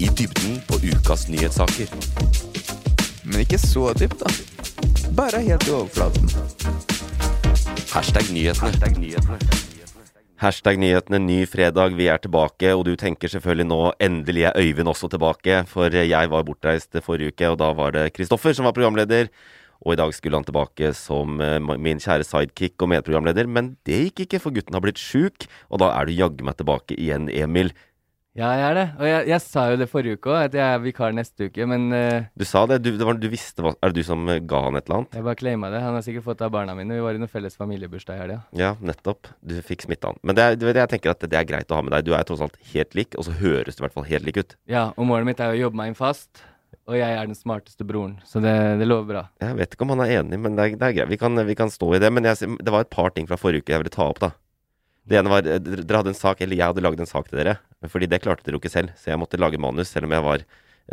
[0.00, 1.90] I dybden på ukas nyhetssaker.
[3.28, 4.30] Men ikke så dypt, da.
[5.12, 6.30] Bare helt i overflaten.
[7.92, 9.36] Hashtag nyhetene.
[10.40, 14.88] Hashtag nyhetene, ny fredag, vi er tilbake, og du tenker selvfølgelig nå endelig er Øyvind
[14.88, 18.76] også tilbake, for jeg var bortreist forrige uke, og da var det Kristoffer som var
[18.78, 19.28] programleder.
[19.84, 24.00] Og i dag skulle han tilbake som eh, min kjære sidekick og medprogramleder, men det
[24.06, 27.28] gikk ikke, for gutten har blitt sjuk, og da er du jaggu meg tilbake igjen,
[27.32, 27.72] Emil.
[28.38, 28.84] Ja, jeg er det.
[28.94, 31.64] Og jeg, jeg sa jo det forrige uke òg, at jeg er vikar neste uke,
[31.66, 34.22] men eh, Du sa det, du, det var, du visste hva Er det du som
[34.30, 35.16] eh, ga han et eller annet?
[35.18, 35.80] jeg bare claima det.
[35.82, 36.94] Han har sikkert fått det av barna mine.
[36.94, 38.38] Vi var i noen felles familiebursdag i helga.
[38.54, 39.32] Ja, nettopp.
[39.42, 40.20] Du fikk smitta han.
[40.22, 42.06] Men det er, du vet, jeg tenker at det er greit å ha med deg.
[42.06, 44.38] Du er tross alt helt lik, og så høres du i hvert fall helt lik
[44.38, 44.54] ut.
[44.70, 46.44] Ja, og målet mitt er å jobbe meg inn fast.
[46.90, 49.20] Og jeg er den smarteste broren, så det, det lover bra.
[49.42, 51.10] Jeg vet ikke om han er enig, men det er, det er greit.
[51.12, 52.10] Vi kan, vi kan stå i det.
[52.14, 54.30] Men jeg, det var et par ting fra forrige uke jeg ville ta opp, da.
[55.10, 57.40] Det ene var eh, Dere hadde en sak, eller jeg hadde lagd en sak til
[57.40, 57.58] dere.
[57.90, 60.26] Fordi det klarte dere jo ikke selv, så jeg måtte lage manus, selv om jeg
[60.26, 60.44] var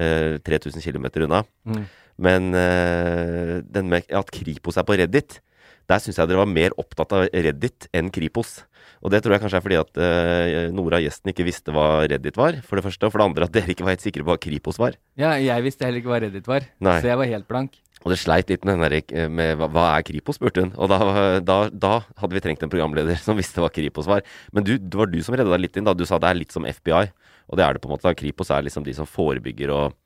[0.01, 1.43] eh, 3000 km unna.
[1.69, 1.83] Mm.
[2.27, 5.39] Men eh, den med at Kripos er på Reddit,
[5.87, 8.59] der syns jeg dere var mer opptatt av Reddit enn Kripos.
[9.05, 12.37] Og det tror jeg kanskje er fordi at uh, Nora, gjesten, ikke visste hva Reddit
[12.39, 13.07] var, for det første.
[13.07, 14.97] Og for det andre at dere ikke var helt sikre på hva Kripos var.
[15.19, 16.97] Ja, jeg visste heller ikke hva Reddit var, Nei.
[17.03, 17.77] så jeg var helt blank.
[18.05, 20.73] Og det sleit litt med der, eh, med hva, hva er Kripos, spurte hun.
[20.77, 20.99] Og da,
[21.43, 24.25] da, da hadde vi trengt en programleder som visste hva Kripos var.
[24.55, 25.95] Men du, det var du som redda deg litt inn, da.
[25.97, 27.07] Du sa det er litt som FBI.
[27.47, 28.07] Og det er det på en måte.
[28.07, 28.17] da.
[28.17, 29.97] Kripos er liksom de som forebygger og, eh,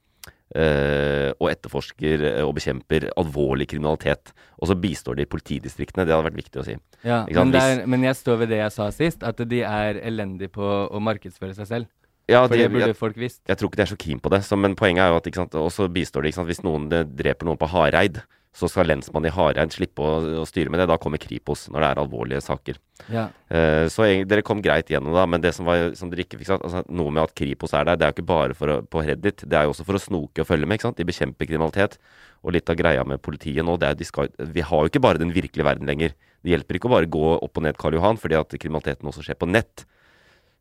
[1.40, 4.34] og etterforsker eh, og bekjemper alvorlig kriminalitet.
[4.60, 6.04] Og så bistår de politidistriktene.
[6.06, 6.76] Det hadde vært viktig å si.
[7.08, 10.02] Ja, men, det er, men jeg står ved det jeg sa sist, at de er
[10.04, 10.62] elendige på
[10.92, 11.90] å markedsføre seg selv.
[12.30, 13.42] Ja, For de- det burde jeg, folk visst.
[13.48, 14.44] jeg tror ikke de er så keen på det.
[14.48, 16.32] Så, men poenget er jo at sant, også bistår de.
[16.36, 16.48] Sant?
[16.52, 20.48] Hvis noen eh, dreper noen på Hareid, så skal lensmannen i Hareid slippe å, å
[20.48, 20.90] styre med det.
[20.92, 22.80] Da kommer Kripos når det er alvorlige saker.
[23.08, 23.30] Ja.
[23.48, 26.42] Uh, så jeg, dere kom greit gjennom da, men det som, var, som dere ikke
[26.42, 28.74] fikk sagt, altså, noe med at Kripos er der, det er jo ikke bare for
[28.74, 31.00] å, på Reddit, det er jo også for å snoke og følge med, ikke sant?
[31.00, 31.98] De bekjemper kriminalitet.
[32.42, 35.04] Og litt av greia med politiet nå, det er de skal, vi har jo ikke
[35.04, 36.16] bare den virkelige verden lenger.
[36.42, 39.24] Det hjelper ikke å bare gå opp og ned Karl Johan, fordi at kriminaliteten også
[39.24, 39.86] skjer på nett.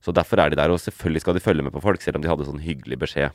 [0.05, 2.25] Så derfor er de der, og selvfølgelig skal de følge med på folk, selv om
[2.25, 3.34] de hadde sånn hyggelig beskjed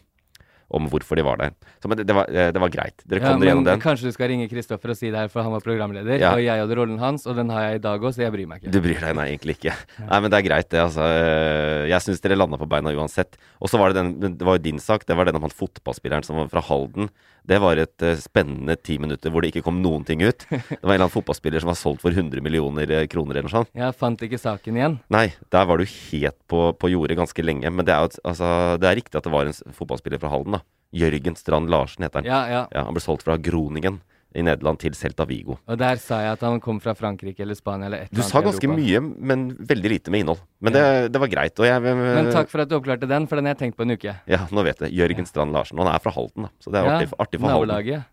[0.71, 1.51] om hvorfor de var der.
[1.79, 3.03] Så men det, det, var, eh, det var greit.
[3.05, 3.79] Dere Ja, dere gjennom den.
[3.83, 6.17] kanskje du skal ringe Kristoffer og si det her, for han var programleder.
[6.19, 6.31] Ja.
[6.33, 8.47] Og jeg hadde rollen hans, og den har jeg i dag òg, så jeg bryr
[8.49, 8.71] meg ikke.
[8.73, 9.75] Du bryr deg, nei, egentlig ikke.
[10.01, 10.81] Nei, men det er greit, det.
[10.81, 11.05] altså.
[11.05, 13.37] Eh, Jeg syns dere landa på beina uansett.
[13.61, 15.53] Og så var det den, det var jo din sak, det var den om han
[15.53, 17.09] fotballspilleren som var fra Halden.
[17.45, 20.45] Det var et uh, spennende ti minutter hvor det ikke kom noen ting ut.
[20.49, 23.47] Det var en eller annen fotballspiller som var solgt for 100 millioner eh, kroner eller
[23.47, 23.71] noe sånt.
[23.77, 24.97] Jeg fant ikke saken igjen.
[25.13, 27.69] Nei, der var du helt på, på jordet ganske lenge.
[27.69, 28.49] Men det er jo altså,
[28.81, 30.63] det er riktig at det var en fotballspiller fra Halden, da.
[30.95, 32.29] Jørgen Strand Larsen heter han.
[32.29, 32.61] Ja, ja.
[32.71, 34.01] Ja, han ble solgt fra Groningen
[34.35, 35.55] i Nederland til Celta Vigo.
[35.71, 38.25] Og der sa jeg at han kom fra Frankrike eller Spania eller et Du eller
[38.25, 39.01] annet sa ganske mye,
[39.31, 40.41] men veldig lite med innhold.
[40.59, 40.83] Men det,
[41.15, 41.59] det var greit.
[41.63, 43.87] Og jeg Men takk for at du oppklarte den, for den har jeg tenkt på
[43.87, 44.15] en uke.
[44.27, 44.91] Ja, nå vet jeg.
[44.99, 45.79] Jørgen Strand Larsen.
[45.79, 46.51] Han er fra Halden, da.
[46.59, 48.05] Så det er Ja, artig, for- artig for Halden.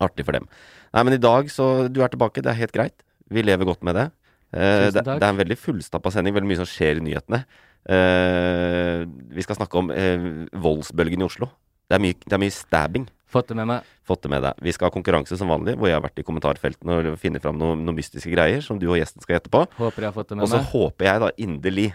[0.00, 0.48] Artig for dem.
[0.92, 3.04] Nei, men i dag så Du er tilbake, det er helt greit.
[3.28, 4.10] Vi lever godt med det.
[4.54, 7.44] Eh, det, det er en veldig fullstappa sending, veldig mye som skjer i nyhetene.
[7.88, 11.48] Eh, vi skal snakke om eh, voldsbølgen i Oslo.
[11.86, 13.06] Det er mye, det er mye stabbing.
[13.36, 13.92] Fått det med meg.
[14.06, 14.64] Fått det med deg.
[14.64, 17.60] Vi skal ha konkurranse som vanlig, hvor jeg har vært i kommentarfeltene og funnet fram
[17.60, 19.62] noen, noe mystiske greier som du og gjesten skal gjette på.
[19.78, 20.48] Håper jeg har fått det med meg.
[20.48, 21.86] Og så håper jeg da inderlig,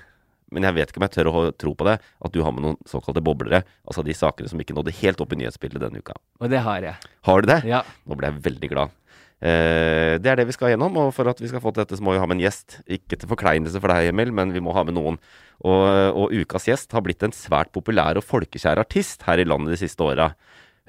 [0.51, 2.65] men jeg vet ikke om jeg tør å tro på det, at du har med
[2.67, 3.63] noen såkalte boblere.
[3.87, 6.17] Altså de sakene som ikke nådde helt opp i nyhetsbildet denne uka.
[6.43, 7.13] Og det har jeg.
[7.27, 7.61] Har du det?
[7.69, 7.85] Ja.
[8.05, 8.97] Nå ble jeg veldig glad.
[9.41, 11.97] Eh, det er det vi skal gjennom, og for at vi skal få til dette,
[11.97, 12.77] så må vi ha med en gjest.
[12.85, 15.17] Ikke til forkleinelse for deg, Emil, men vi må ha med noen.
[15.65, 15.81] Og,
[16.17, 19.81] og ukas gjest har blitt en svært populær og folkekjær artist her i landet de
[19.81, 20.31] siste åra.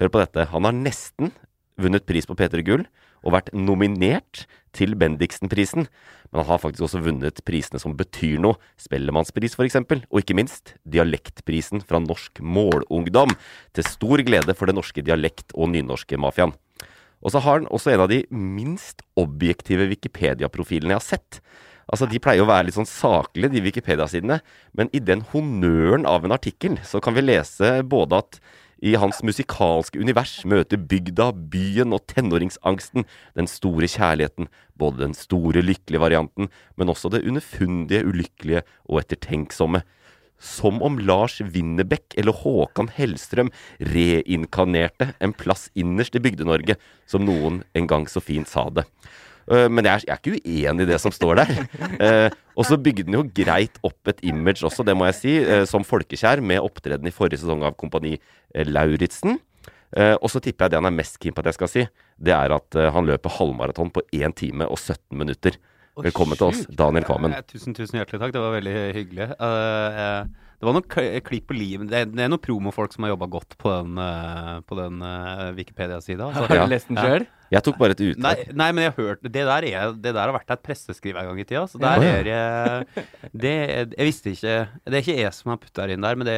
[0.01, 0.47] Hør på dette.
[0.49, 1.33] Han har nesten
[1.79, 2.85] vunnet pris på P3 Gull,
[3.23, 4.43] og vært nominert
[4.75, 5.87] til Bendiksen-prisen.
[6.33, 8.57] Men han har faktisk også vunnet prisene som betyr noe.
[8.81, 9.79] Spellemannspris, f.eks.
[10.09, 13.35] Og ikke minst Dialektprisen fra Norsk Målungdom.
[13.77, 16.55] Til stor glede for den norske dialekt- og nynorske mafiaen.
[17.23, 21.39] Og så har han også en av de minst objektive Wikipedia-profilene jeg har sett.
[21.87, 24.41] Altså, De pleier å være litt sånn saklige, de Wikipedia-sidene.
[24.75, 28.41] Men i den honnøren av en artikkel så kan vi lese både at
[28.83, 33.07] i hans musikalske univers møter bygda, byen og tenåringsangsten
[33.37, 34.49] den store kjærligheten.
[34.75, 39.83] Både den store, lykkelige varianten, men også det underfundige, ulykkelige og ettertenksomme.
[40.43, 46.75] Som om Lars Winnerbäck eller Håkan Hellstrøm reinkarnerte en plass innerst i Bygde-Norge,
[47.07, 48.83] som noen en gang så fint sa det.
[49.51, 51.55] Øh, Men jeg er, jeg er ikke uenig i det som står der.
[52.03, 55.33] Eh, og så bygde den jo greit opp et image også, det må jeg si,
[55.39, 59.39] eh, som folkekjær, med opptreden i forrige sesong av Kompani eh, Lauritzen.
[59.93, 61.85] Eh, og så tipper jeg det han er mest keen på at jeg skal si,
[62.17, 65.59] det er at eh, han løper halvmaraton på 1 time og 17 minutter.
[66.01, 67.35] Velkommen til oss, Daniel Kvammen.
[67.37, 68.33] Eh, Tusen, tusen hjertelig takk.
[68.33, 69.27] Det var veldig hyggelig.
[69.37, 73.03] Uh, eh, det var noen kl- klipp på livet det, det er noen promofolk som
[73.03, 76.29] har jobba godt på den, eh, på den eh, Wikipedia-sida.
[76.37, 77.25] Har du lest den sjøl?
[77.51, 78.53] Jeg tok bare et Nei, utdrag.
[78.57, 81.27] nei, men jeg har hørt Det der, er, det der har vært et presseskriv en
[81.27, 81.65] gang i tida.
[81.69, 82.13] Så der Ja.
[82.15, 83.03] er jeg
[83.35, 83.53] det,
[83.97, 84.55] Jeg visste ikke
[84.87, 86.37] Det er ikke jeg som har putta det inn der, men det,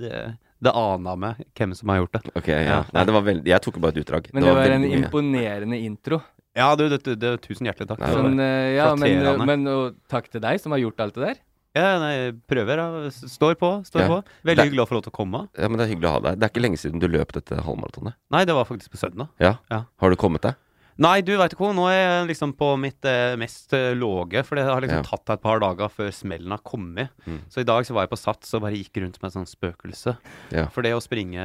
[0.00, 0.22] det,
[0.66, 2.22] det ana meg hvem som har gjort det.
[2.40, 2.62] Ok, ja.
[2.64, 2.80] Ja.
[2.96, 4.30] Nei, det var veldig Jeg tok bare et utdrag.
[4.32, 5.02] Men det var en mye.
[5.04, 6.22] imponerende intro.
[6.56, 8.00] Ja, du, du, du, tusen hjertelig takk.
[8.00, 11.26] Nei, Sånn, eh, ja, men, men og takk til deg som har gjort alt det
[11.28, 11.42] der.
[11.76, 12.80] Ja, nei, prøver.
[12.80, 13.10] da.
[13.12, 13.70] Står på.
[13.84, 14.08] Står Ja.
[14.08, 14.18] på.
[14.48, 15.48] Veldig hyggelig å få lov til å komme.
[15.58, 16.38] Ja, men Det er hyggelig å ha deg.
[16.40, 18.14] Det er ikke lenge siden du løp dette halvmaratonet.
[18.32, 19.28] Nei, det var faktisk på søndag.
[19.38, 19.58] Ja.
[19.70, 19.84] Ja.
[20.00, 20.56] Har du kommet deg?
[20.98, 24.40] Nei, du veit ikke hva, nå er jeg liksom på mitt eh, mest eh, låge,
[24.48, 25.08] for det har liksom Ja.
[25.10, 27.10] tatt et par dager før smellen har kommet.
[27.26, 27.42] Mm.
[27.52, 29.52] Så i dag så var jeg på Sats og bare gikk rundt med et sånt
[29.52, 30.16] spøkelse.
[30.56, 30.64] Ja.
[30.72, 31.36] For det å springe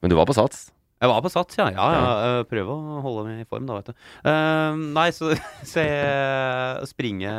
[0.00, 0.70] Men du var på Sats?
[1.02, 1.66] Jeg var på Sats, ja.
[1.74, 2.38] ja, ja.
[2.38, 3.94] eh, Prøve å holde meg i form, da, vet du.
[4.24, 5.34] Uh, nei, så,
[5.66, 7.34] så jeg springe,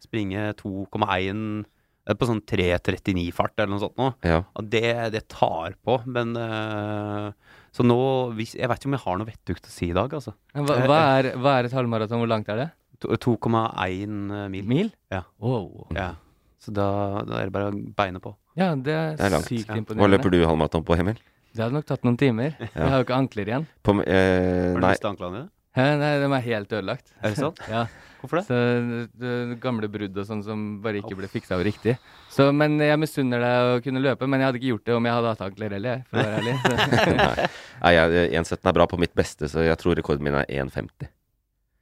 [0.00, 1.64] springe 2,1
[2.06, 4.10] eh, på sånn 3.39-fart eller noe sånt nå.
[4.26, 4.42] Ja.
[4.58, 7.32] Og det, det tar på, men uh,
[7.72, 7.98] Så nå
[8.36, 10.34] hvis, Jeg vet ikke om jeg har noe vettugt å si i dag, altså.
[10.54, 12.22] Hva, hva, er, hva er et halvmaraton?
[12.22, 12.68] Hvor langt er det?
[13.02, 14.66] 2,1 mil.
[14.70, 14.92] Mil?
[15.10, 15.24] Ja.
[15.42, 15.88] Wow.
[15.96, 16.12] Ja.
[16.62, 16.86] Så da,
[17.26, 18.36] da er det bare å beine på.
[18.54, 19.48] Ja, det er, Det er langt.
[19.50, 19.80] sykt Ja.
[19.98, 21.18] Hva løper du halvmaraton på, Emil?
[21.52, 22.54] Det hadde nok tatt noen timer.
[22.60, 23.66] Jeg har jo ikke ankler igjen.
[23.84, 25.50] På, eh, Har du nei, mistet anklene dine?
[25.72, 27.12] Nei, de er helt ødelagt.
[27.22, 27.60] Er det sant?
[27.72, 27.86] Ja.
[28.22, 28.44] Hvorfor det?
[28.46, 28.56] Så
[29.18, 31.96] det, gamle brudd og sånn som bare ikke ble fiksa av riktig.
[32.30, 35.08] Så, men jeg misunner deg å kunne løpe, men jeg hadde ikke gjort det om
[35.08, 37.48] jeg hadde hatt ankler heller, for å være ærlig.
[37.82, 37.96] Nei
[38.38, 41.10] 1,17 er bra på mitt beste, så jeg tror rekorden min er 1,50.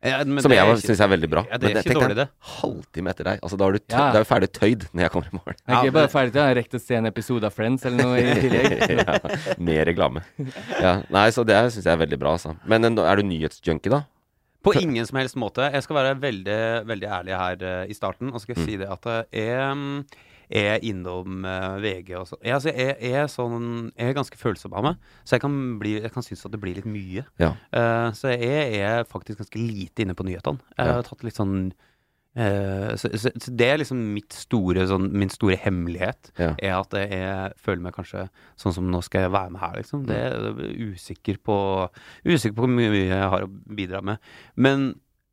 [0.02, 1.42] Ja, men Som det jeg ikke- syns er veldig bra.
[1.50, 2.28] Ja, det er Men ikke tenk deg dårlig, det.
[2.30, 3.40] en halvtime etter deg.
[3.42, 4.06] Altså, da er du, tø Ja.
[4.08, 5.56] er du ferdig tøyd når jeg kommer i morgen.
[5.68, 7.84] Jeg er ikke bare ferdig til jeg har rekt å se en episode av Friends
[7.84, 8.96] eller noe i tillegg.
[8.96, 9.18] ja,
[9.58, 10.22] med reklame.
[10.80, 12.56] Ja, nei, så det syns jeg er veldig bra, altså.
[12.64, 14.02] Men eh, er du nyhetsjunkie, da?
[14.64, 15.70] På ingen som helst måte.
[15.72, 18.32] Jeg skal være veldig, veldig ærlig her uh, i starten.
[18.32, 18.64] Og skal Mm.
[18.66, 20.04] si det at uh, jeg mm,
[20.50, 22.40] er innom eh, VG og sånn.
[22.42, 25.58] Jeg, altså, jeg, jeg, er sånn jeg er ganske følsom av meg, så jeg kan,
[25.80, 27.24] bli, jeg kan synes at det blir litt mye.
[27.40, 27.52] Ja.
[27.70, 30.62] Uh, så jeg er faktisk ganske lite inne på nyhetene.
[30.76, 35.10] Jeg har tatt litt sånn uh, så, så, så det er liksom mitt store, sånn,
[35.22, 36.32] min store hemmelighet.
[36.40, 36.52] Ja.
[36.58, 38.26] Er at jeg føler meg kanskje
[38.60, 40.06] sånn som nå skal jeg være med her, liksom.
[40.10, 41.60] Det er usikker på
[42.26, 44.32] Usikker på hvor mye jeg har å bidra med.
[44.58, 44.90] Men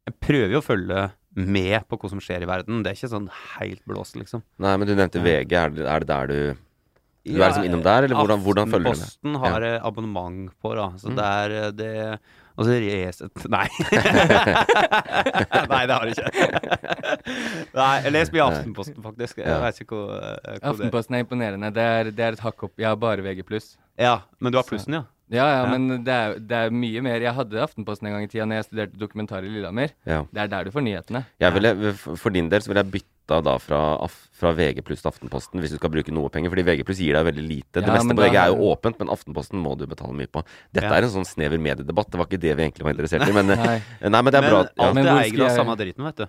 [0.07, 2.81] jeg prøver jo å følge med på hva som skjer i verden.
[2.83, 4.41] Det er ikke sånn helt blåst, liksom.
[4.63, 5.53] Nei, men du nevnte VG.
[5.53, 6.39] Er det, er det der du
[7.27, 8.97] Du er liksom innom der, eller hvordan, hvordan følger du med?
[9.03, 9.71] Aftenposten har ja.
[9.85, 10.87] abonnement på, da.
[10.97, 11.15] Så Mm.
[11.17, 12.19] det er eh, det
[12.57, 13.67] Og så Resett Nei.
[15.69, 16.29] Nei, det har jeg ikke.
[17.77, 19.37] Nei, jeg leser mye Aftenposten, faktisk.
[19.43, 19.59] Jeg Ja.
[19.65, 20.21] vet ikke hvor, eh,
[20.57, 21.69] hvor Aftenposten er imponerende.
[21.75, 22.73] Det er, det er et hakk opp.
[22.79, 23.43] Jeg har bare VG+.
[23.99, 25.03] Ja, men du har plussen, ja?
[25.29, 25.71] Ja, ja, Ja.
[25.77, 27.19] men det er, det er mye mer.
[27.19, 29.91] Jeg hadde Aftenposten en gang i tida når jeg studerte dokumentar i Lillehammer.
[30.07, 30.21] Ja.
[30.31, 31.25] Det er der du får nyhetene.
[31.43, 33.81] Jeg ville, for din del så ville jeg bytta da fra,
[34.39, 36.49] fra VG pluss til Aftenposten, hvis du skal bruke noe penger.
[36.53, 37.81] Fordi VG pluss gir deg veldig lite.
[37.83, 40.45] Det meste på VG er jo åpent, men Aftenposten må du betale mye på.
[40.71, 40.95] Dette Ja.
[40.95, 42.07] er en sånn snever mediedebatt.
[42.09, 43.33] Det var ikke det vi egentlig var interessert i.
[43.35, 43.81] Men, eh, Nei.
[44.07, 44.61] nei, men det er bra.
[44.63, 46.25] Men Ja, alt Men er eid av samme driten, vet du.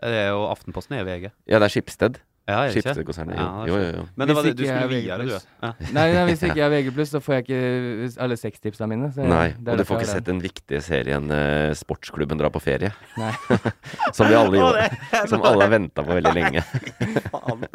[0.00, 1.30] Det er jo Aftenposten er VG.
[1.52, 2.20] ja det er Skipsted.
[2.48, 2.94] Ja, er det ikke?
[2.94, 3.36] Skipsted-konsernet.
[3.36, 3.96] Ja, Jo, jo, jo.
[3.98, 4.04] jo.
[4.16, 5.32] Men det var det, du skulle er videre, du.
[5.62, 5.70] Ja.
[5.98, 9.10] Nei, nei, hvis ikke jeg er VG+, så får jeg ikke alle sextipsene mine.
[9.12, 12.90] Så Nei, og du får ikke sett den viktige serien uh, Sportsklubben drar på ferie.
[13.20, 13.32] Nei.
[14.16, 14.86] Som vi alle gjorde.
[14.88, 16.64] det- Som alle har venta på veldig lenge.
[17.32, 17.66] Faen.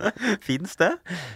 [0.42, 0.90] Fins det?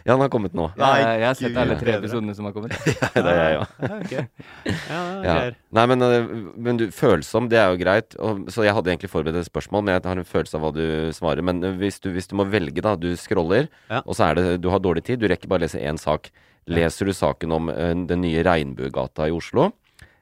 [0.07, 0.71] Ja, den har kommet nå.
[0.79, 2.73] Nei, jeg har sett Gud, alle tre episodene som har kommet.
[2.89, 3.67] ja, Det er jeg òg.
[3.77, 4.15] Ja, ok.
[4.71, 5.37] Ja, Ja.
[5.77, 6.27] Nei, men, øh,
[6.57, 8.15] men du, følsom, det er jo greit.
[8.23, 10.71] Og, så jeg hadde egentlig forberedt et spørsmål, men jeg har en følelse av hva
[10.75, 10.83] du
[11.15, 11.43] svarer.
[11.45, 12.95] Men øh, hvis du, hvis du må velge, da.
[12.97, 14.01] Du scroller, Ja.
[14.05, 15.19] og så er det Du har dårlig tid.
[15.19, 16.31] Du rekker bare å lese én sak.
[16.67, 19.69] Leser du saken om uh, den nye Regnbuegata i Oslo?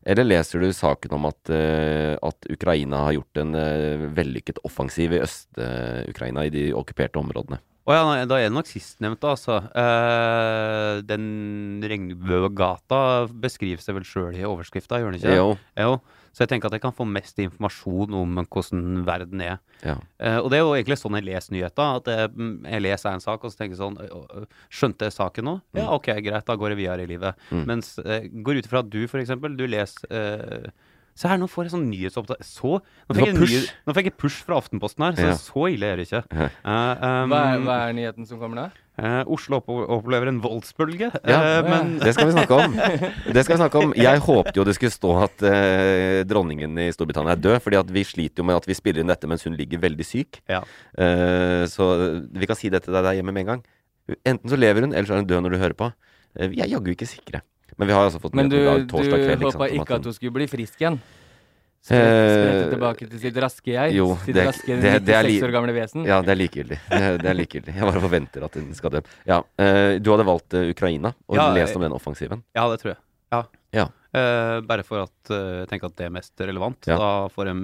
[0.05, 5.15] Eller leser du saken om at, uh, at Ukraina har gjort en uh, vellykket offensiv
[5.17, 7.61] i Øst-Ukraina, i de okkuperte områdene?
[7.85, 9.59] Å ja, da er det nok sistnevnte, altså.
[9.77, 15.29] Eh, den Regnbuegata beskriver seg vel sjøl i overskrifta, gjør den ikke?
[15.29, 15.37] det?
[15.37, 15.51] Jo.
[15.77, 15.91] Jo.
[16.35, 19.61] Så jeg tenker at jeg kan få mest informasjon om hvordan verden er.
[19.85, 19.95] Ja.
[20.19, 22.01] Uh, og det er jo egentlig sånn jeg leser nyheter.
[22.01, 25.07] At jeg, mm, jeg leser en sak, og så tenker jeg sånn «Å, å, Skjønte
[25.07, 25.53] jeg saken nå?
[25.79, 27.39] Ja, ok, greit, da går jeg videre i livet.
[27.55, 27.63] Mm.
[27.71, 30.67] Mens uh, går ut ifra at du, for eksempel, du leser uh,
[31.15, 34.41] Se her, nå får jeg sånn nyhetsopptak Så Nå fikk, jeg, nå fikk jeg push
[34.43, 35.37] fra Aftenposten her, så Ja.
[35.39, 36.25] så ille er det ikke.
[36.35, 38.65] Eh, um, Hva er, hva er nyheten som kommer nå?
[39.01, 41.09] Eh, Oslo opp opplever en voldsbølge.
[41.27, 42.75] Ja, eh, men Det skal vi snakke om.
[42.75, 43.93] Det skal vi snakke om.
[43.99, 47.91] Jeg håpte jo det skulle stå at eh, dronningen i Storbritannia er død, fordi at
[47.95, 50.41] vi sliter jo med at vi spiller inn dette mens hun ligger veldig syk.
[50.51, 50.61] Ja.
[50.97, 51.89] Eh, så
[52.31, 53.65] vi kan si det til deg der hjemme med en gang.
[54.21, 55.91] Enten så lever hun, eller så er hun død når du hører på.
[56.35, 57.41] Vi er jaggu ikke sikre.
[57.79, 59.31] Men vi har altså fått Men du, dag, du torsdag kveld.
[59.41, 60.99] ikke håpa sant, ikke at hun skulle bli frisk igjen?
[61.91, 63.93] Eh, Sprette tilbake til sitt raske jeg?
[63.93, 66.05] jo, sitt det- raske det- det er 96 li- år gamle vesen?
[66.05, 66.79] Ja, det er likegyldig.
[66.89, 67.75] Det er, det er likegyldig.
[67.75, 69.01] Jeg bare forventer at den skal dø.
[69.27, 72.41] Ja, eh, du hadde valgt eh, Ukraina og Ja, lest om den offensiven.
[72.55, 72.97] Ja, det tror jeg.
[73.31, 73.43] Ja.
[73.73, 73.87] Ja.
[74.15, 76.87] Eh, bare for at uh, jeg tenker at det er mest relevant.
[76.87, 76.95] Ja.
[77.01, 77.55] Da får jeg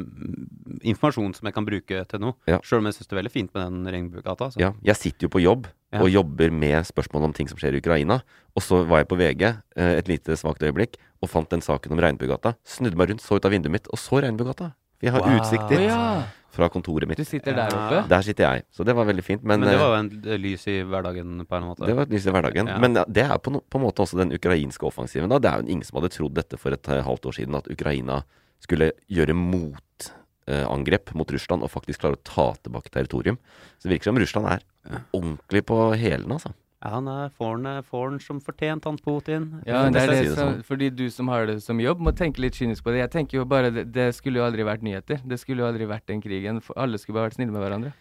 [0.92, 2.36] informasjon som jeg kan bruke til noe.
[2.50, 2.58] Ja.
[2.66, 4.50] Sjøl om jeg syns det er veldig fint med den regnbuegata.
[4.60, 6.00] Ja, jeg sitter jo på jobb Ja.
[6.02, 8.22] og jobber med spørsmål om ting som skjer i Ukraina.
[8.56, 11.92] Og så var jeg på VG uh, et lite svakt øyeblikk og fant den saken
[11.94, 12.56] om Regnbuegata.
[12.66, 14.72] Snudde meg rundt, så ut av vinduet mitt og så Regnbuegata.
[15.02, 15.40] Vi har Wow.
[15.40, 16.24] utsikt dit ja!
[16.52, 17.20] Fra kontoret mitt.
[17.22, 18.02] Du sitter der oppe?
[18.12, 18.66] Der sitter jeg.
[18.76, 19.44] Så det var veldig fint.
[19.44, 21.88] Men, Men det eh, var jo en eh, lys i hverdagen på en måte.
[21.88, 22.72] det var et lys i hverdagen.
[22.74, 22.80] Ja.
[22.84, 25.32] Men det er på, no, på en måte også den ukrainske offensiven.
[25.32, 25.40] Da.
[25.42, 27.70] Det er jo ingen som hadde trodd dette for et eh, halvt år siden, at
[27.72, 28.22] Ukraina
[28.62, 33.40] skulle gjøre motangrep mot Russland og faktisk klare å ta tilbake territorium.
[33.80, 34.68] Så det virker som Russland er
[35.16, 36.54] ordentlig på hælene, altså.
[36.82, 39.62] Ja, han er får han, eh, som fortjent, han Putin.
[39.68, 40.64] Ja, det er det som, sånn.
[40.66, 43.04] fordi du som har det som jobb, må tenke litt kynisk på det.
[43.04, 45.22] Jeg tenker jo bare det, det skulle jo aldri vært nyheter.
[45.22, 46.62] Det skulle jo aldri vært den krigen.
[46.76, 47.94] Alle skulle bare vært snille med hverandre.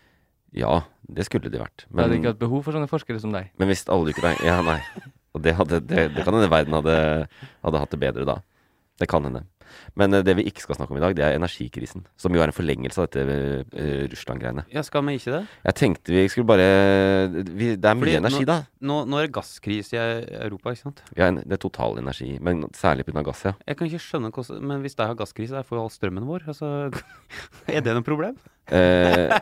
[0.56, 1.84] Ja, det skulle de vært.
[1.90, 3.52] Vi hadde ikke hatt behov for sånne forskere som deg.
[3.60, 4.80] men hvis alle ikke Ja, nei.
[5.36, 7.28] Og det, hadde, det, det kan hende verden hadde,
[7.62, 8.40] hadde hatt det bedre da.
[8.98, 9.44] Det kan hende.
[9.98, 12.04] Men eh, det vi ikke skal snakke om i dag, det er energikrisen.
[12.20, 13.24] Som jo er en forlengelse av dette
[13.76, 14.64] eh, Russland-greiene.
[14.72, 15.42] Ja, skal vi ikke det?
[15.68, 16.68] Jeg tenkte vi skulle bare
[17.50, 18.58] vi, Det er mye Fordi energi, nå- da.
[18.90, 20.00] Nå, nå er det gasskrise i
[20.40, 21.02] Europa, ikke sant?
[21.18, 23.22] Ja, en, det er total energi, men særlig pga.
[23.26, 23.52] gass, ja.
[23.68, 26.26] Jeg kan ikke skjønne hvordan Men hvis de har gasskrise, der får jo all strømmen
[26.28, 26.46] vår.
[26.48, 26.90] Altså,
[27.68, 28.38] er det noe problem?
[28.70, 29.32] Eh,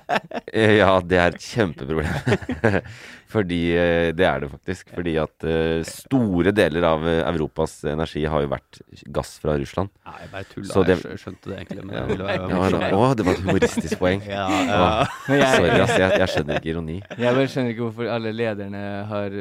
[0.56, 2.08] eh, ja, det er et kjempeproblem.
[3.28, 4.88] Fordi eh, Det er det faktisk.
[4.96, 8.78] Fordi at eh, store deler av eh, Europas energi har jo vært
[9.12, 9.90] gass fra Russland.
[10.08, 10.84] Nei, jeg bare tulla.
[10.88, 11.84] Det- Jeg skjønte det egentlig.
[11.84, 14.24] Men det ville være ja, da, å, det var et humoristisk poeng.
[14.32, 14.88] Ja, ja.
[15.28, 15.92] Sorry, ass.
[15.98, 16.98] Jeg, jeg skjønner ikke ironi.
[17.18, 18.82] jeg bare skjønner ikke hvorfor alle lederne
[19.12, 19.36] har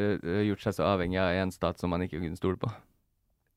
[0.51, 2.69] gjort seg så avhengig av en stat som man ikke kunne stole på.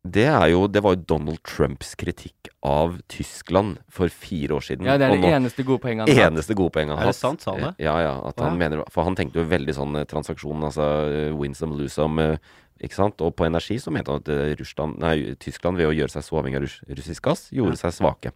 [0.00, 4.87] Det, er jo, det var jo Donald Trumps kritikk av Tyskland for fire år siden.
[4.88, 6.30] Ja, det er det eneste gode poenget han har.
[6.30, 7.85] eneste gode poenget han har Er det sant, sa han det?
[7.85, 8.14] Ja, ja.
[8.30, 8.59] At han Ja.
[8.62, 10.87] mener, for han tenkte jo veldig sånn eh, transaksjon, altså
[11.28, 12.19] eh, win some, lose some.
[12.19, 12.38] eh,
[12.80, 13.21] Ikke sant?
[13.21, 16.38] Og på energi så mente han at Russland, nei, Tyskland ved å gjøre seg så
[16.40, 18.33] avhengig av russ, russisk gass, gjorde seg svake.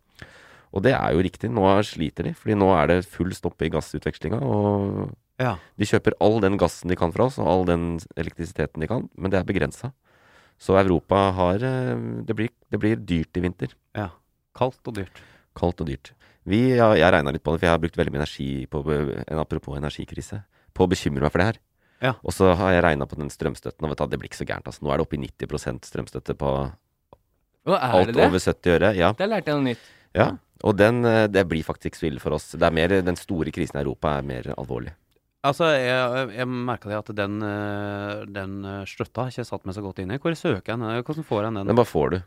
[0.75, 1.49] Og det er jo riktig.
[1.51, 4.43] Nå sliter de, fordi nå er det full stopp i gassutvekslinga.
[4.45, 5.09] Og
[5.41, 5.57] ja.
[5.81, 7.87] de kjøper all den gassen de kan fra oss, og all den
[8.21, 9.95] elektrisiteten de kan, men det er begrensa.
[10.61, 11.95] Så Europa har eh,
[12.27, 13.75] det blir, det blir dyrt i vinter.
[13.97, 14.11] ja.
[14.55, 15.17] Kaldt og dyrt.
[15.59, 16.13] Kaldt og dyrt.
[16.47, 18.83] Vi, ja, jeg regna litt på det, for jeg har brukt veldig mye energi på
[18.87, 20.45] en Apropos energikrise.
[20.71, 21.59] På å bekymre meg for det her.
[22.05, 22.13] Ja.
[22.23, 24.47] Og så har jeg regna på den strømstøtten, og vet du, det blir ikke så
[24.47, 24.69] gærent.
[24.71, 24.85] Altså.
[24.85, 26.53] Nå er det oppe i 90% strømstøtte på
[27.73, 28.27] er alt det det?
[28.29, 28.91] over 70 øre.
[28.99, 29.13] Ja.
[29.19, 29.93] Der lærte jeg noe nytt.
[30.15, 30.35] ja.
[30.65, 32.53] Og den, eh, det blir faktisk ikke så ille for oss.
[32.53, 34.95] Det er mer, den store krisen i Europa er mer alvorlig.
[35.45, 39.83] Altså, jeg, jeg merka at den, eh, den eh, støtta har ikke satt meg så
[39.85, 40.19] godt inn i.
[40.23, 41.05] Hvor søker jeg den?
[41.05, 41.69] Hvordan får jeg den?
[41.69, 42.19] Den bare får du.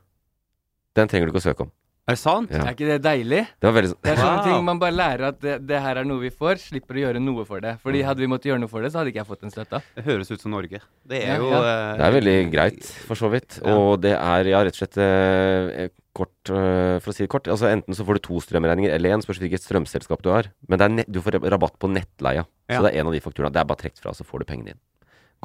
[0.98, 1.72] Den trenger du ikke å søke om.
[2.08, 2.52] Er det sant?
[2.56, 2.62] Ja.
[2.64, 3.40] Er ikke det deilig?
[3.60, 4.46] Det var veldig Det er sånne Wow.
[4.48, 7.20] ting man bare lærer at det, det her er noe vi får, slipper å gjøre
[7.20, 7.74] noe for det.
[7.76, 7.82] Mm.
[7.84, 9.82] Fordi hadde vi måttet gjøre noe for det, så hadde ikke jeg fått den støtta.
[9.98, 10.80] Det høres ut som Norge.
[11.04, 11.60] Det Ja, er jo ja.
[11.66, 13.58] eh, Det er veldig greit, for så vidt.
[13.68, 17.48] Og det er ja, rett og slett eh, kort, eh, for å si det kort.
[17.54, 20.50] Altså Enten så får du to strømregninger eller én, spørs hvilket strømselskap du har.
[20.68, 22.44] Men det er nett, du får rabatt på nettleia.
[22.68, 22.80] Ja.
[22.80, 23.54] Så det er en av de fakturene.
[23.54, 24.82] Det er bare trukket fra, så får du pengene inn.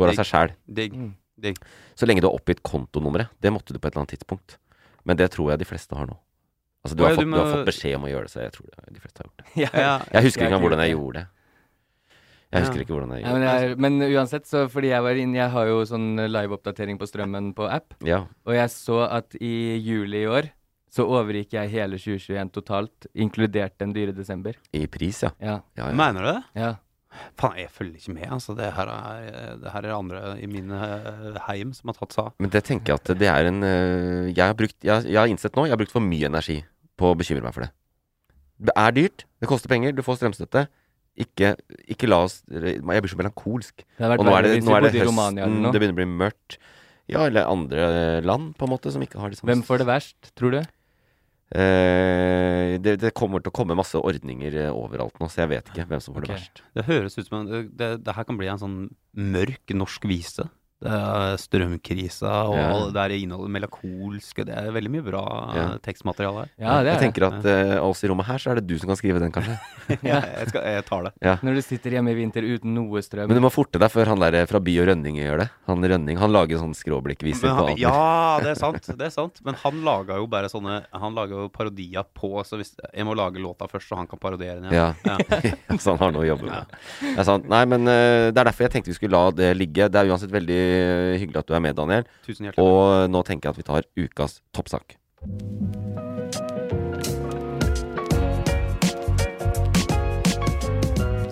[0.00, 0.54] Går av seg sjæl.
[0.80, 0.96] Digg.
[0.96, 1.12] Mm.
[1.42, 1.58] Digg.
[1.98, 3.28] Så lenge du har oppgitt kontonummeret.
[3.42, 4.56] Det måtte du på et eller annet tidspunkt.
[5.04, 6.16] Men det tror jeg de fleste har nå.
[6.82, 8.66] Altså du har, fått, du har fått beskjed om å gjøre det, så jeg tror
[8.66, 9.46] det, de fleste har gjort det.
[9.62, 9.70] Ja.
[9.74, 9.92] Ja.
[10.16, 11.28] Jeg husker ikke engang hvordan jeg gjorde det.
[12.52, 12.84] Jeg husker Ja.
[12.84, 13.52] ikke hvordan jeg gjorde men, det.
[13.52, 17.06] det er, men uansett, så fordi jeg var inne Jeg har jo sånn live-oppdatering på
[17.08, 18.26] strømmen på app, Ja.
[18.44, 20.50] og jeg så at i juli i år
[20.92, 24.58] så overgikk jeg hele 2021 totalt, inkludert den dyre desember.
[24.76, 25.32] I pris, ja.
[25.40, 25.60] Ja.
[25.78, 25.94] ja, ja.
[25.96, 26.40] Mener du det?
[26.64, 26.72] ja.
[27.36, 28.54] Faen, jeg følger ikke med, altså.
[28.56, 32.28] Det her er, det her er andre i min eh, heim som har tatt seg
[32.30, 32.34] av.
[32.40, 35.28] Men det tenker jeg at det er en øh, Jeg har, brukt, jeg, jeg har
[35.28, 36.62] innsett nå Jeg har brukt for mye energi
[36.96, 37.72] på å bekymre meg for det.
[38.62, 39.26] Det er dyrt.
[39.42, 39.92] Det koster penger.
[39.96, 40.66] Du får strømstøtte.
[41.20, 41.52] Ikke,
[41.92, 43.84] ikke la oss Jeg blir så melankolsk.
[44.00, 46.56] Og nå er det, nå er det høsten, det begynner å bli mørkt.
[47.10, 49.88] Ja, eller andre land, på en måte, som ikke har det samme Hvem får det
[49.90, 50.62] verst, tror du?
[51.52, 55.68] Eh, det, det kommer til å komme masse ordninger eh, overalt nå, så jeg vet
[55.68, 56.30] ikke hvem som får okay.
[56.30, 56.62] det verst.
[56.78, 58.78] Det høres ut som det, det, det her kan bli en sånn
[59.12, 60.48] mørk norsk vise.
[61.38, 62.56] Strømkrisa, og
[62.92, 63.06] Ja.
[63.08, 65.22] det inneholdet melankolske Det er veldig mye bra
[65.54, 65.66] Ja.
[65.78, 66.48] tekstmateriale her.
[66.58, 68.66] Ja, det jeg er tenker at eh, av oss i rommet her, så er det
[68.66, 69.58] du som kan skrive den, kanskje.
[70.02, 70.20] Ja.
[70.22, 71.12] jeg, skal, jeg tar det.
[71.42, 73.28] Når du sitter hjemme i vinter uten noe strøm.
[73.28, 75.48] Men du må forte deg før han der fra By og Rønning gjør det.
[75.66, 77.78] Han Rønning han lager sånn skråblikkviser på alt.
[77.78, 78.82] ja, det er sant.
[78.98, 79.40] Det er sant.
[79.44, 83.14] Men han laga jo bare sånne Han laga jo parodier på, så hvis jeg må
[83.16, 84.72] lage låta først, så han kan parodiere den.
[84.72, 84.92] Ja.
[85.82, 86.66] så han har noe å jobbe med.
[87.02, 87.48] Det er sant.
[87.48, 89.88] Nei, men eh, det er derfor jeg tenkte vi skulle la det ligge.
[89.92, 90.60] Det er uansett veldig
[91.20, 92.08] hyggelig at du er med, Daniel.
[92.26, 92.66] Tusen hjertelig.
[92.66, 94.96] Og nå tenker jeg at vi tar ukas toppsak.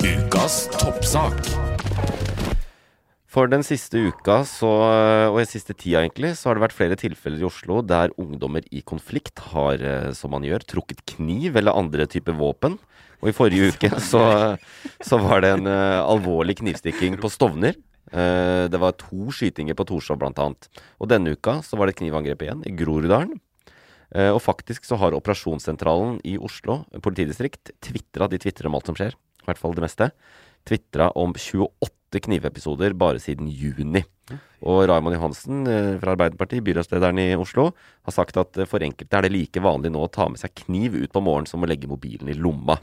[0.05, 1.71] Ukas toppsak.
[3.31, 4.69] For den siste uka, så,
[5.31, 8.65] og den siste tida egentlig, så har det vært flere tilfeller i Oslo der ungdommer
[8.75, 12.75] i konflikt har, eh, som man gjør, trukket kniv eller andre typer våpen.
[13.21, 14.25] Og i forrige uke så,
[15.05, 17.79] så var det en uh, alvorlig knivstikking på Stovner.
[18.11, 20.69] Eh, det var to skytinger på Torshov blant annet.
[20.99, 23.39] Og denne uka så var det et knivangrep igjen i Groruddalen.
[24.11, 28.99] Eh, og faktisk så har operasjonssentralen i Oslo politidistrikt tvitra, de tvitrer om alt som
[28.99, 30.11] skjer, i hvert fall det meste,
[30.67, 34.03] tvitra om 28 knivepisoder bare siden juni.
[34.67, 37.71] Og Raymond Johansen eh, fra Arbeiderpartiet, byrådslederen i Oslo,
[38.07, 40.99] har sagt at for enkelte er det like vanlig nå å ta med seg kniv
[40.99, 42.81] ut på morgenen som å legge mobilen i lomma.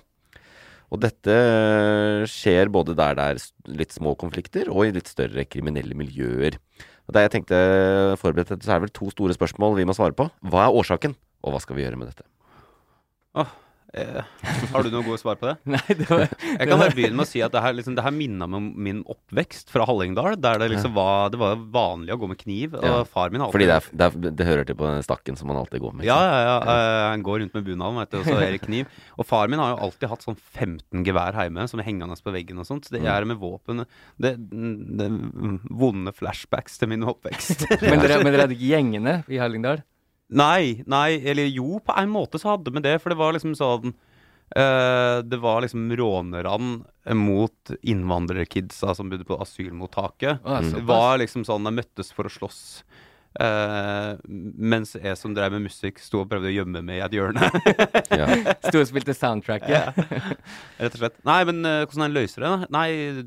[0.88, 3.42] Og dette eh, skjer både der det er
[3.82, 6.60] litt små konflikter, og i litt større kriminelle miljøer.
[7.08, 7.60] Og Der jeg tenkte
[8.20, 10.30] forberedt dette, så er det vel to store spørsmål vi må svare på.
[10.48, 12.28] Hva er årsaken, og hva skal vi gjøre med dette?
[13.96, 14.20] Eh,
[14.74, 15.54] har du noen gode svar på det?
[15.74, 18.04] Nei, det var Jeg kan bare begynne med å si at det her, liksom, det
[18.04, 20.36] her minna meg om min oppvekst fra Hallingdal.
[20.44, 22.76] Der det liksom var Det var vanlig å gå med kniv.
[22.76, 22.98] Og Ja.
[23.08, 25.40] far min har alltid Fordi det, er, det, er, det hører til på den stakken
[25.40, 26.04] som man alltid går med.
[26.04, 26.36] ikke Ja, sant?
[26.36, 26.76] ja, ja.
[26.76, 28.92] eh, han går rundt med bunaden, vet du, og så er det kniv.
[29.18, 32.36] Og far min har jo alltid hatt sånn 15 gevær hjemme som er hengende på
[32.36, 32.86] veggen og sånt.
[32.90, 33.12] Så det Mm.
[33.16, 33.86] er med våpen
[34.20, 37.64] Det, det er vonde flashbacks til min oppvekst.
[37.82, 39.84] Men dere, men dere hadde ikke gjengene i Hallingdal?
[40.28, 43.54] Nei, nei, eller jo, på en måte så hadde vi det, for det var liksom
[43.56, 50.44] sånn uh, Det var liksom rånerne mot innvandrerkidsa som bodde på asylmottaket.
[50.74, 52.64] Det var liksom sånn de møttes for å slåss.
[53.38, 57.18] Eh, mens jeg som drev med musikk, sto og prøvde å gjemme meg i et
[57.18, 57.52] hjørne.
[58.18, 58.26] Ja.
[58.64, 59.98] Sto og spilte soundtracket.
[60.80, 61.18] Rett og slett.
[61.28, 62.50] Nei, men uh, hvordan han løser det?
[62.50, 62.70] da?
[62.74, 62.86] Nei,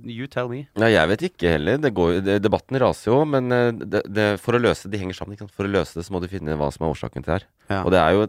[0.08, 0.64] you tell me.
[0.80, 1.78] Nei, jeg vet ikke heller.
[1.84, 5.02] Det går, det, debatten raser jo, men uh, det, det, for å løse det, De
[5.04, 5.36] henger sammen.
[5.36, 5.54] Ikke sant?
[5.54, 7.46] For å løse det så må du finne hva som er årsaken til det her.
[7.70, 7.82] Ja.
[7.84, 8.26] Og det er jo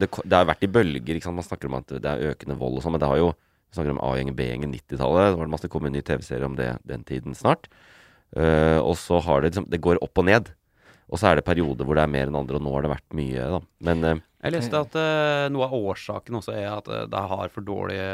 [0.00, 1.18] det, det har vært i bølger.
[1.18, 1.40] Ikke sant?
[1.40, 3.34] Man snakker om at det er økende vold og sånn, men det har jo
[3.68, 5.34] vi snakker om A-gjengen, B-gjengen, 90-tallet.
[5.34, 7.68] Det var masse kommet en ny TV-serie om det den tiden snart.
[8.36, 10.50] Eh, og så har det liksom Det går opp og ned.
[11.08, 12.90] Og så er det perioder hvor det er mer enn andre, og nå har det
[12.92, 13.60] vært mye, da.
[13.88, 17.48] Men eh, Jeg leste at eh, noe av årsaken også er at uh, det har
[17.54, 18.08] for dårlige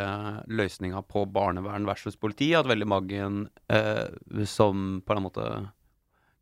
[0.46, 2.52] løsninger på barnevern versus politi.
[2.54, 3.24] At veldig mange
[3.68, 5.48] eh, som på en måte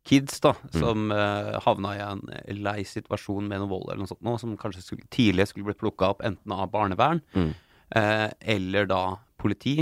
[0.03, 2.21] Kids, da, som uh, havna i en
[2.59, 5.79] lei situasjon med noe vold eller noe sånt, nå, som kanskje skulle, tidligere skulle blitt
[5.79, 7.53] plukka opp enten av barnevern Mm.
[7.95, 8.99] eh, eller da
[9.39, 9.77] politi.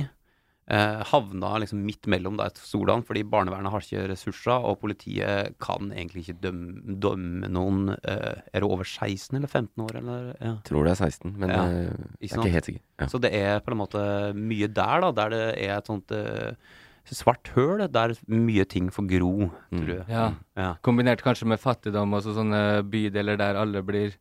[0.71, 5.57] Eh, havna liksom midt mellom da, et stolene, fordi barnevernet har ikke ressurser, og politiet
[5.61, 10.29] kan egentlig ikke dømme, dømme noen eh, Er det over 16 eller 15 år, eller?
[10.39, 10.53] Ja.
[10.67, 11.33] tror det er 16.
[11.37, 12.83] Men Ja, eh, jeg er ikke helt sikker.
[13.03, 13.09] Ja.
[13.11, 14.05] Så det er på en måte
[14.37, 16.55] mye der, da, der det er et sånt eh,
[17.11, 19.33] svart høl, der mye ting får gro,
[19.71, 19.79] Mm.
[19.81, 20.05] tror jeg.
[20.07, 20.25] Ja.
[20.55, 20.69] Ja.
[20.85, 24.13] Kombinert kanskje med fattigdom og så sånne bydeler der alle blir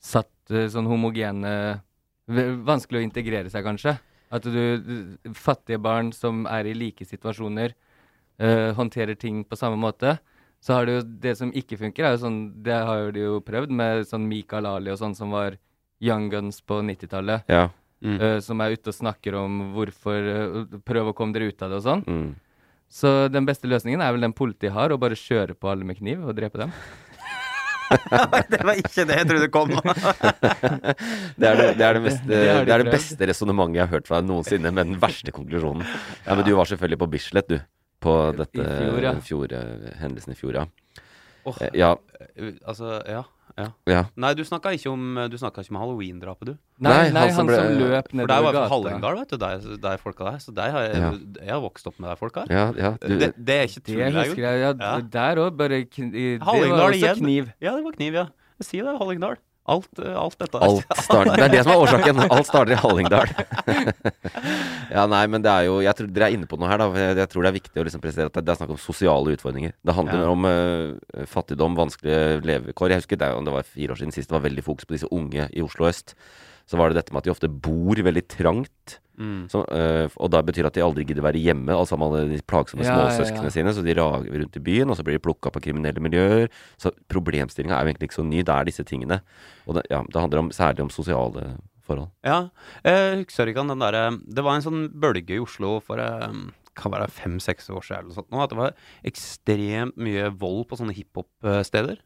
[0.00, 1.80] satt eh, sånn homogene
[2.26, 3.98] Vanskelig å integrere seg, kanskje.
[4.34, 7.74] At du, Fattige barn som er i like situasjoner,
[8.42, 10.16] uh, håndterer ting på samme måte.
[10.64, 13.40] Så har du jo det som ikke funker, er jo sånn Det har de jo
[13.44, 15.58] prøvd med sånn Mikael Ali og sånn som var
[16.02, 17.44] Young Guns på 90-tallet.
[17.52, 17.68] Ja.
[18.04, 18.16] Mm.
[18.20, 21.70] Uh, som er ute og snakker om hvorfor uh, Prøv å komme dere ut av
[21.72, 22.04] det og sånn.
[22.08, 22.32] Mm.
[22.94, 25.98] Så den beste løsningen er vel den politiet har, å bare kjøre på alle med
[25.98, 26.74] kniv og drepe dem.
[28.52, 29.72] det var ikke det jeg trodde kom.
[31.40, 33.92] Det er det, det, er det, mest, det, Det er det beste resonnementet jeg har
[33.96, 35.84] hørt fra deg noensinne, med den verste konklusjonen.
[36.24, 37.58] Ja, Men du var selvfølgelig på Bislett, du.
[38.04, 39.12] På dette I fjor, ja.
[39.24, 40.66] fjor, eh, hendelsen i fjor, ja.
[41.54, 41.94] Eh, Ja,
[42.64, 43.22] altså, ja.
[43.86, 44.00] Ja.
[44.18, 46.54] Nei, du snakka ikke om Du ikke om halloween-drapet, du.
[46.82, 48.62] Nei, Nei, nei, han han som løp nedover løp For der jeg gata.
[48.64, 49.36] fra Hallingdal, vet du.
[49.36, 50.38] Der, der folka der.
[50.42, 51.10] Så der har jeg, Ja.
[51.44, 52.44] jeg har vokst opp med de folka.
[52.50, 52.90] Ja, ja.
[53.00, 54.60] Du, det, det er ikke Det jeg husker jeg.
[54.60, 55.00] Ja, Ja.
[55.00, 57.16] Der òg, bare kn Det var også igjen.
[57.22, 57.52] kniv.
[57.62, 58.26] Ja, det var kniv, ja.
[58.60, 59.36] Si det, Hallingdal.
[59.64, 60.60] Alt, eh, alt dette.
[60.60, 62.18] Alt starter, det er det som er årsaken.
[62.26, 63.30] Alt starter i Hallingdal.
[64.96, 66.82] ja, nei, men det er jo jeg tror Dere er inne på noe her.
[66.82, 69.32] da Jeg, tror det er viktig å liksom presisere at det, er snakk om sosiale
[69.38, 69.72] utfordringer.
[69.80, 70.30] Det handler Ja.
[70.34, 72.92] om uh, fattigdom, vanskelige levekår.
[72.92, 75.08] Jeg husker det, det var fire år siden sist det var veldig fokus på disse
[75.10, 76.12] unge i Oslo øst.
[76.70, 78.98] Så var det dette med at de ofte bor veldig trangt.
[79.20, 79.44] Mm.
[79.52, 82.32] Så, øh, og da betyr det at de aldri gidder være hjemme, altså med alle
[82.32, 83.54] de plagsomme Ja, ja, småsøsknene ja.
[83.56, 83.74] sine.
[83.76, 86.48] Så de rager rundt i byen, og så blir de plukka på kriminelle miljøer.
[86.80, 88.42] Så problemstillinga er jo egentlig ikke så ny.
[88.42, 89.20] Det er disse tingene.
[89.68, 92.10] Og det, ja, det handler om, særlig om sosiale forhold.
[92.24, 92.48] Ja.
[92.82, 96.40] Eh, husker ikke den derre Det var en sånn bølge i Oslo for eh,
[96.74, 98.74] kan være fem-seks år siden eller noe sånt, at det var
[99.06, 102.00] ekstremt mye vold på sånne hiphop-steder.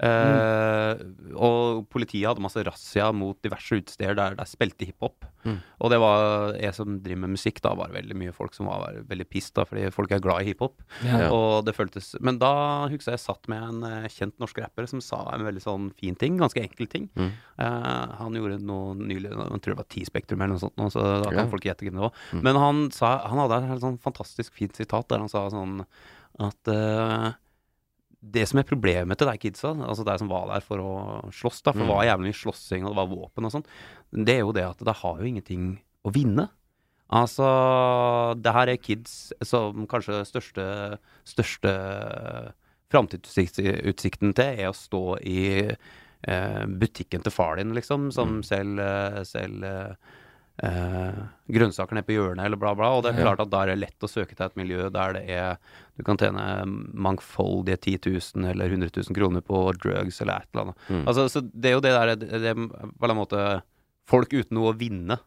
[0.00, 1.00] Eh,
[1.36, 5.26] Og politiet hadde masse razzia mot diverse utesteder der de spilte hiphop.
[5.44, 5.58] Mm.
[5.80, 8.68] Og det var jeg som driver med musikk, da var det veldig mye folk som
[8.68, 10.82] var veldig pissed, da, fordi folk er glad i hiphop.
[11.04, 11.28] Ja.
[11.32, 14.86] Og det føltes Men da husker jeg jeg satt med en eh, kjent norsk rapper
[14.88, 17.08] som sa en veldig sånn fin ting, ganske enkel ting.
[17.18, 17.30] Mm.
[17.60, 21.28] Uh, han gjorde noe nylig, jeg tror det var T-Spektrum eller noe sånt, så da
[21.30, 21.50] kan Ja.
[21.50, 22.14] folk gjette hvem det var.
[22.32, 22.42] Mm.
[22.46, 25.84] Men han, sa, han hadde et helt sånn fantastisk fint sitat der han sa sånn
[26.40, 27.32] at eh,
[28.22, 30.92] det som er problemet til de kidsa, altså de som var der for å
[31.32, 31.94] slåss, da, for det Mm.
[31.94, 33.64] var jævlig mye slåssing og det var våpen og sånn,
[34.12, 36.48] det er jo det at de har jo ingenting å vinne.
[37.10, 41.72] Altså, det her er kids som kanskje største, største
[42.92, 45.40] framtidsutsikten til er å stå i
[46.22, 48.42] eh, butikken til far din, liksom, som Mm.
[48.44, 49.96] selger selv,
[50.66, 51.20] eh,
[51.54, 52.92] grønnsaker nede på hjørnet, eller bla, bla.
[52.96, 55.16] Og det er klart at da er det lett å søke til et miljø der
[55.16, 55.58] det er
[55.98, 56.44] Du kan tjene
[56.96, 57.98] mangfoldige 10
[58.36, 60.86] 000 eller 100 000 kroner på drugs eller et eller annet.
[60.88, 61.02] Mm.
[61.04, 62.54] Altså, så det er jo det der det, det,
[62.98, 63.44] På en måte
[64.10, 65.20] Folk uten noe å vinne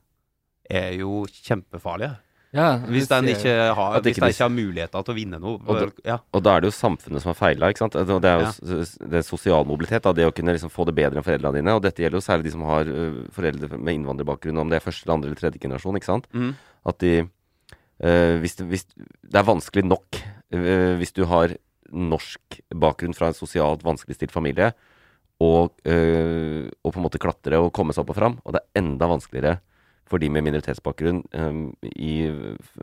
[0.67, 2.17] er jo kjempefarlige.
[2.53, 5.39] Ja, Hvis du de ikke har, hvis ikke de ikke har muligheter til å vinne
[5.41, 5.57] noe.
[5.65, 6.17] Og da, ja.
[6.37, 8.51] Og da er det jo samfunnet som har feila, Det er jo Ja.
[9.09, 11.73] det er sosial mobilitet, da, det å kunne liksom få det bedre enn foreldrene dine.
[11.73, 14.85] Og dette gjelder jo særlig de som har ø, foreldre med innvandrerbakgrunn, om det er
[14.85, 16.27] første, andre eller tredje generasjon, ikke sant.
[16.31, 16.53] Mm.
[16.85, 17.13] At de
[18.03, 20.21] ø, hvis, hvis Det er vanskelig nok
[20.53, 21.57] ø, hvis du har
[21.91, 24.73] norsk bakgrunn fra en sosialt vanskeligstilt familie,
[25.41, 28.37] og, ø, og på en måte klatre og komme seg opp og fram.
[28.45, 29.59] Og det er enda vanskeligere
[30.09, 31.47] for de med minoritetsbakgrunn ø,
[31.95, 32.13] i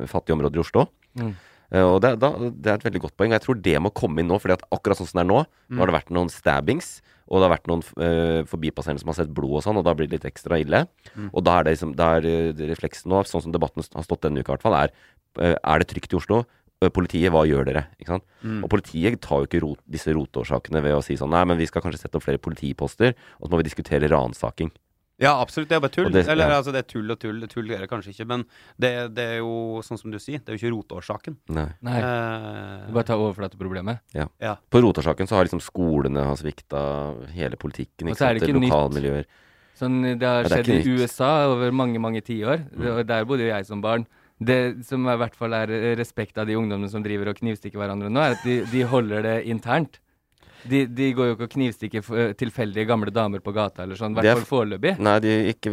[0.09, 0.87] fattige områder i Oslo.
[1.21, 1.35] Mm.
[1.71, 3.33] Eh, og det, da, det er et veldig godt poeng.
[3.33, 4.39] og Jeg tror det må komme inn nå.
[4.43, 6.99] fordi at akkurat sånn som det er nå, nå har det vært noen stabbings,
[7.31, 9.95] og det har vært noen uh, forbipasserende som har sett blod og sånn, og da
[9.95, 10.83] blir det litt ekstra ille.
[11.31, 14.25] Og da er det liksom, da er eh, refleksen nå, sånn som debatten har stått
[14.27, 14.91] denne uka i hvert fall, er
[15.39, 16.43] uh, er det trygt i Oslo?
[16.97, 17.83] Politiet, hva gjør dere?
[18.01, 18.25] Ikke sant?
[18.41, 18.63] Mm.
[18.65, 21.67] Og politiet tar jo ikke rot, disse roteårsakene ved å si sånn Nei, men vi
[21.69, 24.73] skal kanskje sette opp flere politiposter, og så må vi diskutere ransaking.
[25.21, 25.69] Ja, absolutt.
[25.69, 26.07] Det er bare tull.
[26.07, 26.57] Og det- Eller ja.
[26.61, 27.41] altså, det er tull og tull.
[27.47, 28.45] Tull er det kanskje ikke, men
[28.81, 31.37] det, det er jo sånn som du sier, det er jo ikke roteårsaken.
[31.51, 31.67] Nei.
[31.83, 34.01] Nei, Eh, bare tar overflateproblemet.
[34.15, 34.57] ja.
[34.71, 38.41] På roteårsaken så har liksom skolene har svikta, hele politikken, ikke sant.
[38.49, 39.25] Lokalmiljøer.
[39.79, 40.99] Sånn, det har Ja, det skjedd i.
[41.01, 42.65] USA over mange, mange tiår.
[42.77, 43.07] Mm.
[43.07, 44.07] Der bodde jo jeg som barn.
[44.43, 48.09] Det som i hvert fall er respekt av de ungdommene som driver og knivstikker hverandre
[48.11, 49.99] nå, er at de, de holder det internt.
[50.69, 54.13] De, de går jo ikke og knivstikker eh, tilfeldige gamle damer på gata eller sånn,
[54.13, 54.99] i er hvert fall foreløpig.
[55.01, 55.73] Nei, de ikke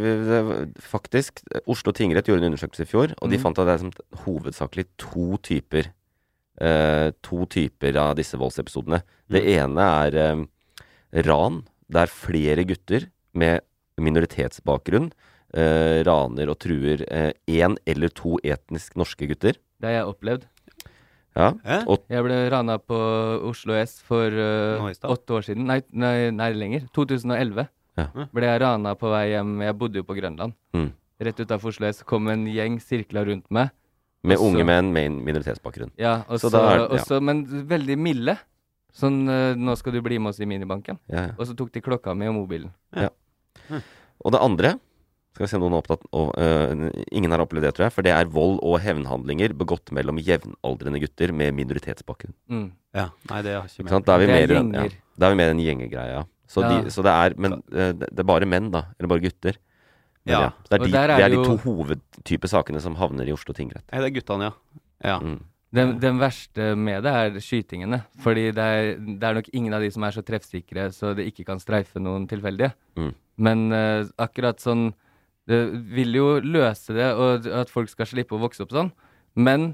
[0.80, 3.42] Faktisk, Oslo tingrett gjorde en undersøkelse i fjor, og de Mhm.
[3.42, 3.92] fant at det er som
[4.24, 5.90] hovedsakelig to typer
[6.60, 9.02] eh, To typer av disse voldsepisodene.
[9.30, 13.60] Det ene er eh, ran, der flere gutter med
[13.98, 15.12] minoritetsbakgrunn
[15.54, 17.04] eh, raner og truer
[17.46, 19.54] én eller to etnisk norske gutter.
[19.80, 20.46] Det har jeg opplevd.
[21.36, 21.84] Ja, Eh?
[21.86, 22.96] og Jeg ble rana på
[23.48, 25.10] Oslo S for eh, Nå i stad?
[25.10, 25.66] åtte år siden.
[25.66, 26.88] Nei, nei, nei lenger.
[26.92, 28.06] 2011 Ja.
[28.32, 29.60] ble jeg rana på vei hjem.
[29.62, 30.52] Jeg bodde jo på Grønland.
[30.74, 30.92] Mm.
[31.20, 33.70] Rett utafor Oslo S kom en gjeng sirkla rundt meg.
[34.24, 35.92] med unge menn med minoritetsbakgrunn.
[35.96, 38.36] Ja, og Så så, da er- og så- men veldig milde.
[38.92, 40.98] Sånn eh, 'Nå skal du bli med oss i minibanken'.
[41.08, 41.32] Ja, ja.
[41.38, 42.72] Og så tok de klokka mi og mobilen.
[44.24, 44.80] Og det andre
[45.34, 47.94] skal vi se om noen er opptatt og, uh, Ingen har opplevd det, tror jeg.
[47.94, 52.34] For det er vold og hevnhandlinger begått mellom jevnaldrende gutter med minoritetsbakgrunn.
[52.50, 52.66] Mm.
[52.96, 53.04] ja.
[53.30, 54.04] Nei, det har ikke med.
[54.08, 54.88] Da er vi Det er mer ja,
[55.18, 56.24] da er vi mer en gjengegreie.
[56.48, 56.80] Så, Ja.
[56.80, 58.86] de, så det er Men uh, det er bare menn, da.
[58.98, 59.58] Eller bare gutter.
[60.24, 60.40] Men, Ja.
[60.40, 60.50] ja.
[60.68, 63.54] Det er, de, er det er de jo- to hovedtype sakene som havner i Oslo
[63.54, 63.84] tingrett.
[63.92, 64.52] Nei, det er guttene, ja.
[65.04, 65.18] ja.
[65.20, 65.38] Mm.
[65.70, 68.02] Den, den verste med det er skytingene.
[68.24, 71.26] Fordi det er, det er nok ingen av de som er så treffsikre så det
[71.28, 72.72] ikke kan streife noen tilfeldige.
[72.96, 73.12] Mm.
[73.38, 74.88] Men uh, akkurat sånn
[75.48, 75.58] Det
[75.96, 78.90] vil jo løse det, og at folk skal slippe å vokse opp sånn.
[79.38, 79.70] Men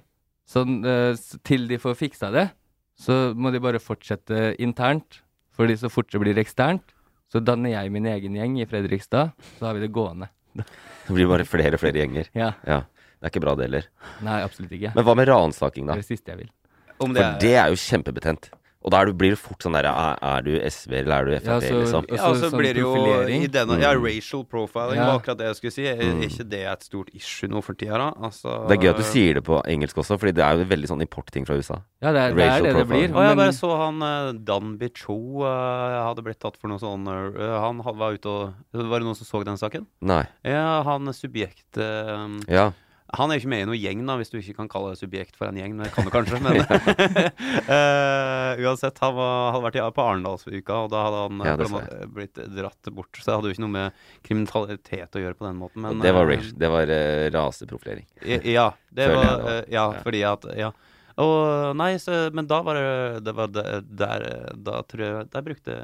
[0.47, 2.49] sånn, eh, til de får fiksa det,
[2.95, 5.21] så må de bare fortsette internt.
[5.55, 6.93] Fordi så fort det blir eksternt,
[7.35, 10.29] Så danner jeg min egen gjeng i Fredrikstad, så har vi det gående.
[11.09, 12.29] Det blir bare flere og flere gjenger.
[12.37, 12.53] Ja.
[12.63, 12.85] Ja.
[13.19, 13.89] Det er ikke bra, det heller.
[14.23, 14.93] Nei, absolutt ikke.
[14.95, 15.97] Men hva med ransaking, da?
[15.97, 16.51] Det er det siste jeg vil.
[17.03, 18.51] Om For det er jo kjempebetent.
[18.85, 21.47] Og da blir det fort sånn derre er, er du SV eller er du Frp,
[21.49, 22.05] Ja, så- liksom?
[22.13, 22.93] Ja, og så sånn blir det jo
[23.25, 24.05] i denne, Ja, Mm.
[24.05, 25.07] racial profiling Ja.
[25.07, 25.87] var akkurat det jeg skulle si.
[25.87, 28.11] Er er ikke det et stort issue nå for tida, da?
[28.21, 30.65] Altså Det er gøy at du sier det på engelsk også, Fordi det er jo
[30.67, 31.81] veldig sånn importting fra USA.
[32.03, 33.11] Ja, det er det, er det, det profiling.
[33.13, 33.17] blir.
[33.17, 37.09] Og jeg bare så han eh, Dan Bicho eh, hadde blitt tatt for noe sånn
[37.09, 39.87] eh, Han var ute og Var det noen som så den saken?
[40.03, 40.27] Nei.
[40.45, 42.73] Ja, han subjekt eh, Ja.
[43.13, 44.99] Han er jo ikke med i noe gjeng, da, hvis du ikke kan kalle det
[45.03, 45.75] subjekt for en gjeng.
[45.77, 46.39] Men det kan du kanskje.
[46.41, 51.51] Men uh, uansett, han var, hadde vært i, på Arendalsuka, og da hadde han eh,
[51.51, 53.13] Ja, måte blitt dratt bort.
[53.21, 55.85] Så det hadde jo ikke noe med kriminalitet å gjøre på den måten.
[55.85, 58.09] Men, det var, uh, det var uh, raseprofilering.
[58.49, 60.03] Ja, det var eh, Ja, Ja.
[60.07, 60.73] fordi at Ja.
[61.21, 64.25] Og nei, så, men da var det, det var det, der
[64.67, 65.77] Da tror jeg Der brukte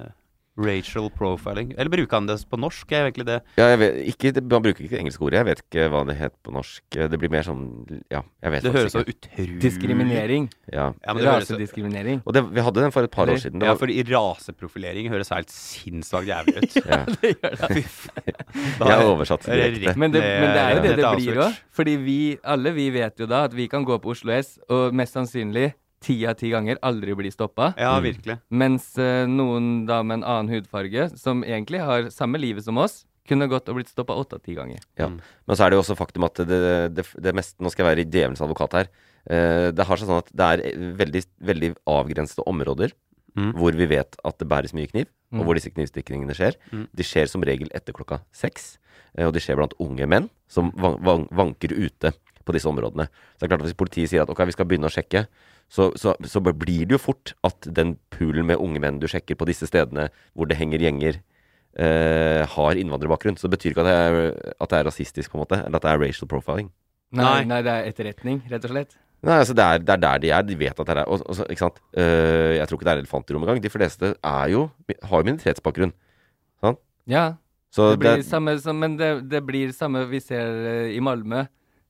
[0.58, 2.92] racial profiling Eller bruker han det på norsk?
[2.92, 5.40] Er egentlig det Ja, jeg vet, ikke, man bruker ikke det engelske ordet.
[5.40, 6.84] Jeg vet ikke hva det het på norsk.
[6.90, 7.64] Det blir mer sånn
[8.12, 10.48] Ja, jeg vet Det høres så utrolig Diskriminering.
[10.72, 10.90] Ja.
[11.04, 12.22] Ja, men det Rasediskriminering.
[12.24, 13.60] Og det, vi hadde den for et par år siden.
[13.62, 16.78] Det ja, for fordi raseprofilering høres helt sinnssvakt jævlig ut.
[16.92, 17.02] ja.
[17.74, 18.24] Fy faen.
[18.26, 18.46] det.
[18.90, 19.98] Jeg har oversatt er det direkte.
[20.00, 21.60] Men det, men det er jo det ned det blir òg.
[21.80, 24.96] Fordi vi, alle vi vet jo da at vi kan gå på Oslo S og
[24.96, 27.74] mest sannsynlig ti av ti ganger aldri bli stoppa.
[27.76, 28.02] Ja, Mm.
[28.08, 28.38] virkelig.
[28.50, 33.04] Mens uh, noen da med en annen hudfarge, som egentlig har samme livet som oss,
[33.28, 34.80] kunne gått og blitt stoppa åtte av ti ganger.
[34.98, 35.06] Ja.
[35.08, 35.20] Mm.
[35.46, 37.90] Men så er det jo også faktum at det, det, det meste Nå skal jeg
[37.96, 38.88] være djevelens advokat her.
[39.28, 42.92] Uh, det har seg sånn at det er veldig, veldig avgrensede områder
[43.38, 43.52] Mm.
[43.54, 45.38] hvor vi vet at det bæres mye kniv, Mm.
[45.38, 46.56] og hvor disse knivstikkingene skjer.
[46.74, 46.88] Mm.
[46.92, 48.78] De skjer som regel etter klokka seks,
[49.16, 52.10] uh, og de skjer blant unge menn som van van vanker ute
[52.44, 53.06] på disse områdene.
[53.38, 55.28] Så det er klart at Hvis politiet sier at ok, vi skal begynne å sjekke,
[55.70, 59.38] så, så, så blir det jo fort at den poolen med unge menn du sjekker
[59.38, 61.20] på disse stedene hvor det henger gjenger,
[61.78, 63.38] eh, har innvandrerbakgrunn.
[63.38, 65.78] Så det betyr ikke at det, er, at det er rasistisk, på en måte, eller
[65.78, 66.72] at det er racial profiling.
[67.14, 67.61] Nei, Nei.
[67.66, 68.98] det er etterretning, rett og slett.
[69.26, 70.44] Nei, altså det er, det er der de er.
[70.48, 71.80] De vet at det er og, og så, Ikke sant.
[71.92, 73.62] Uh, jeg tror ikke det er elefant i rommet engang.
[73.62, 74.66] De fleste er jo,
[75.02, 75.94] har jo minoritetsbakgrunn.
[77.09, 77.35] Ja,
[77.74, 81.00] Så det blir det, samme som, men det, det blir samme vi ser uh, i
[81.02, 81.44] Malmö.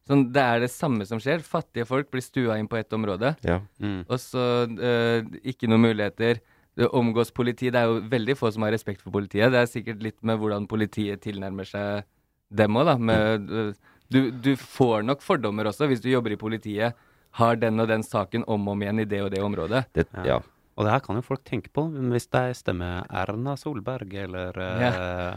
[0.09, 1.43] Sånn, det er det samme som skjer.
[1.45, 3.61] Fattige folk blir stua inn på ett område, ja.
[3.83, 4.01] Mm.
[4.09, 6.41] og så uh, ikke noen muligheter.
[6.81, 7.69] Det omgås politi.
[7.71, 9.51] Det er jo veldig få som har respekt for politiet.
[9.53, 12.07] Det er sikkert litt med hvordan politiet tilnærmer seg
[12.51, 12.95] dem òg, da.
[13.11, 16.97] Med, eh, du, du får nok fordommer også hvis du jobber i politiet.
[17.39, 19.85] Har den og den saken om og om igjen i det og det området.
[19.95, 20.25] Det, Ja.
[20.37, 20.41] ja.
[20.79, 25.35] Og det her kan jo folk tenke på hvis de stemmer Erna Solberg eller eh,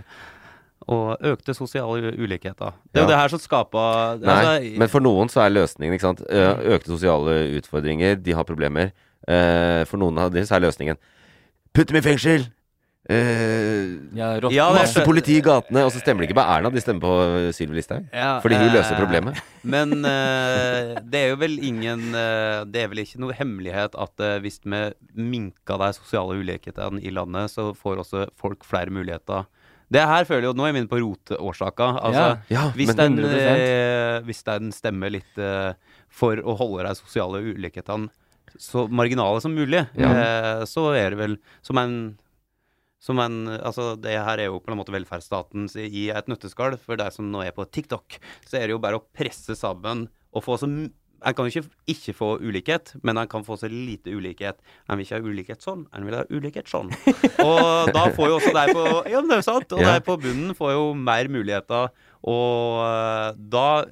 [0.87, 2.73] Og økte sosiale ulikheter.
[2.91, 3.05] Det er Ja.
[3.05, 6.21] jo det her som skaper Nei, altså, men for noen så er løsningen ikke sant?
[6.29, 8.91] Eh, økte sosiale utfordringer, de har problemer.
[9.27, 10.97] Eh, for noen av dem så er løsningen
[11.73, 12.49] Putt dem i fengsel!
[13.09, 15.83] Uh, Ja, rått- Ja, masse politi i gatene.
[15.83, 18.05] Og så stemmer de ikke på Erna, de stemmer på Sylvi Listhaug.
[18.13, 19.41] Ja, Fordi hun løser problemet.
[19.63, 24.23] Men uh, det er jo vel ingen uh, Det er vel ikke noe hemmelighet at
[24.43, 29.45] hvis vi minker de sosiale ulikhetene i landet, så får også folk flere muligheter.
[29.93, 31.87] Det her føler jeg jo Nå er vi inne på roteårsaka.
[32.01, 32.63] Altså, Ja.
[32.63, 33.61] Ja, hvis, den, 100%.
[33.61, 35.73] eh, hvis den stemmer litt eh,
[36.09, 38.09] for å holde de sosiale ulikhetene
[38.61, 40.09] så marginale som mulig, Ja.
[40.13, 41.95] eh, så er det vel som en
[43.03, 46.77] som en, altså Det her er jo på en måte velferdsstaten i et nøtteskall.
[46.79, 48.15] For deg som nå er på TikTok,
[48.47, 50.69] så er det jo bare å presse sammen og få så
[51.25, 54.57] En kan jo ikke ikke få ulikhet, men en kan få så lite ulikhet.
[54.89, 56.89] En vil ikke ha ulikhet sånn, en vil ha ulikhet sånn.
[57.47, 59.71] Og da får jo også de på Ja, men det er jo sant.
[59.77, 59.93] Og Ja.
[59.97, 61.89] de på bunnen får jo mer muligheter.
[62.23, 63.83] Og eh, da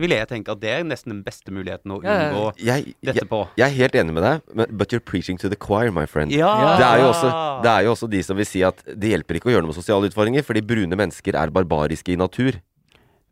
[0.00, 3.42] vil jeg tenke at det er nesten den beste muligheten å unngå jeg, dette på.
[3.60, 6.32] jeg er helt enig med deg, men, but you're preaching to the choir, my friend.
[6.32, 6.48] Ja!
[6.80, 7.32] Det er, jo også,
[7.66, 9.74] det er jo også de som vil si at det hjelper ikke å gjøre noe
[9.74, 12.56] med sosiale utfordringer, fordi brune mennesker er barbariske i natur.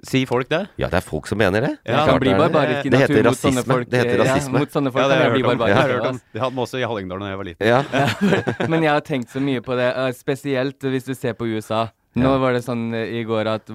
[0.07, 0.61] Sier folk det?
[0.81, 1.73] Ja, det er folk som mener det.
[1.85, 3.51] Ja, det, blir det bare ikke Det heter mot rasisme.
[3.53, 3.91] sånne folk.
[3.91, 4.53] Det heter rasisme.
[4.55, 5.59] Ja, mot sånne folk Ja, det har jeg hørt om.
[5.67, 6.21] Det har hørt om.
[6.33, 7.67] Det hadde vi også i Hallingdal da jeg var liten.
[7.67, 7.81] Ja.
[8.73, 9.89] Men jeg har tenkt så mye på det,
[10.19, 11.89] spesielt hvis du ser på USA.
[12.17, 12.39] Nå Ja.
[12.41, 13.67] var det sånn eh, i går at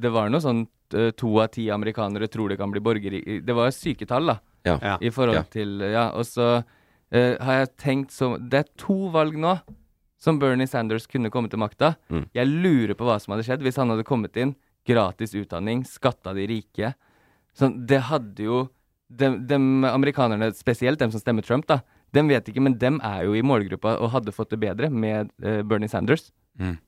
[0.00, 0.62] det var noe sånn
[0.96, 4.38] eh, to av ti amerikanere tror det kan bli borgere Det var syke tall, da,
[4.64, 4.78] Ja.
[4.80, 4.96] Ja.
[5.00, 5.42] i forhold Ja.
[5.52, 9.58] til Ja, og så uh, har jeg tenkt så Det er to valg nå
[10.18, 11.96] som Bernie Sanders kunne komme til makta.
[12.08, 12.22] Mm.
[12.32, 14.54] Jeg lurer på hva som hadde skjedd hvis han hadde kommet inn.
[14.88, 16.94] Gratis utdanning, skatta de rike.
[17.56, 18.62] Sånn, det hadde jo
[19.08, 21.80] de, de, amerikanerne, spesielt dem som stemmer Trump, da,
[22.14, 25.30] dem vet ikke, men dem er jo i målgruppa og hadde fått det bedre med
[25.42, 26.30] eh, Bernie Sanders.
[26.70, 26.80] og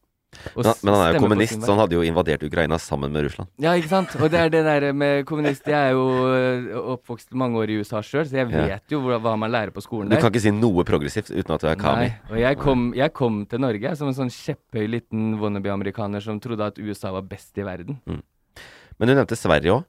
[0.56, 3.48] Men, men han er jo kommunist, så han hadde jo invadert Ukraina sammen med Russland.
[3.62, 4.14] Ja, ikke sant?
[4.20, 7.78] Og det er det der med kommunist Jeg er jo øh, oppvokst mange år i
[7.80, 8.66] USA sjøl, så jeg Ja.
[8.76, 10.16] vet jo hva, man lærer på skolen der.
[10.16, 12.06] Du kan ikke si noe progressivt uten at du er Kami.
[12.06, 16.40] Nei, og jeg kom, jeg kom til Norge som en sånn kjepphøy liten wannabe-amerikaner som
[16.40, 18.00] trodde at USA var best i verden.
[18.06, 19.84] Men du nevnte Sverige òg.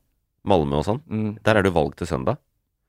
[0.48, 1.02] Malmö og sånn.
[1.12, 1.32] Mm.
[1.44, 2.38] Der er det jo valg til søndag.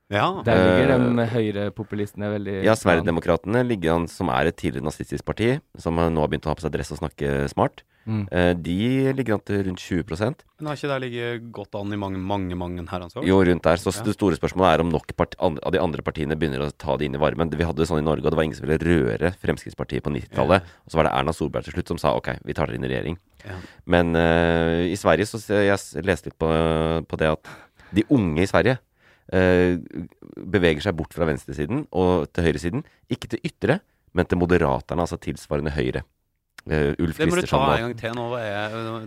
[0.09, 0.41] Ja.
[0.45, 5.23] Der ligger Eh, de høyrepopulistene veldig Ja, Sverigedemokraterna ligger an, som er et tidligere nazistisk
[5.23, 7.83] parti, som nå har begynt å ha på seg dress og snakke smart.
[8.07, 8.27] Mm.
[8.31, 11.95] Eh, De ligger an til rundt 20 Men har ikke det ligget godt an i
[11.95, 13.23] mange, mange mange herrens år?
[13.23, 13.77] Jo, rundt der.
[13.77, 14.03] Så Ja.
[14.03, 17.13] det store spørsmålet er om nok av de andre partiene begynner å ta det inn
[17.15, 17.51] i varmen.
[17.51, 20.09] Vi hadde det sånn i Norge, og det var ingen som ville røre Fremskrittspartiet på
[20.09, 20.63] 90-tallet.
[20.85, 22.85] Og så var det Erna Solberg til slutt som sa ok, vi tar dere inn
[22.85, 23.17] i regjering.
[23.45, 23.55] Ja.
[23.85, 27.47] Men uh, i Sverige så jeg leste litt på, på det at
[27.93, 28.79] de unge i Sverige
[29.29, 32.83] beveger seg bort fra venstresiden og til høyresiden.
[33.11, 33.79] Ikke til ytre,
[34.17, 36.01] men til Moderaterne, altså tilsvarende høyre.
[36.69, 38.11] Uh, Ulf Det må du ta en gang til.
[38.17, 38.25] Nå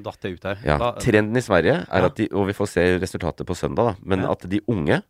[0.03, 0.59] datt jeg ut her.
[0.65, 2.07] ja, Da- Trenden i Sverige er Ja.
[2.07, 4.31] at de, og vi får se resultatet på søndag, da, men Ja.
[4.33, 5.03] at de unge,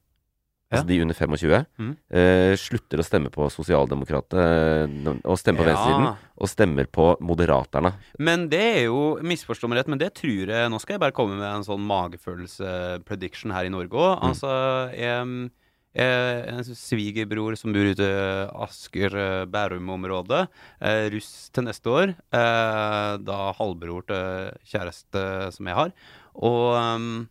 [0.73, 1.93] altså de under 25, mm.
[2.19, 5.73] eh, slutter å stemme på sosialdemokratene og stemmer på Ja.
[5.73, 7.93] venstresiden, og stemmer på Moderaterne.
[8.19, 11.15] Men det er jo Misforstå meg rett, men det tror jeg Nå skal jeg bare
[11.17, 14.17] komme med en sånn magefølelse-prediction her i Norge òg.
[14.17, 14.25] Mm.
[14.31, 14.53] Altså
[14.97, 15.51] jeg,
[15.95, 20.47] eh, En svigerbror som bor ute i Asker, eh.
[20.81, 22.17] Eh, russ til neste år.
[22.33, 25.93] Eh, da halvbror til kjæreste som jeg har.
[26.35, 27.27] Og eh,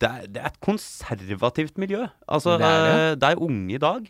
[0.00, 2.06] det, er, det er et konservativt miljø.
[2.28, 3.20] Altså, Det er det.
[3.20, 4.08] Det er unge i dag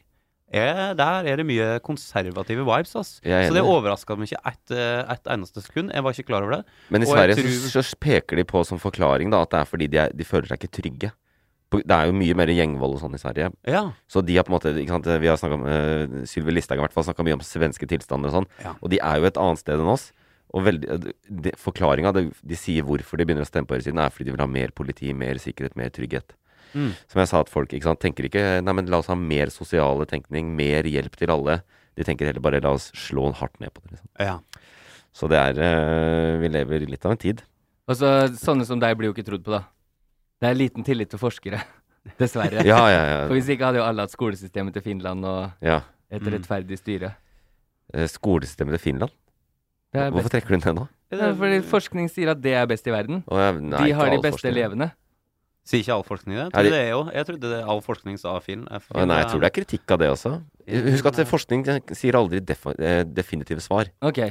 [0.51, 3.21] er, Der er det mye konservative vibes, ass.
[3.23, 5.93] Så det overraska meg ikke ett et eneste sekund.
[5.95, 6.65] Jeg var ikke klar over det.
[6.91, 9.61] Men i Og Sverige tror- så, så peker de på som forklaring da, at det
[9.61, 11.13] er fordi de, er, de føler seg ikke trygge.
[11.71, 13.53] Det er jo mye mer gjengvold og sånn i Sverige.
[13.65, 13.93] Ja.
[14.11, 16.91] Så de har på en måte sant, Vi har snakket om uh, Sylvi Listhaug har
[16.91, 18.49] snakka mye om svenske tilstander og sånn.
[18.65, 18.75] Ja.
[18.83, 20.11] Og de er jo et annet sted enn oss.
[20.51, 20.99] Og veldig,
[21.45, 24.35] de, forklaringa de, de sier hvorfor de begynner å stemme på høyresiden, er fordi de
[24.35, 26.35] vil ha mer politi, mer sikkerhet, mer trygghet.
[26.75, 26.91] Mm.
[27.11, 29.51] Som jeg sa, at folk ikke sant, tenker ikke Nei, men la oss ha mer
[29.51, 31.61] sosiale tenkning, mer hjelp til alle.
[31.99, 33.97] De tenker heller bare la oss slå hardt ned på det.
[33.97, 34.11] Liksom.
[34.27, 34.37] ja.
[35.11, 37.43] Så det er eh, Vi lever litt av en tid.
[37.91, 39.65] Og så sånne som deg blir jo ikke trodd på, da.
[40.41, 41.59] Det er liten tillit til forskere.
[42.21, 42.63] Dessverre.
[42.65, 45.83] Ja, ja, For hvis ikke hadde jo alle hatt skolesystemet til Finland og ja.
[46.09, 47.13] et rettferdig styre.
[47.91, 48.07] Mm.
[48.09, 49.13] Skolesystemet til Finland?
[49.95, 50.89] Er Hvorfor trekker du den nå?
[51.11, 53.25] Ja, fordi forskning sier at det er best i verden.
[53.27, 54.53] Oh, ja, nei, De har de beste forskning.
[54.55, 54.93] elevene.
[55.67, 56.45] Sier ikke all forskning det?
[56.45, 57.01] Jeg trodde det jo.
[57.15, 58.63] Jeg trodde det, all forskning sa film.
[58.71, 60.37] er Å, nei, jeg tror det er kritikk av det også.
[60.87, 61.67] Husk at forskning
[61.99, 63.91] sier aldri eh, definitive svar.
[64.01, 64.31] Okay.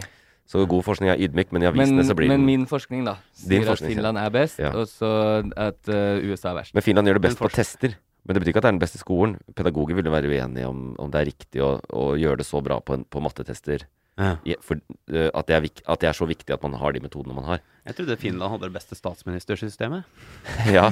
[0.50, 3.68] Så god forskning er ydmyk, men i men, så blir men min forskning, da, sier
[3.70, 4.72] at Finland er best, Ja.
[4.74, 5.12] og så
[5.54, 6.74] at uh, USA er verst.
[6.74, 8.00] Men Finland gjør det best på tester.
[8.26, 9.38] Men det betyr ikke at det er den beste skolen.
[9.56, 12.80] Pedagoger ville være uenige om, om det er riktig å, å gjøre det så bra
[12.82, 13.86] på, en, på mattetester.
[14.20, 14.36] Ja.
[14.66, 17.36] For, eh, at, det er at det er så viktig at man har de metodene
[17.38, 17.64] man har.
[17.88, 20.04] Jeg trodde Finland hadde det beste statsministersystemet.
[20.76, 20.90] ja,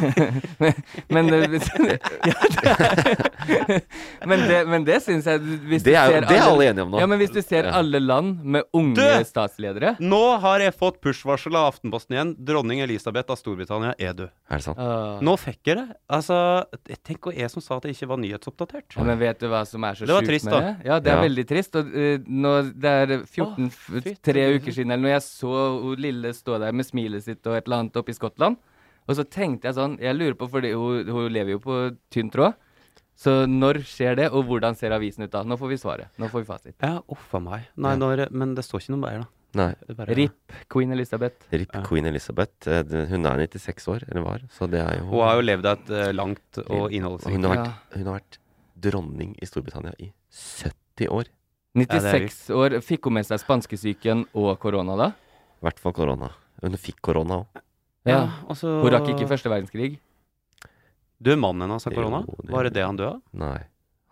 [1.09, 1.61] Men, det-
[2.29, 2.33] ja,
[3.47, 3.81] det,
[4.25, 6.85] men det, men det syns jeg hvis Det er, jo- ser det er alle enige
[6.85, 6.99] om nå.
[7.01, 7.73] Ja, men hvis du ser Ja.
[7.79, 9.23] alle land med unge Du!
[9.27, 12.35] statsledere Nå har jeg fått push-varsel av Aftenposten igjen.
[12.45, 14.31] Dronning Elisabeth av Storbritannia er død.
[14.49, 14.77] Er det sant?
[14.79, 15.19] Uh.
[15.25, 15.87] Nå fikk jeg det.
[16.09, 16.37] Altså,
[17.07, 18.95] Tenk og jeg som sa at det ikke var nyhetsoppdatert.
[18.97, 20.59] Ja, men vet du hva som er så Det var sjukt trist, med da.
[20.61, 20.87] det?
[20.87, 21.23] Ja, det er Ja.
[21.27, 21.75] veldig trist.
[21.75, 25.53] Og uh, nå, det er 14, Å, f- tre uker siden eller når jeg så
[25.81, 28.57] hun lille stå der med smilet sitt og et eller annet oppe i Skottland.
[29.07, 31.77] Og så tenkte jeg sånn Jeg lurer på, fordi hun, hun lever jo på
[32.13, 32.55] tynn tråd.
[33.17, 35.41] Så når skjer det, og hvordan ser avisen ut da?
[35.47, 36.11] Nå får vi svaret.
[36.21, 36.75] Nå får vi fasit.
[36.83, 37.63] Ja, uff a meg.
[37.81, 39.29] Nei, når, men det står ikke noe mer, da.
[39.57, 39.71] Nei.
[39.97, 41.47] Bare- RIP Queen Elizabeth.
[41.49, 41.81] RIP Ja.
[41.87, 42.67] Queen Elizabeth.
[42.69, 44.43] Eh, Hun er 96 år, eller var.
[44.53, 47.55] Så det er jo Hun har jo levd et eh, langt og hun innholdsrikt har,
[47.55, 47.63] Ja.
[47.63, 48.37] vært, hun har vært
[48.77, 51.31] dronning i Storbritannia i 70 år.
[51.77, 52.77] 96 år.
[52.85, 55.07] Fikk hun med seg spanskesyken og korona da?
[55.57, 56.29] I hvert fall korona.
[56.63, 57.63] Hun fikk korona òg.
[58.07, 58.21] Ja.
[58.47, 59.97] og så Hun rakk ikke første verdenskrig.
[61.23, 62.21] Død mannen hennes har korona?
[62.49, 63.21] Var det det han døde av?
[63.33, 63.57] Nei.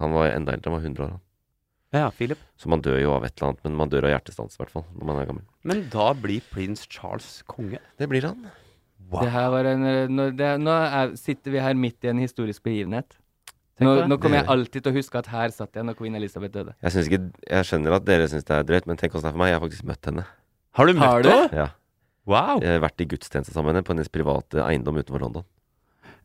[0.02, 1.14] Han var enda eldre, han var 100 år.
[1.16, 1.22] han.
[1.96, 2.40] Ja, Philip.
[2.60, 4.74] Så man dør jo av et eller annet, men man dør av hjertestans i hvert
[4.74, 5.46] fall når man er gammel.
[5.64, 7.80] Men da blir prins Charles konge.
[8.00, 8.50] Det blir han.
[9.06, 12.20] Det her var en, eh, nå, det, nå er, sitter vi her midt i en
[12.20, 13.16] historisk begivenhet.
[13.80, 16.54] Nå, nå kommer jeg alltid til å huske at her satt jeg når queen Elizabeth
[16.54, 16.74] døde.
[16.82, 17.20] Jeg, ikke,
[17.52, 19.52] jeg skjønner at dere syns det er drøyt, men tenk åssen det er for meg.
[19.52, 20.24] Jeg har faktisk møtt henne.
[20.80, 21.50] Har du møtt henne?
[21.60, 21.68] Ja.
[22.26, 22.62] Wow!
[22.64, 25.46] Jeg vært i gudstjeneste sammen med henne på hennes private eiendom utenfor London.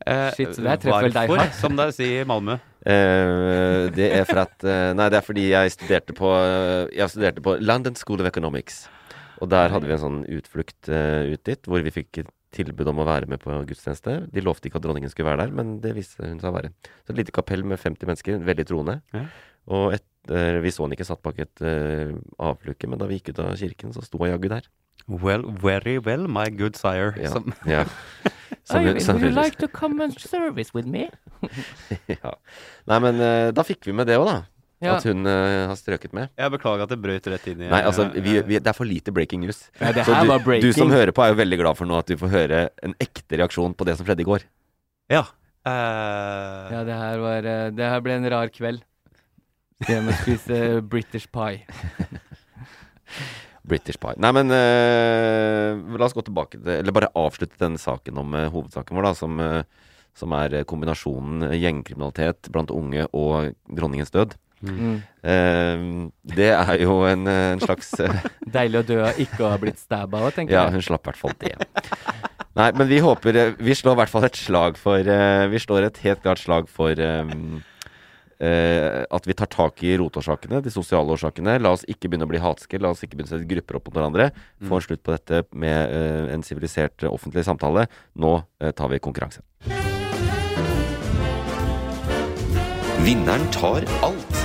[0.01, 1.53] Eh, Shit, så det er treffer vel deg hardt.
[1.59, 2.55] som de sier i Malmö.
[2.89, 7.13] Eh, det er for at eh, Nei, det er fordi jeg studerte på eh, Jeg
[7.13, 8.87] studerte på London School of Economics.
[9.41, 12.99] Og der hadde vi en sånn utflukt eh, ut dit, hvor vi fikk tilbud om
[13.01, 14.17] å være med på gudstjeneste.
[14.33, 16.73] De lovte ikke at dronningen skulle være der, men det viste hun seg å være.
[17.05, 18.97] Så et lite kapell med 50 mennesker, veldig troende.
[19.15, 19.23] Ja.
[19.71, 22.11] Og et, eh, vi så han ikke satt bak et eh,
[22.41, 24.67] avlukke, men da vi gikk ut av kirken, så sto han jaggu der.
[25.07, 27.13] Well, very well, my good sire.
[27.19, 27.33] Ja.
[27.33, 27.85] Som, ja.
[28.63, 31.09] Som- som- to come and service with me?
[32.07, 32.33] ja.
[32.87, 34.37] Nei, men eh, da fikk vi med det òg, da.
[34.81, 34.95] Ja.
[34.97, 36.31] At hun uh, har strøket med.
[36.33, 38.89] jeg beklager at det brøt rett inn i Nei, altså, vi, vi, det er for
[38.89, 39.67] lite breaking news.
[39.77, 40.71] Ja, det Så her du, var breaking.
[40.73, 42.95] du som hører på, er jo veldig glad for nå at du får høre en
[43.03, 44.47] ekte reaksjon på det som skjedde i går.
[45.13, 45.27] Ja.
[45.61, 46.73] Uh...
[46.73, 47.45] Ja, det her var
[47.77, 48.81] Det her ble en rar kveld.
[49.85, 51.61] Det med å spise British pie.
[53.67, 54.17] British Pie.
[54.21, 58.47] Nei, men uh, la oss gå tilbake til Eller bare avslutte denne saken om uh,
[58.53, 64.37] hovedsaken vår, da, som, uh, som er kombinasjonen gjengkriminalitet blant unge og dronningens død.
[64.61, 64.99] Mm.
[66.37, 67.95] Det er jo en, en slags
[68.55, 71.17] Deilig å dø av ikke ha blitt stabba òg, tenker Ja, hun slapp i hvert
[71.17, 71.55] fall det.
[72.59, 75.09] Nei, men vi håper Vi slår i hvert fall et slag for
[75.49, 77.33] Vi slår et helt klart slag for eh,
[78.41, 81.57] eh, at vi tar tak i rotårsakene, de sosiale årsakene.
[81.61, 82.81] La oss ikke begynne å bli hatske.
[82.81, 84.29] La oss ikke begynne å sette grupper opp mot hverandre.
[84.67, 87.87] Få en slutt på dette med eh, en sivilisert eh, offentlig samtale.
[88.19, 89.45] Nå eh, tar vi konkurranse.
[93.01, 94.39] Vinneren tar alt.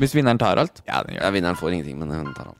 [0.00, 0.80] Hvis vinneren tar alt?
[0.86, 2.59] Ja, den gjør Ja, vinneren får ingenting, men hun tar alt.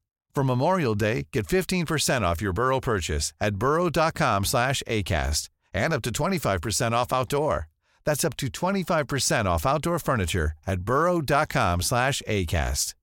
[0.33, 6.01] For Memorial Day, get 15% off your Burrow purchase at burrow.com slash ACAST and up
[6.03, 7.67] to 25% off outdoor.
[8.05, 12.95] That's up to 25% off outdoor furniture at burrow.com slash ACAST.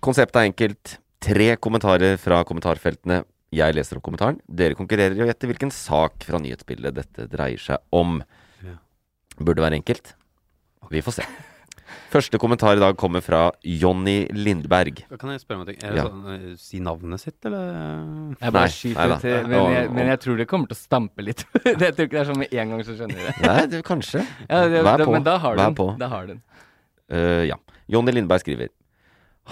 [0.00, 0.98] Konseptet er enkelt.
[1.18, 3.24] Tre kommentarer fra kommentarfeltene.
[3.50, 4.38] Jeg leser opp kommentaren.
[4.46, 8.20] Dere konkurrerer i å gjette hvilken sak fra nyhetsbildet dette dreier seg om.
[9.38, 10.14] Burde være enkelt.
[10.92, 11.26] Vi får se.
[12.12, 15.02] Første kommentar i dag kommer fra Jonny Lindberg.
[15.18, 15.78] Kan jeg spørre om en ting?
[15.82, 16.04] Er det Ja.
[16.08, 17.66] sånn eh, si navnet sitt, eller?
[18.40, 19.18] Jeg bare Nei, skyter neida.
[19.20, 21.44] til, men jeg, men jeg tror det kommer til å stampe litt.
[21.64, 23.46] jeg tror ikke det er sånn med en gang så skjønner jeg det.
[23.46, 24.24] Nei, det, kanskje.
[24.48, 25.12] Ja, det, Vær på.
[25.18, 25.78] Men da har du Vær den.
[25.82, 25.88] på.
[25.98, 26.42] Da har den.
[27.12, 27.56] Uh, ja.
[27.88, 28.68] Jonny Lindberg skriver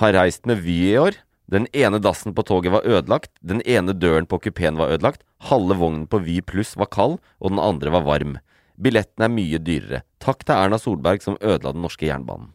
[0.03, 1.17] Har reist med Vy i år.
[1.49, 3.31] Den ene dassen på toget var ødelagt.
[3.41, 5.23] Den ene døren på kupeen var ødelagt.
[5.47, 8.37] Halve vognen på Vy pluss var kald, og den andre var varm.
[8.79, 10.03] Billetten er mye dyrere.
[10.21, 12.53] Takk til Erna Solberg som ødela den norske jernbanen.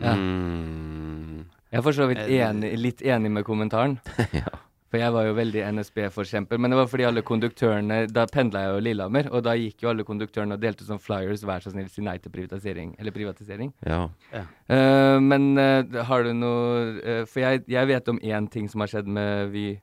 [0.00, 0.14] Ja.
[0.14, 3.98] Mm, Jeg er for så vidt Eh, enig, litt enig med kommentaren.
[4.32, 4.52] ja.
[4.88, 6.56] For jeg var jo veldig NSB-forkjemper.
[6.56, 9.90] Men det var fordi alle konduktørene Da pendla jeg jo Lillehammer, og da gikk jo
[9.90, 12.94] alle konduktørene og delte sånn flyers 'Vær så snill, si nei til privatisering'.
[12.98, 13.72] Eller privatisering.
[13.84, 14.08] ja.
[14.32, 18.80] Eh, men uh, har du noe uh, For jeg, jeg vet om én ting som
[18.80, 19.80] har skjedd med Vy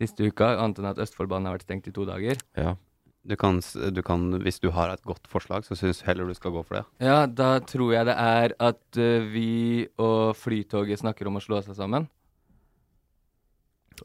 [0.00, 2.36] siste uka, annet enn at Østfoldbanen har vært stengt i to dager.
[2.56, 2.76] ja.
[3.20, 3.58] Du kan,
[3.92, 6.78] du kan, hvis du har et godt forslag, så syns heller du skal gå for
[6.78, 6.84] det.
[7.04, 11.60] Ja, da tror jeg det er at uh, vi og Flytoget snakker om å slå
[11.66, 12.08] seg sammen.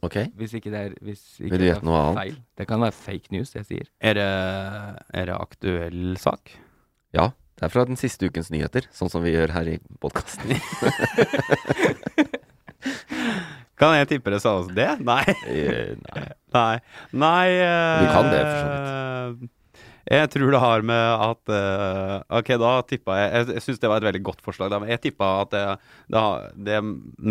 [0.04, 0.18] Ok.
[0.36, 2.20] Hvis ikke det er hvis ikke Vil du gjette noe annet?
[2.20, 2.38] feil.
[2.60, 3.90] Det kan være fake news, jeg sier.
[4.04, 4.30] Er det,
[5.16, 6.52] er det aktuell sak?
[7.16, 7.30] Ja.
[7.56, 10.52] Det er fra den siste ukens nyheter, sånn som vi gjør her i podkasten.
[13.76, 14.88] Kan jeg tippe det samme som det?
[15.04, 15.22] Nei.
[15.48, 16.26] Eh, nei.
[16.56, 16.76] Nei.
[17.12, 19.50] Nei eh, Du kan det, for så
[20.06, 23.88] Jeg tror det har med at uh, Ok, da tippa jeg Jeg, jeg syns det
[23.90, 24.70] var et veldig godt forslag.
[24.70, 25.62] Da, men jeg tippa at det,
[26.14, 26.22] det,
[26.68, 26.84] det er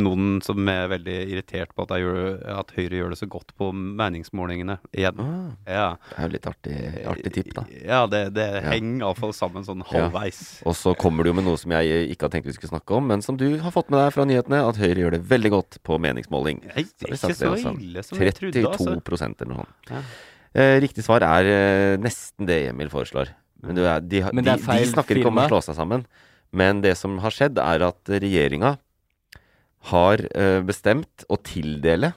[0.04, 3.70] noen som er veldig irritert på at, gjør, at Høyre gjør det så godt på
[3.72, 5.24] meningsmålingene igjen.
[5.24, 5.88] Ah, Ja.
[6.10, 6.76] det er jo litt artig,
[7.16, 7.66] artig tipp, da.
[7.80, 8.66] Ja, det, det Ja.
[8.74, 10.10] henger iallfall sammen sånn Ja.
[10.10, 10.44] halvveis.
[10.68, 13.00] Og så kommer det jo med noe som jeg ikke har tenkt vi skulle snakke
[13.00, 15.52] om, men som du har fått med deg fra nyhetene, at Høyre gjør det veldig
[15.56, 16.60] godt på meningsmåling.
[16.76, 19.36] Nei, det er ikke så så ille som jeg trodde, 32 altså.
[19.40, 19.92] eller noe sånt.
[19.96, 20.04] Ja.
[20.56, 23.34] Eh, riktig svar er eh, nesten det Emil foreslår.
[23.66, 26.06] Men, du er, de, Men de, de snakker ikke om å slå seg sammen.
[26.56, 28.76] Men det som har skjedd, er at regjeringa
[29.92, 32.14] har eh, bestemt å tildele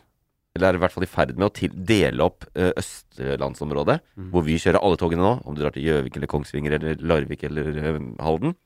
[0.59, 4.31] eller er i hvert fall i ferd med å til, dele opp eh, østlandsområdet, mm.
[4.33, 5.33] hvor vi kjører alle togene nå.
[5.47, 8.57] Om du drar til Gjøvik eller Kongsvinger eller Larvik eller eh, Halden,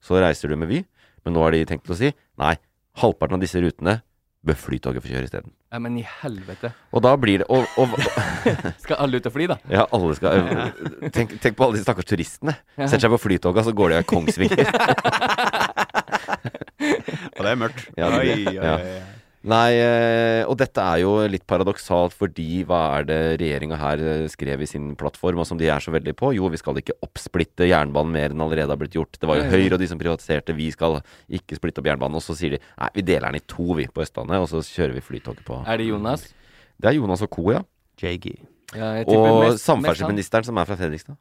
[0.00, 0.82] så reiser du med Vy.
[1.26, 2.54] Men nå har de tenkt å si nei,
[3.02, 3.98] halvparten av disse rutene
[4.46, 5.50] bør Flytoget få kjøre isteden.
[5.74, 6.70] Ja, men i helvete.
[6.94, 7.88] Og da blir det og, og,
[8.84, 9.56] Skal alle ut og fly, da?
[9.72, 10.68] Ja, alle skal ja.
[11.14, 12.54] tenk, tenk på alle de stakkars turistene.
[12.78, 12.86] Ja.
[12.86, 14.66] Setter seg på Flytoget, så går de av Kongsvinger.
[17.36, 17.84] Og det er mørkt.
[17.98, 18.74] Ja, det Oi, blir oi, Ja.
[18.78, 19.15] oi, oi.
[19.46, 24.24] Nei, eh, og dette er jo litt paradoksalt, fordi hva er det regjeringa her eh,
[24.30, 26.32] skrev i sin plattform, og som de er så veldig på?
[26.34, 29.20] Jo, vi skal ikke oppsplitte jernbanen mer enn allerede har blitt gjort.
[29.22, 29.46] Det var jo.
[29.52, 30.98] Høyre og de som privatiserte, vi skal
[31.38, 32.18] ikke splitte opp jernbanen.
[32.18, 34.64] Og så sier de nei, vi deler den i to, vi, på Østlandet, og så
[34.66, 36.26] kjører vi Flytoget på Er det Jonas?
[36.74, 37.62] Det er Jonas og co., ja.
[38.02, 38.34] JG.
[38.74, 41.14] Ja, Og samferdselsministeren, som er fra Fredrikstad.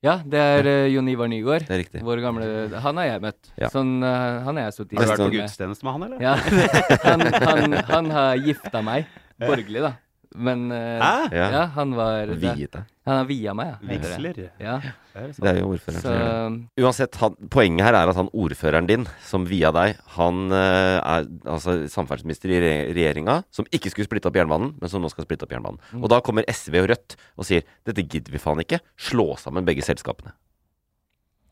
[0.00, 1.66] Ja, det er uh, Jon Ivar Nygaard.
[1.68, 2.00] Det er riktig.
[2.06, 2.44] Vår gamle
[2.80, 3.50] Han har jeg møtt.
[3.60, 3.68] Ja.
[3.72, 6.22] Sånn, uh, han er jeg sittet i Har du vært på gudstjeneste med han, eller?
[6.24, 6.36] Ja,
[7.10, 9.10] han, han, han har gifta meg.
[9.40, 9.92] Borgerlig, da.
[10.34, 11.28] Men uh, Hæ?
[11.34, 11.46] Ja.
[11.50, 12.90] ja, han var Viet deg.
[13.08, 13.78] Han har via meg, ja.
[13.88, 14.36] Vigsler.
[14.62, 14.74] Ja.
[15.10, 15.30] Det er.
[15.34, 16.84] Det er jo ordføreren Så som gjør det.
[16.84, 21.26] Uansett, han, poenget her er at han ordføreren din, som via deg, han eh, er
[21.50, 25.26] altså samferdselsminister i re regjeringa, som ikke skulle splitte opp jernbanen, men som nå skal
[25.26, 25.82] splitte opp jernbanen.
[25.90, 26.04] Mm.
[26.04, 28.78] Og da kommer SV og Rødt og sier dette gidder vi faen ikke,
[29.10, 30.36] slå sammen begge selskapene.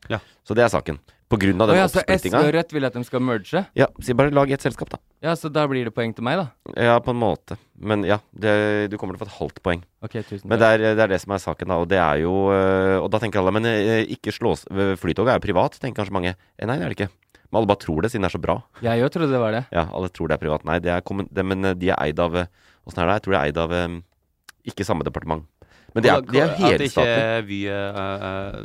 [0.07, 0.23] Ja.
[0.47, 1.01] Så det er saken.
[1.29, 3.61] På grunn av den oh, ja, så SV og Rødt vil at de skal merge?
[3.77, 4.97] Ja, si bare lag ett selskap, da.
[5.21, 6.73] Ja, så da blir det poeng til meg, da.
[6.73, 7.59] Ja, på en måte.
[7.77, 9.83] Men ja, det, du kommer til å få et halvt poeng.
[10.01, 10.63] Ok, tusen Men takk.
[10.63, 11.77] det er, det er det som er saken, da.
[11.83, 15.37] Og det er jo øh, Og da tenker alle Men øh, ikke slås Flytoget er
[15.37, 16.33] jo privat, tenker kanskje mange.
[16.57, 17.11] Eh, Nei, det er det ikke.
[17.49, 18.57] Men alle bare tror det, siden det er så bra.
[18.85, 19.63] Jeg òg trodde det var det.
[19.73, 20.65] Ja, alle tror det er privat.
[20.69, 22.49] Nei, det er men øh, de er eid av øh,
[22.89, 23.19] Åssen er det?
[23.19, 24.01] Jeg tror de er eid av øh,
[24.69, 25.45] ikke samme departement.
[25.95, 27.45] Men de er, de er At ikke helstatlige.
[27.49, 28.59] Vy eh,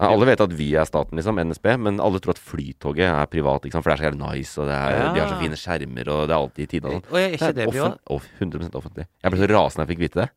[0.00, 1.38] Ja, alle vet at Vy er staten, liksom.
[1.40, 1.66] NSB.
[1.78, 3.82] Men alle tror at Flytoget er privat, liksom.
[3.84, 5.12] For det er så jævlig nice, og det er, Ja.
[5.14, 6.86] de har så fine skjermer, og det er alltid i tide.
[6.86, 7.04] og sånn.
[7.12, 7.98] Og er ikke det det privat?
[8.10, 9.06] off- 100% offentlig.
[9.22, 10.30] Jeg ble så rasende jeg fikk vite det.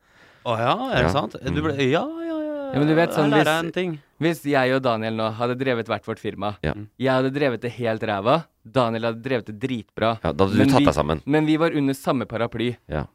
[0.46, 1.10] Å ja, er det Ja.
[1.10, 1.36] sant?
[1.44, 2.72] Du ble, ja, ja, ja.
[2.74, 4.00] Ja, men du vet sånn, hvis- en ting.
[4.22, 6.74] Hvis jeg og Daniel nå hadde drevet hvert vårt firma Ja.
[7.00, 8.46] Jeg hadde drevet det helt ræva.
[8.70, 10.20] Daniel hadde drevet det dritbra.
[10.24, 11.22] Ja, da hadde du Men tatt vi- deg sammen.
[11.26, 12.78] Men vi var under samme paraply.
[12.88, 13.06] Ja.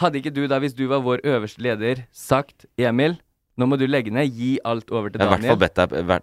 [0.00, 3.18] Hadde ikke du da, hvis du var vår øverste leder, sagt Emil,
[3.60, 5.42] nå må du legge ned, gi alt over til Daniel.
[5.44, 5.60] Jeg har i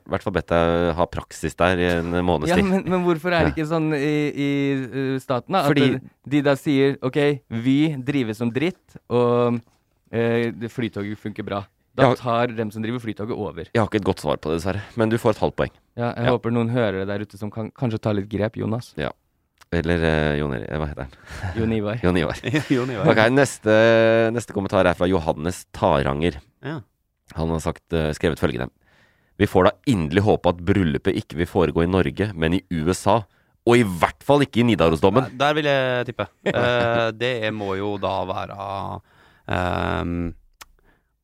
[0.09, 0.57] hvert fall bedt deg,
[0.88, 3.53] deg ha praksis der i en måneds Ja, men, men hvorfor er det Ja.
[3.53, 4.49] ikke sånn i, i
[5.13, 5.61] uh, staten, da?
[5.67, 7.19] Fordi- At de da sier OK,
[7.53, 9.59] Vy drives som dritt, og
[10.11, 11.61] eh, Flytoget funker bra.
[11.97, 12.15] Da Ja.
[12.15, 13.65] tar dem som driver Flytoget, over.
[13.73, 14.82] Jeg har ikke et godt svar på det, dessverre.
[14.95, 15.71] Men du får et halvt poeng.
[15.97, 16.32] Ja, jeg Ja.
[16.34, 18.93] håper noen hører det der ute som kan kanskje ta litt grep, Jonas.
[19.76, 21.15] Eller uh, Jon Hva heter han?
[21.57, 21.99] Jon Ivar.
[22.05, 22.41] Jon Ivar.
[22.76, 23.09] Jon Ivar.
[23.11, 23.78] Ok, neste,
[24.36, 26.39] neste kommentar er fra Johannes Taranger.
[26.65, 26.80] Ja.
[27.36, 28.72] Han har sagt, uh, skrevet følgende.
[29.38, 33.20] Vi får da inderlig håpe at bryllupet ikke vil foregå i Norge, men i USA.
[33.68, 35.28] Og i hvert fall ikke i Nidarosdommen.
[35.38, 36.30] Der vil jeg tippe.
[36.47, 38.57] uh, det må jo da være
[39.51, 40.32] ehm,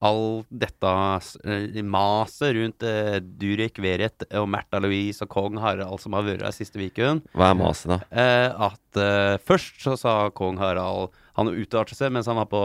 [0.03, 6.17] All dette uh, maset rundt uh, Durek Verrett og Märtha Louise og kong Harald som
[6.17, 7.23] har vært her siste uken.
[7.37, 7.99] Hva er maset, da?
[8.11, 12.63] Eh, at eh, først så sa kong Harald Han uttalte seg mens han var på,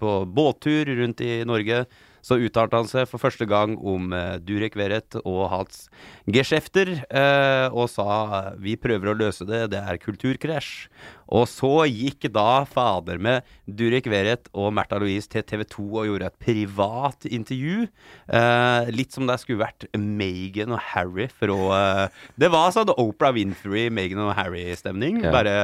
[0.00, 1.84] på båttur rundt i Norge.
[2.24, 5.82] Så uttalte han seg for første gang om eh, Durek Verrett og hans
[6.24, 10.88] geskjefter, eh, og sa vi prøver å løse det, det er kulturkrasj.
[11.34, 16.06] Og så gikk da fader med Durek Verrett og Märtha Louise til TV 2 og
[16.06, 17.88] gjorde et privat intervju.
[18.28, 23.34] Eh, litt som det skulle vært Meghan og Harry fra eh, Det var sånn Oprah
[23.34, 25.24] Winfrey, Meghan og Harry-stemning.
[25.26, 25.32] Ja.
[25.34, 25.56] Bare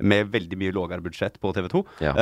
[0.00, 1.84] med veldig mye lavere budsjett på TV 2.
[2.06, 2.14] Ja.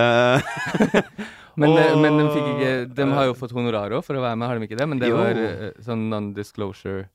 [1.59, 4.23] Men, eh, Og- men de fikk ikke De har jo fått honorar òg for å
[4.23, 4.87] være med, har de ikke det?
[4.89, 5.17] Men det Jo.
[5.19, 7.09] var eh, sånn non-disclosure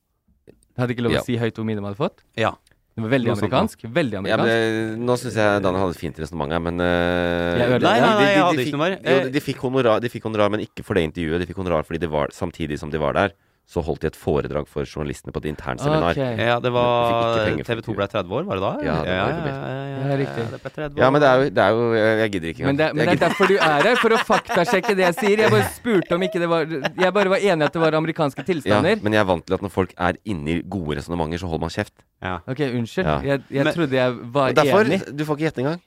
[0.44, 1.22] De hadde ikke lov å Ja.
[1.24, 2.20] si høyt hvor mye de hadde fått?
[2.36, 2.50] Ja.
[2.94, 3.80] Det var veldig amerikansk.
[3.90, 4.50] Veldig amerikansk.
[4.50, 4.58] Ja,
[4.94, 7.88] men nå syns jeg Daniel hadde et fint resonnement her, men uh, Jeg ødela det.
[7.88, 8.94] Nei, nei, de- de- jeg hadde ikke noe mer.
[9.02, 11.42] jo, de fikk honorar, de fikk honorar, men ikke for det intervjuet.
[11.42, 13.34] De fikk honorar fordi de var, samtidig som de var der,
[13.66, 16.12] så holdt de et foredrag for journalistene på et internseminar.
[16.12, 16.36] Okay.
[16.36, 18.72] Ja, det var TV 2 ble 30 år, var det da?
[18.84, 20.44] Ja, det var ja, Ja, riktig.
[20.52, 21.00] det ble 30 år.
[21.00, 22.96] Ja, men det er jo, det er jo Jeg gidder ikke Men det, engang.
[22.98, 25.42] men det er derfor du er her, for å faktasjekke det jeg sier.
[25.46, 27.96] Jeg bare spurte om ikke det var Jeg bare var enig i at det var
[27.96, 28.96] amerikanske tilstander.
[28.98, 31.48] ja, men jeg er vant til at når folk er inne i gode resonnementer, så
[31.48, 31.94] holder man kjeft.
[32.22, 32.36] Ja.
[32.46, 33.04] Ok, unnskyld.
[33.08, 33.18] Ja.
[33.32, 35.16] Jeg, jeg Men- trodde jeg var Og derfor, enig.
[35.16, 35.80] Du får ikke gjette engang.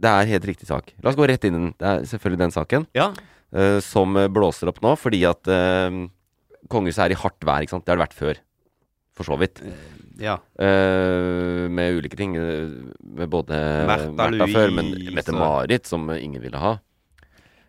[0.00, 0.94] Det er helt riktig sak.
[1.02, 1.74] La oss gå rett inn i den.
[1.76, 3.12] Det er selvfølgelig den saken Ja.
[3.52, 6.08] uh, som blåser opp nå, fordi at uh,
[6.68, 7.84] kongehuset er i hardt vær, ikke sant.
[7.86, 8.40] Det har det vært før.
[9.18, 9.62] For så vidt.
[10.22, 10.36] ja.
[10.60, 12.36] Uh, med ulike ting.
[12.38, 12.68] eh,
[13.18, 13.56] Med både
[13.88, 16.76] Märtha Märtha før, men Mette-Marit, som ingen ville ha.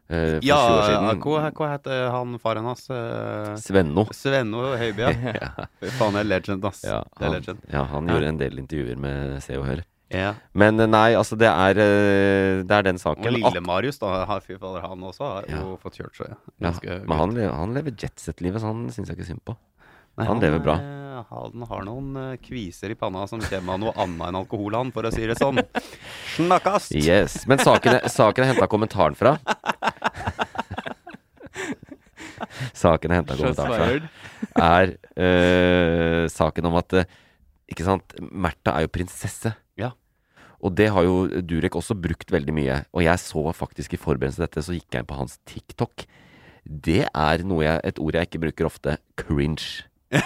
[0.09, 1.19] Uh, for Ja, 20 år siden.
[1.21, 2.87] hva, hva heter han faren hans?
[2.89, 4.05] Uh, Svenno.
[4.13, 5.05] Svenno Høiby,
[5.41, 5.49] ja.
[5.97, 6.83] Faen, det er legend, ass.
[6.85, 7.59] Ja, det er han, legend.
[7.73, 9.83] ja, han gjorde en del intervjuer med Se og Hør.
[10.10, 10.32] Ja.
[10.57, 13.32] Men eh, nei, altså det er, eh, det er den Og saken.
[13.36, 14.26] lille Marius, da.
[14.26, 16.36] har- Fy fader, han også har jo fått kjørt seg.
[16.60, 19.55] Ja, men han, lever- han lever jetset-livet, så han syns jeg ikke synd på.
[20.18, 20.74] Nei, han lever bra.
[20.82, 24.91] eh, Han har noen kviser i panna som kommer av noe annet enn alkohol, han,
[24.91, 25.60] for å si det sånn.
[26.38, 26.95] Snakkast!
[26.95, 27.45] Yes.
[27.45, 29.38] Men saken, saken er henta kommentaren fra.
[32.74, 34.64] saken er henta kommentaren fra.
[34.64, 37.01] Er øh, saken om at
[37.70, 39.51] Ikke sant, Märtha er jo prinsesse.
[40.60, 42.80] Og det har jo Durek også brukt veldig mye.
[42.93, 46.05] Og jeg så faktisk i forberedelse til dette, så gikk jeg inn på hans TikTok.
[46.66, 48.97] Det er jeg, et ord jeg ikke bruker ofte.
[49.20, 49.86] Cringe.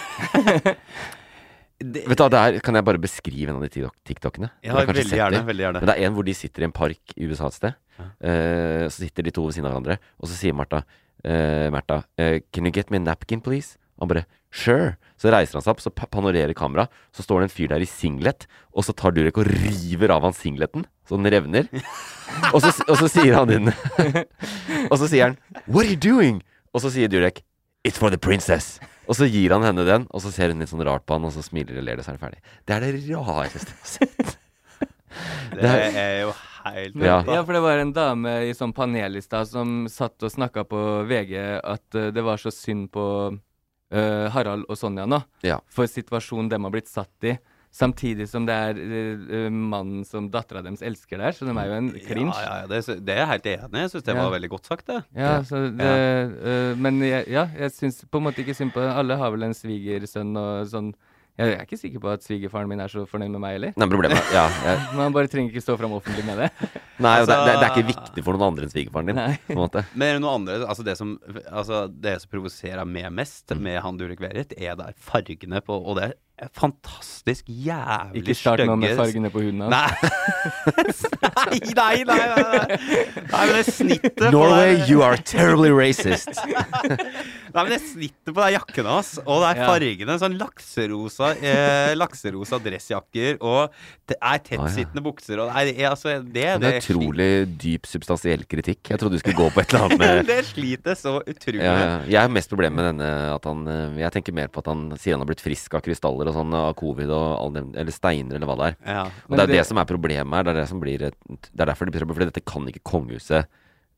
[1.84, 4.50] Det- Vet du der det er, Kan jeg bare beskrive en av de TikTokene?
[4.64, 5.80] Ja, har veldig gjerne, veldig gjerne.
[5.82, 7.74] Men det er en hvor de sitter i en park i USA et sted.
[8.00, 8.06] Ja.
[8.24, 11.98] Uh, så sitter de to ved siden av hverandre, og så sier Martha uh, Martha
[12.20, 13.78] uh, Can you get me a napkin, please?
[14.00, 14.24] Han bare
[14.54, 14.94] Sure.
[15.18, 16.86] Så reiser han seg opp, så panorerer kamera.
[17.16, 18.46] Så står det en fyr der i singlet,
[18.76, 21.70] og så tar Durek og river av han singleten, så den revner.
[22.54, 23.72] og, så, og så sier han inn
[24.92, 25.36] Og så sier han
[25.68, 26.40] What are you doing?
[26.74, 27.42] Og så sier Durek
[27.84, 28.78] It's for the princess.
[29.12, 31.26] Og så gir han henne den, og så ser hun litt sånn rart på han,
[31.28, 32.40] og så smiler og ler, og så er det ferdig.
[32.64, 34.38] Det er det rareste jeg har sett.
[35.54, 36.32] Det er jo
[36.64, 37.18] helt Ja.
[37.28, 37.42] ja.
[37.44, 40.80] for det var en dame i sånn panel i stad som satt og snakka på
[41.10, 43.04] VG at eh, det var så synd på
[43.94, 45.60] eh, Harald og Sonja nå, Ja.
[45.70, 47.38] for situasjonen de har blitt satt i.
[47.74, 51.78] Samtidig som det er eh, mannen som dattera deres elsker der, så de er jo
[51.80, 52.36] en cringe.
[52.38, 53.80] Ja, ja, ja, det, det er jeg helt enig i.
[53.82, 55.00] Jeg syns det var veldig godt sagt, det.
[55.18, 55.88] Ja, så det,
[56.38, 59.48] uh, men jeg, ja, jeg syns på en måte ikke synd på Alle har vel
[59.48, 60.94] en svigersønn og sånn.
[61.34, 63.72] Jeg er ikke sikker på at svigerfaren min er så fornøyd med meg heller.
[63.76, 64.44] Nei, problemet Ja.
[64.68, 66.50] Jeg, Man han bare trenger ikke stå fram offentlig med det.
[67.02, 69.18] nei, det, Altså- det, det er ikke viktig for noen andre enn svigerfaren din.
[69.18, 69.40] Nei.
[69.48, 69.84] På en måte.
[69.98, 71.16] Men er det noe andre altså det, som,
[71.50, 73.64] altså det som provoserer meg mest Mm.
[73.66, 76.12] med han Durek rekverer, er der fargene på Og det
[76.58, 79.74] fantastisk jævlig Ikke start nå med fargene på huden hans.
[81.34, 81.60] Nei.
[81.78, 82.78] nei, nei, nei,
[83.30, 86.32] nei, men det snittet på Norway, you are terribly racist.
[87.54, 91.92] Nei, men det snittet på den jakken hans, og det er fargene Sånn lakserosa eh,
[92.02, 93.76] Lakserosa dressjakker og
[94.10, 97.30] det er tettsittende bukser og Nei, det altså Det, Det det, er utrolig
[97.62, 98.82] dyp, substansiell kritikk.
[98.90, 101.76] Jeg trodde du skulle gå på et eller annet med det sliter så utrolig ja,
[101.78, 101.96] ja.
[102.10, 104.86] Jeg har mest problemer med denne at han eh, Jeg tenker mer på at han
[104.98, 108.38] sier han har blitt frisk av krystaller og sånn, av covid og den, eller steiner
[108.40, 108.78] eller hva det er.
[108.98, 109.04] Ja.
[109.30, 110.48] Og det er det som er problemet her.
[110.48, 112.72] Det er det som blir et, Det er derfor det blir trøbbel, for dette kan
[112.72, 113.52] ikke kongehuset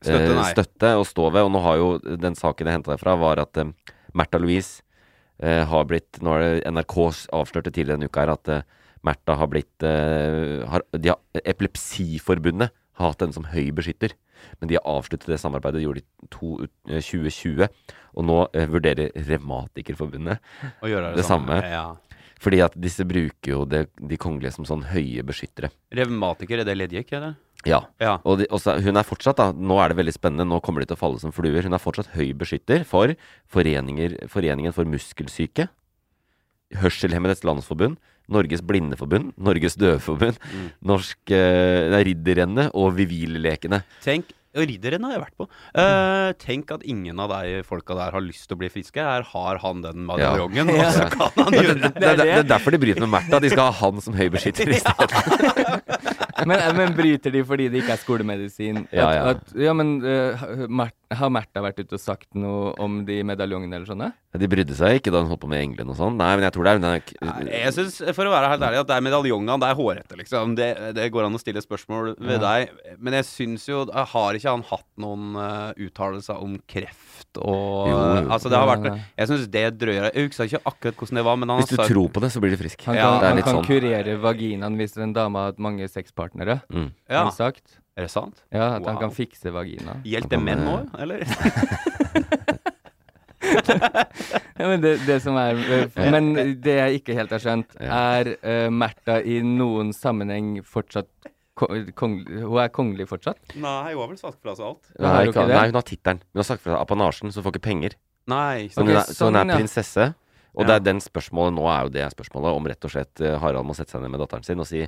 [0.04, 1.46] Støtte, eh, støtte og stå ved.
[1.46, 1.86] Og nå har jo
[2.20, 3.72] den saken jeg henta derfra, var at eh,
[4.16, 4.82] Märtha Louise
[5.40, 6.96] eh, har blitt Nå er det NRK
[7.34, 8.66] avslørte tidligere denne uka her at eh,
[9.06, 14.14] Märtha har blitt eh, har, de har, Epilepsiforbundet har hatt henne som høy beskytter.
[14.60, 16.52] Men de har avsluttet det samarbeidet, det gjorde de i to,
[16.92, 17.68] eh, 2020.
[18.16, 18.38] Og nå
[18.72, 20.40] vurderer Revmatikerforbundet
[20.80, 21.58] det, det samme.
[21.68, 21.86] Ja.
[22.42, 25.70] Fordi at disse bruker jo det, de kongelige som sånn høye beskyttere.
[25.96, 27.36] Revmatiker, er det leddgikt, eller?
[27.66, 27.80] Ja.
[28.02, 28.18] Ja.
[28.28, 30.84] Og, de, og så, hun er fortsatt, da, nå er det veldig spennende, nå kommer
[30.84, 31.64] de til å falle som fluer.
[31.66, 33.16] Hun er fortsatt høy beskytter for
[33.50, 35.68] Foreningen for muskelsyke,
[36.76, 37.98] Hørselhemmedes Landsforbund,
[38.32, 40.40] Norges Blindeforbund, Norges Døveforbund,
[40.86, 43.84] Norsk eh, Ridderrennet og Vivillekene.
[44.04, 45.46] Tenk og Ridderen har jeg vært på.
[45.76, 49.02] Uh, tenk at ingen av de folka der har lyst til å bli friske.
[49.02, 50.88] Her har han den medaljongen, Ja.
[50.88, 53.12] og så kan han Ja, gjøre det, det, det, det er derfor de bryter med
[53.16, 53.40] Märtha.
[53.44, 55.76] De skal ha han som høybeskytter i stedet.
[56.48, 58.82] men, men bryter de fordi det ikke er skolemedisin?
[58.94, 59.22] Ja, ja.
[59.34, 60.66] At, ja men uh,
[61.14, 64.08] Har Märtha vært ute og sagt noe om de medaljongene eller sånne?
[64.36, 66.16] De brydde seg ikke da hun holdt på med englene og sånn.
[66.18, 68.64] Nei, men jeg tror det er, det er Nei, Jeg syns, for å være helt
[68.66, 70.56] ærlig, at det er medaljongene, det er hårete, liksom.
[70.58, 70.66] Det,
[70.98, 72.42] det går an å stille spørsmål ved Ja.
[72.42, 72.74] deg.
[72.98, 77.94] Men jeg syns jo Har ikke han hatt noen uh, uttalelser om kreft og Jo,
[77.96, 78.26] jo.
[78.32, 78.90] Altså, det har vært.
[79.16, 81.76] Jeg syns det drøyer Jeg husker ikke akkurat hvordan det var, men han Hvis du
[81.78, 82.82] sagt tror på det, så blir du frisk.
[82.90, 83.66] Han kan, er han kan sånn.
[83.70, 86.60] kurere vaginaen hvis en dame har hatt mange sexpartnere.
[86.72, 86.90] Mm.
[87.08, 87.78] Ja, Har han sagt.
[87.96, 88.42] Er det sant?
[88.52, 89.98] Ja, at han kan fikse vagina.
[90.04, 91.24] Gjelder det menn òg, eller?
[93.46, 95.58] Ja, men det, det som er
[96.10, 96.30] Men
[96.64, 101.10] det jeg ikke helt har skjønt, er uh, Märtha i noen sammenheng fortsatt
[101.56, 103.54] Kong, Hun er kongelig fortsatt?
[103.56, 104.90] Nei, hun har vel sagt fra seg alt.
[105.00, 106.18] Nei, hun ikke nei, hun har tittelen.
[106.34, 107.94] Hun har sagt fra apanasjen, så hun får ikke penger.
[108.28, 110.08] Nei, Så okay, hun er, så hun sånn, er prinsesse.
[110.52, 110.66] Og Ja.
[110.68, 113.68] det er den spørsmålet nå er jo det spørsmålet om rett og slett eh, Harald
[113.68, 114.82] må sette seg ned med datteren sin og si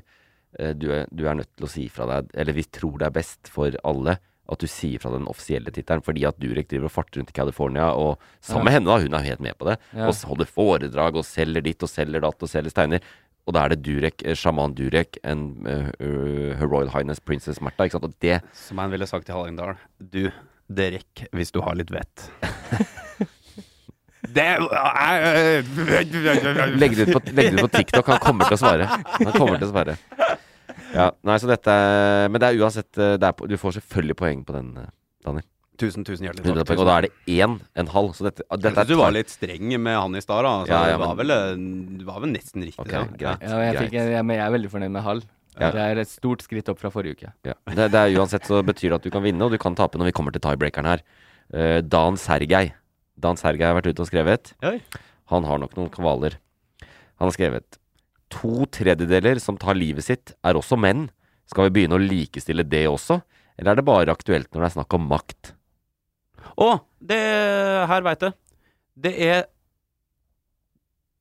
[0.74, 3.14] du, er, du er nødt til å si fra deg Eller vi tror det er
[3.18, 4.14] best for alle
[4.48, 7.36] at du sier fra den offisielle tittelen, fordi at Durek driver og farter rundt i
[7.36, 10.06] California, og sammen med henne, da, hun er helt med på det, Ja.
[10.08, 13.04] og holder foredrag og selger ditt og selger datt og selger steiner.
[13.48, 17.60] Og da er det Durek, eh, sjaman Durek, and eh, eh, Her Royal Highness Princess
[17.60, 18.04] Märtha, ikke sant.
[18.04, 19.76] Og det Som han ville sagt til Hallingdal.
[20.00, 20.30] Du,
[20.68, 22.30] det rekker hvis du har litt vett.
[24.38, 24.46] det
[26.78, 28.06] Legg det ut på, legg det ut på TikTok.
[28.14, 28.88] Han kommer til å svare.
[29.18, 29.98] Han kommer til å svare.
[30.94, 31.74] Ja, nei, så dette
[32.32, 34.90] Men det er uansett eh, det er Du får selvfølgelig poeng på den, eh,
[35.26, 35.46] Daniel.
[35.78, 36.80] Tusen, tusen hjertelig takk.
[36.82, 38.10] og da er det én en halv.
[38.18, 40.54] Så dette, dette er du var litt streng med han i stad, da.
[40.64, 41.60] Altså, Ja, ja, det, var vel, eh,
[42.00, 42.82] det var vel nesten riktig.
[42.82, 43.44] Okay, greit.
[43.46, 44.10] Ja, jeg, fikk, greit.
[44.16, 45.28] jeg, men jeg er veldig fornøyd med halv.
[45.58, 45.70] Ja.
[45.74, 47.30] Det er et stort skritt opp fra forrige uke.
[47.46, 47.54] Ja.
[47.70, 49.98] Det, det er Uansett så betyr det at du kan vinne, og du kan tape
[49.98, 51.02] når vi kommer til tiebreakeren her.
[51.54, 52.72] Uh, Dan Sergei.
[53.18, 54.52] Dan Sergei har vært ute og skrevet.
[54.66, 54.78] Oi.
[55.32, 56.38] Han har nok noen kvaler.
[57.18, 57.78] Han har skrevet
[58.28, 61.06] To tredjedeler som tar livet sitt, er også menn.
[61.48, 63.22] Skal vi begynne å likestille det også?
[63.56, 65.54] Eller er det bare aktuelt når det er snakk om makt?
[66.60, 66.68] Å,
[67.00, 67.22] det
[67.88, 68.36] her veit jeg.
[68.98, 69.46] Det er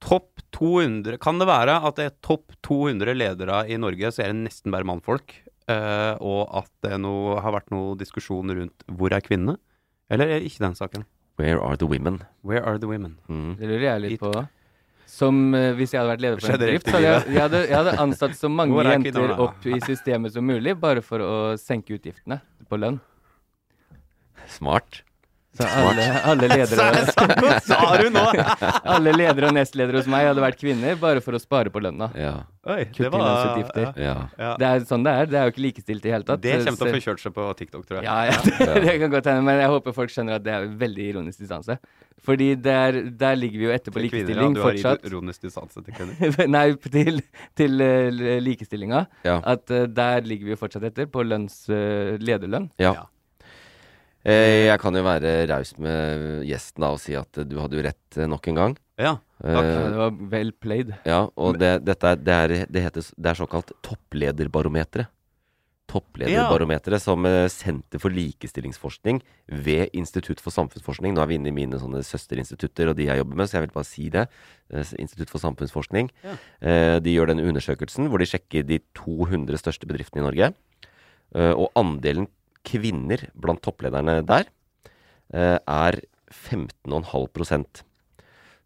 [0.03, 4.33] topp 200 Kan det være at det er topp 200 ledere i Norge, så er
[4.33, 5.37] det nesten bare mannfolk?
[5.71, 9.57] eh, og at det noe, har vært noe diskusjon rundt hvor er kvinnene?
[10.11, 11.05] Eller er det ikke den saken?
[11.37, 12.23] Where are the women?
[12.41, 13.17] Where are the women?
[13.29, 13.57] Mm.
[13.59, 14.31] Det lurer jeg litt på.
[15.07, 17.41] Som eh, hvis jeg hadde vært leder for en Skjedde bedrift, så hadde jeg, jeg,
[17.45, 21.03] hadde, jeg hadde ansatt så mange Hvor er jenter opp i systemet som mulig, bare
[21.05, 22.97] for å senke utgiftene på lønn.
[24.51, 25.03] Smart.
[25.57, 26.89] Så alle, alle ledere
[27.41, 28.25] Hva sa du nå?
[28.97, 32.09] Alle ledere og nestledere hos meg hadde vært kvinner, bare for å spare på lønna.
[32.17, 32.33] Ja.
[32.67, 33.85] Oi, i lønnsutgifter.
[33.95, 34.15] ja, ja.
[34.41, 34.49] ja.
[34.59, 35.29] Det er sånn det er.
[35.31, 36.43] Det er jo ikke likestilt i hele tatt.
[36.43, 38.07] Det kommer til å få kjørt seg på TikTok, tror jeg.
[38.07, 40.69] Ja, ja det, det kan godt hende, men jeg håper folk skjønner at det er
[40.83, 41.79] veldig ironisk distanse.
[42.27, 45.45] Fordi der, der ligger vi jo etter på Til kvinner, likestilling ja, du har ironisk
[45.47, 46.47] distanse til kvinner.
[46.57, 47.21] Nei, til,
[47.57, 49.05] til uh, likestillinga.
[49.27, 49.37] Ja.
[49.55, 52.73] At uh, der ligger vi jo fortsatt etter på lønns, uh, lederlønn.
[52.81, 53.07] ja.
[54.27, 54.33] Ja.
[54.33, 57.79] Eh, jeg kan jo være raus med gjesten da og si at eh, du hadde
[57.79, 58.77] jo rett eh, nok en gang.
[58.99, 59.17] Ja.
[59.37, 59.67] Takk.
[59.69, 60.95] Ja, det var well played.
[61.05, 65.13] Ja, og det, dette er, det, er, det, heter, det er såkalt topplederbarometeret.
[65.87, 69.21] Topplederbarometeret som eh, Senter for likestillingsforskning
[69.63, 71.13] ved Institutt for samfunnsforskning.
[71.15, 73.67] Nå er vi inne i mine sånne søsterinstitutter og de jeg jobber med, så jeg
[73.67, 74.25] vil bare si det.
[74.73, 76.11] Eh, Institutt for samfunnsforskning.
[76.25, 76.35] Ja.
[76.59, 80.51] Eh, de gjør denne undersøkelsen hvor de sjekker de 200 største bedriftene i Norge.
[81.37, 82.27] Eh, og andelen
[82.67, 84.49] kvinner blant topplederne der
[85.33, 87.83] eh, er 15,5%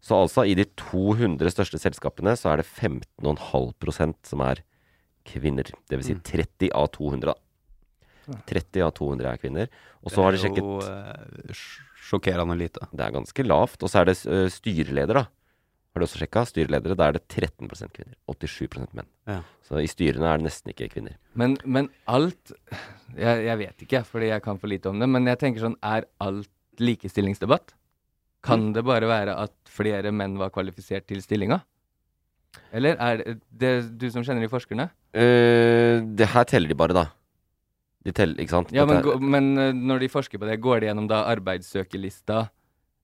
[0.02, 4.64] så altså i de 200 største selskapene så er det 15,5% som er
[5.28, 5.68] kvinner.
[5.86, 8.40] Det vil si 30 av 200, da.
[8.50, 9.70] 30 av 200 er kvinner.
[10.02, 11.62] Og så har de Det er jo eh,
[12.08, 12.82] sjokkerende lite.
[12.90, 13.78] Det er ganske lavt.
[13.78, 15.24] Og så er det uh, styreleder, da.
[15.92, 16.46] Har du også sjekka?
[16.48, 18.16] Styreledere, da er det 13% kvinner.
[18.32, 19.08] 87 menn.
[19.28, 19.42] Ja.
[19.66, 21.18] Så i styrene er det nesten ikke kvinner.
[21.36, 22.54] Men, men alt
[23.12, 25.08] jeg, jeg vet ikke, fordi jeg kan for lite om det.
[25.12, 26.48] Men jeg tenker sånn, er alt
[26.80, 27.74] likestillingsdebatt?
[28.42, 31.60] Kan det bare være at flere menn var kvalifisert til stillinga?
[32.72, 34.88] Eller er det, det du som kjenner de forskerne?
[35.12, 37.04] Uh, det her teller de bare, da.
[38.02, 38.72] De teller, ikke sant?
[38.74, 42.48] Ja, men, men eh, når de forsker på det, går de gjennom da arbeidssøkerlista?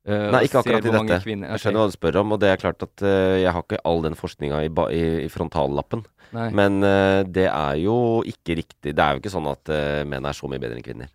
[0.06, 1.18] Eh, Nei, ikke akkurat i dette.
[1.24, 3.62] kvinner- Jeg skjønner hva du spør om, og det er klart at uh, jeg har
[3.62, 6.04] ikke all den forskninga i, i, i frontallappen.
[6.32, 6.50] Nei.
[6.52, 8.94] Men uh, det er jo ikke riktig.
[8.94, 9.68] Det er jo ikke sånn at
[10.06, 11.08] menn er så mye bedre enn kvinner.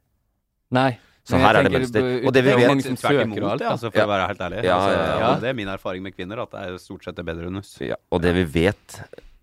[0.73, 0.97] Nei.
[1.23, 2.03] Så her er det mønster.
[2.27, 4.05] Og det vi vet mange som Tvert søker imot, alt, ja, altså, for Ja.
[4.05, 4.63] å være helt ærlig.
[4.67, 7.23] Ja, altså, ja, Det er min erfaring med kvinner, at det er stort sett det
[7.25, 7.77] bedre enn oss.
[7.79, 8.97] Ja, og det vi vet,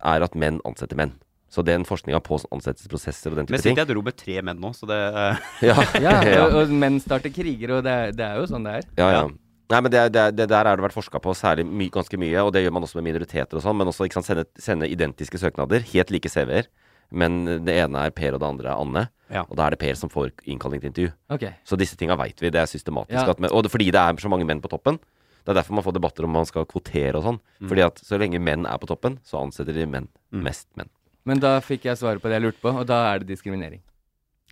[0.05, 1.15] er at menn ansetter menn.
[1.51, 4.17] Så den forskninga på ansettelsesprosesser og den type ting ting sitter i et rom med
[4.21, 5.75] tre menn nå, så det eh, Ja,
[6.05, 8.87] Ja, og, og menn starter kriger, og det er, det er jo sånn det er.
[9.01, 9.25] Ja, ja.
[9.71, 12.19] Nei, men det, er- det, det der er det vært forska på særlig my, ganske
[12.19, 14.45] mye, og det gjør man også med minoriteter og sånn, men også ikke sant, sende,
[14.59, 16.67] sende identiske søknader, helt like CV-er.
[17.11, 19.05] Men det ene er Per, og det andre er Anne.
[19.35, 19.43] Ja.
[19.51, 21.13] Og da er det Per som får innkalling til intervju.
[21.35, 21.57] Okay.
[21.67, 22.51] Så disse tinga veit vi.
[22.55, 23.17] Det er systematisk.
[23.19, 23.25] Ja.
[23.35, 24.99] At, men- og det, fordi det er så mange menn på toppen.
[25.43, 27.39] Det er derfor man får debatter om man skal kvotere og sånn.
[27.63, 27.69] Mm.
[27.73, 30.07] Fordi at så lenge menn er på toppen, så ansetter de menn.
[30.31, 30.91] Mest menn.
[31.31, 33.83] Men da fikk jeg svaret på det jeg lurte på, og da er det diskriminering.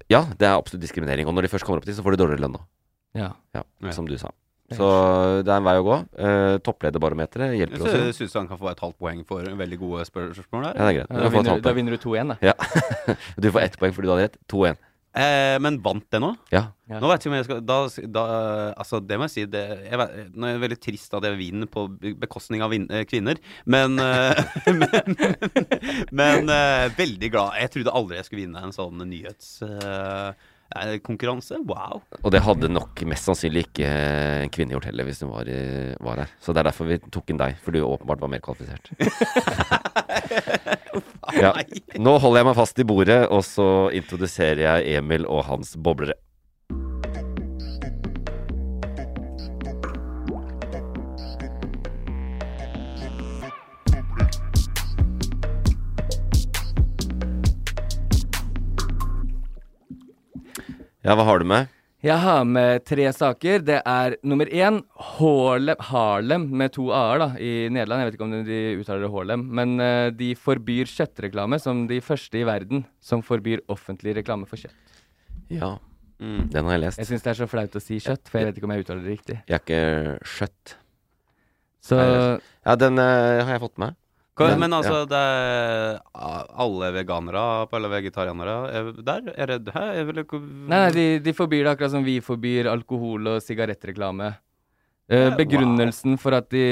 [0.06, 1.26] Ja, det er absolutt diskriminering.
[1.26, 2.60] Og når de først kommer opp dit, så får de dårligere lønn nå.
[3.18, 3.32] Ja.
[3.56, 3.64] Ja,
[3.96, 4.30] som du sa.
[4.68, 4.86] Så
[5.46, 5.96] det er en vei å gå.
[6.12, 8.16] Uh, Topplederbarometeret hjelper Jeg også.
[8.18, 10.76] syns han kan få et halvt poeng for veldig gode spørsmål der.
[10.76, 11.14] Ja, det er greit.
[11.24, 12.36] Da vinner, da vinner du 2-1, da.
[12.50, 12.54] Ja.
[13.42, 14.36] du får ett poeng fordi du hadde rett.
[14.52, 14.82] 2-1.
[15.16, 16.34] Eh, men vant det nå?
[16.52, 16.66] Ja.
[16.88, 16.98] Ja.
[17.00, 17.76] Nå vet jeg ikke om jeg skal da,
[18.12, 18.24] da,
[18.78, 21.38] Altså, det må jeg si det, jeg vet, Nå er det veldig trist at jeg
[21.40, 21.80] vinner på
[22.20, 23.36] bekostning av vin, eh, kvinner,
[23.68, 24.38] men eh,
[24.78, 25.16] Men,
[26.12, 27.56] men eh, veldig glad.
[27.58, 29.48] Jeg trodde aldri jeg skulle vinne en sånn nyhets...
[31.00, 31.56] Konkurranse?
[31.64, 32.02] wow.
[32.20, 35.96] Og det hadde nok mest sannsynlig ikke en kvinne gjort heller hvis hun var, i,
[36.04, 36.34] var her.
[36.44, 38.92] Så det er derfor vi tok inn deg, for du åpenbart var mer kvalifisert.
[41.36, 41.52] ja.
[41.98, 46.16] Nå holder jeg meg fast i bordet, og så introduserer jeg Emil og hans boblere.
[61.08, 61.77] Ja, hva har du med?
[61.98, 63.62] Jeg har med tre saker.
[63.66, 64.76] Det er nummer én
[65.16, 68.04] Harlem, Harlem med to a-er da, i Nederland.
[68.04, 69.42] Jeg vet ikke om de uttaler det Harlem.
[69.58, 74.62] Men uh, de forbyr kjøttreklame som de første i verden som forbyr offentlig reklame for
[74.62, 75.02] kjøtt.
[75.50, 75.76] Ja,
[76.18, 76.48] Mm.
[76.50, 76.98] den har jeg lest.
[76.98, 78.82] Jeg syns det er så flaut å si kjøtt, for jeg vet ikke om jeg
[78.82, 79.36] uttaler det riktig.
[79.46, 80.72] Jeg er ikke skjøtt.
[81.78, 83.94] Så Ja, den uh, har jeg fått med.
[84.46, 86.00] Men- men altså, det er
[86.64, 89.32] alle veganere eller vegetarianere er der?
[89.36, 89.92] Er det her?
[89.98, 90.24] Er vel...
[90.24, 94.36] Nei, nei de, de forbyr det akkurat som vi forbyr alkohol og sigarettreklame.
[95.10, 96.64] Eh, Ja, begrunnelsen for at de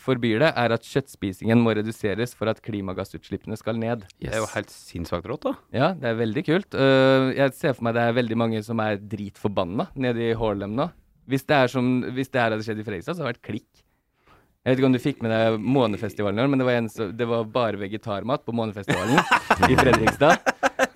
[0.00, 4.06] forbyr det, er at kjøttspisingen må reduseres for at klimagassutslippene skal ned.
[4.18, 5.52] Det er jo helt sinnssykt rått, da.
[5.70, 6.72] Ja, det er veldig kult.
[6.74, 10.72] Eh, jeg ser for meg det er veldig mange som er dritforbanna nede i Harlem
[10.74, 10.88] nå.
[11.28, 13.46] Hvis det, er som, hvis det her hadde skjedd i Fredrikstad, så hadde det vært
[13.52, 13.83] klikk.
[14.64, 16.86] Jeg vet ikke om du fikk med deg Månefestivalen i år, men det var, en,
[17.18, 19.18] det var bare vegetarmat på Månefestivalen
[19.68, 20.38] i Fredrikstad.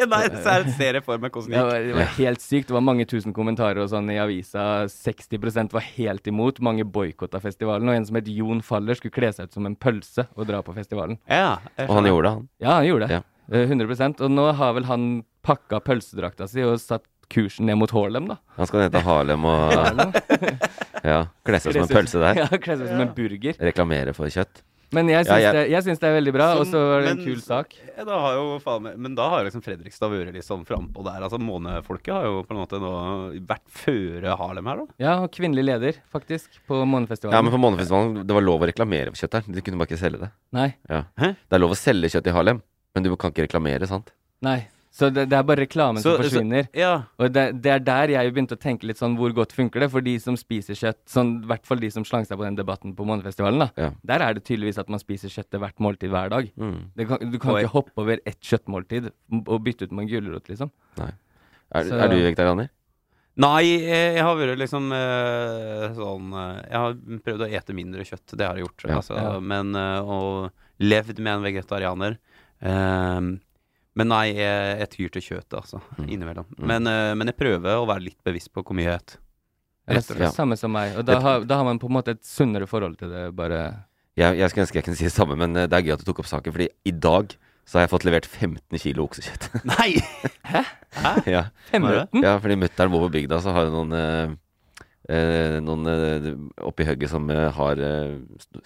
[0.08, 2.70] Nei, så er det en serie for meg hvordan Det var, det var helt sykt.
[2.70, 4.86] Det var mange tusen kommentarer og sånn i avisa.
[4.88, 6.62] 60% var helt imot.
[6.64, 7.90] Mange boikotta festivalen.
[7.92, 10.62] Og en som het Jon Faller, skulle kle seg ut som en pølse og dra
[10.64, 11.20] på festivalen.
[11.28, 12.48] Ja, Og han gjorde det, han.
[12.64, 13.20] Ja, han gjorde det.
[13.20, 13.26] Ja.
[13.52, 15.06] Eh, 100% Og nå har vel han
[15.44, 18.38] pakka pølsedrakta si og satt kursen ned mot Harlem, da.
[18.56, 19.74] Han skal ned til Harlem og
[21.04, 22.38] ja, kle seg som en pølse der.
[22.44, 23.58] Ja, kle seg som en burger.
[23.70, 24.62] Reklamere for kjøtt.
[24.96, 27.02] Men jeg Ja, syns, jeg- det, jeg syns det er veldig bra, og så er
[27.04, 27.74] det en men- kul sak.
[27.98, 31.18] Ja, da har jo faen Men da har liksom Fredrikstad vært litt sånn frampå der.
[31.26, 32.92] Altså Månefolket har jo på en måte nå
[33.44, 34.86] vært føre Harlem her, da.
[35.04, 37.36] Ja, og kvinnelig leder, faktisk, på Månefestivalen.
[37.36, 39.52] Ja, men på Månefestivalen det var lov å reklamere for kjøtt her.
[39.58, 40.30] De kunne bare ikke selge det.
[40.56, 40.70] Nei.
[40.88, 41.02] Ja.
[41.20, 41.34] Hæ?
[41.36, 42.62] Det er lov å selge kjøtt i Harlem,
[42.96, 44.08] men du kan ikke reklamere, sant?
[44.40, 44.62] Nei.
[44.90, 46.64] Så det, det er bare reklamen Så- som forsvinner.
[46.64, 47.02] så- ja.
[47.18, 49.90] Og det, det er der jeg begynte å tenke litt sånn hvor godt funker det
[49.92, 52.56] for de som spiser kjøtt, sånn i hvert fall de som slang seg på den
[52.56, 53.70] debatten på Månefestivalen, da.
[53.76, 53.90] Ja.
[54.04, 56.50] Der er det tydeligvis at man spiser kjøtt til hvert måltid hver dag.
[56.56, 56.90] Mm.
[56.96, 57.62] Det kan, du kan Oi.
[57.62, 59.10] ikke hoppe over ett kjøttmåltid
[59.46, 60.70] og bytte ut med en gulrot, liksom.
[60.98, 61.12] Nei.
[61.70, 62.70] Er, Så- er du vegetarianer?
[63.38, 68.00] Nei, jeg, jeg har vært liksom eh, sånn eh, Jeg har prøvd å ete mindre
[68.02, 68.88] kjøtt, det har jeg gjort.
[68.88, 68.96] Ja.
[68.96, 69.38] Altså, Ja.
[69.38, 72.16] Men å Og levd med en vegetarianer.
[72.62, 73.40] Ehm,
[73.98, 75.80] men nei, jeg, jeg tyr til kjøttet, altså.
[75.98, 76.04] Mm.
[76.06, 76.46] Innimellom.
[76.54, 76.66] Mm.
[76.70, 79.18] Men, uh, men jeg prøver å være litt bevisst på hvor mye jeg
[80.04, 80.22] spiser.
[80.28, 80.30] Ja.
[80.34, 80.94] Samme som meg.
[81.00, 83.60] Og da har, da har man på en måte et sunnere forhold til det, bare
[84.18, 86.02] Jeg, jeg skulle ønske jeg kunne si det samme, men eh, det er gøy at
[86.02, 87.36] du tok opp saken, fordi i dag
[87.68, 89.50] så har jeg fått levert 15 kilo oksekjøtt.
[89.74, 89.90] Nei!
[91.36, 91.44] ja.
[91.68, 92.24] Femmerøtten?
[92.24, 94.36] ja, fordi mutter'n bor på bygda, så har hun noen eh,
[95.14, 96.32] eh, Noen eh,
[96.66, 98.16] oppi hugget som har eh,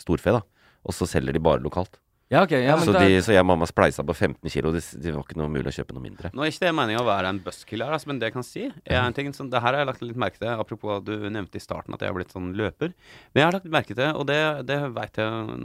[0.01, 0.45] storfe, da.
[0.83, 2.01] Og så selger de bare lokalt.
[2.33, 4.71] Ja, okay, Ja, men så, de, så jeg og mamma spleisa på 15 kilo.
[4.73, 6.31] Det, det var ikke noe mulig å kjøpe noe mindre.
[6.33, 8.63] Nå er ikke det meninga å være en buskiller, altså, men det jeg kan si
[8.71, 11.29] er en ting som, Det her har jeg lagt litt merke til, apropos at du
[11.29, 12.95] nevnte i starten at jeg har blitt sånn løper.
[13.35, 15.59] Men jeg har lagt merke til, og det, det veit jeg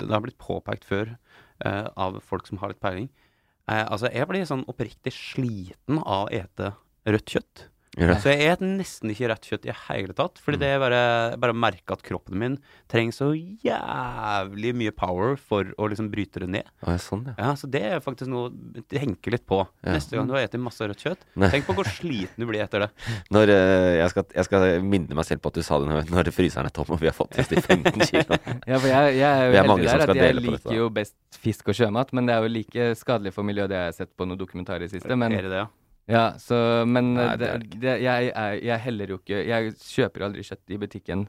[0.00, 3.10] Det har blitt påpekt før eh, av folk som har litt peiling.
[3.68, 6.72] Eh, altså, jeg blir sånn oppriktig sliten av å ete
[7.10, 7.66] rødt kjøtt.
[7.98, 10.38] Så jeg et nesten ikke rødt kjøtt i hele tatt.
[10.44, 11.00] Fordi det er bare,
[11.42, 12.56] bare å merke at kroppen min
[12.90, 16.70] trenger så jævlig mye power for å liksom bryte det ned.
[16.84, 17.34] Ja, sånn, ja.
[17.40, 19.64] Ja, så det er faktisk noe å tenke litt på.
[19.86, 21.50] Neste gang du har spist masse rødt kjøtt, Nei.
[21.50, 22.90] tenk på hvor sliten du blir etter det.
[23.34, 26.06] Når, eh, jeg, skal, jeg skal minne meg selv på at du sa det når,
[26.14, 28.38] når fryseren er tom og vi har fått til 15 kilo.
[28.70, 31.42] ja, for jeg, jeg er jo Vi er heldig der at jeg liker jo best
[31.42, 34.14] fisk og sjømat, men det er jo like skadelig for miljøet, det jeg har sett
[34.14, 35.10] på noen dokumentarer i siste.
[35.16, 35.66] Men, det det,
[36.10, 36.24] ja?
[36.42, 40.30] så, men Nei, det, det det jeg, er- jeg heller jo ikke Jeg kjøper jo
[40.30, 41.28] aldri kjøtt i butikken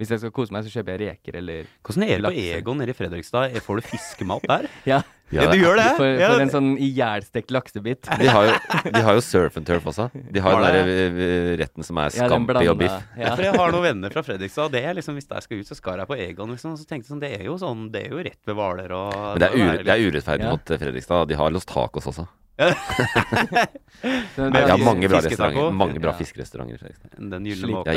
[0.00, 2.44] Hvis jeg skal kose meg, så kjøper jeg reker eller Hvordan er det på.
[2.58, 3.56] Egon nede i Fredrikstad?
[3.66, 4.68] Får du fiskemat der?
[4.88, 5.02] Ja.
[5.30, 5.84] Ja, du gjør det?
[5.94, 6.30] For, Ja.
[6.42, 8.08] en sånn ihjelstekt laksebit.
[8.18, 8.54] De har, jo,
[8.96, 10.08] de har jo surf and turf også.
[10.10, 12.96] De har Har den der eh, retten som er Ja, og biff.
[13.14, 13.36] Ja.
[13.36, 14.72] For jeg har noen venner fra Fredrikstad.
[14.74, 16.50] Det er liksom, Hvis jeg skal ut, så skal jeg på Egon.
[16.56, 18.90] liksom Så tenkte jeg sånn, Det er jo sånn, det er jo rett ved Hvaler
[18.98, 20.50] og Men det er, ure, det er urettferdig Ja.
[20.56, 21.28] mot eh, Fredrikstad.
[21.30, 22.26] De har Los Tacos også.
[22.60, 25.70] Det Ja, er- mange bra restauranter.
[25.72, 26.18] Mange bra Ja.
[26.18, 27.30] fiskerestauranter i Fredrikstad.
[27.30, 27.94] Den gylne måke.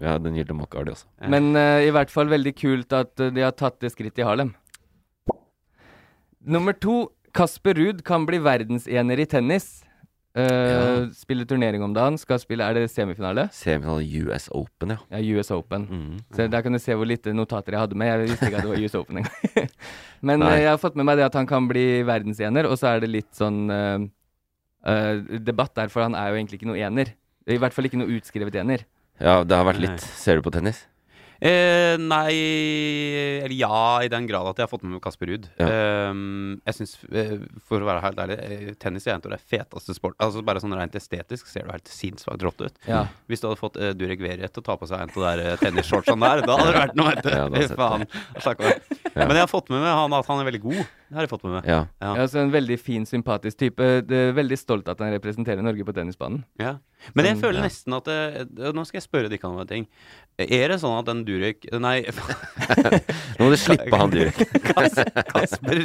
[0.00, 1.06] Ja, den gylne måke har de også.
[1.28, 4.26] Men uh, i hvert fall veldig kult at eh, de har tatt det skrittet i
[4.28, 4.54] Harlem.
[6.46, 7.10] Nummer to.
[7.36, 9.82] Kasper Ruud kan bli verdensener i tennis.
[10.36, 11.12] Eh, Ja.
[11.16, 12.18] Spiller turnering om dagen.
[12.20, 13.48] Skal spille Er det semifinale?
[13.56, 14.98] Semifinale US Open, ja.
[15.10, 15.86] Ja, US Open.
[15.88, 16.18] Mm.
[16.36, 18.06] Så Der kan du se hvor lite notater jeg hadde med.
[18.06, 19.70] Jeg visste ikke at det var US Open engang.
[20.28, 20.50] Men Nei.
[20.52, 23.00] eh, jeg har fått med meg det at han kan bli verdensener, og så er
[23.00, 23.98] det litt sånn uh,
[24.86, 27.14] uh, debatt der, for han er jo egentlig ikke noe ener.
[27.46, 28.84] I hvert fall ikke noe utskrevet ener.
[29.20, 30.84] Ja, det har vært litt Ser du på tennis?
[31.36, 32.32] Eh, nei
[33.44, 35.48] Eller ja, i den grad at jeg har fått med meg Kasper Ruud.
[35.60, 35.66] Ja.
[35.68, 36.20] Eh,
[36.70, 37.36] jeg syns, eh,
[37.68, 40.62] for å være helt ærlig, eh, tennis er en av de feteste sport Altså Bare
[40.62, 42.78] sånn rent estetisk ser du helt sinnssykt rått ut.
[42.88, 43.04] Ja.
[43.28, 45.50] Hvis du hadde fått eh, Durek Verret til å ta på seg en av de
[45.50, 47.76] eh, tennisshortsene der, da hadde det vært noe, vet du.
[47.76, 48.06] Faen.
[49.16, 49.24] Ja.
[49.26, 50.80] Men jeg har fått med meg han at han er veldig god.
[51.06, 51.66] Det har jeg fått med meg.
[51.70, 51.78] Ja.
[52.02, 52.12] Ja.
[52.24, 53.86] Altså En veldig fin, sympatisk type.
[54.08, 56.42] Det er veldig stolt at han representerer Norge på tennisbanen.
[56.58, 56.76] Ja.
[57.14, 59.86] Men jeg Sånn, føler nesten at det, Nå skal jeg spørre dere om en ting.
[60.42, 62.00] Er det sånn at den Durek Nei,
[63.38, 64.40] Nå må du slippe han Durek.
[64.66, 65.84] Kasper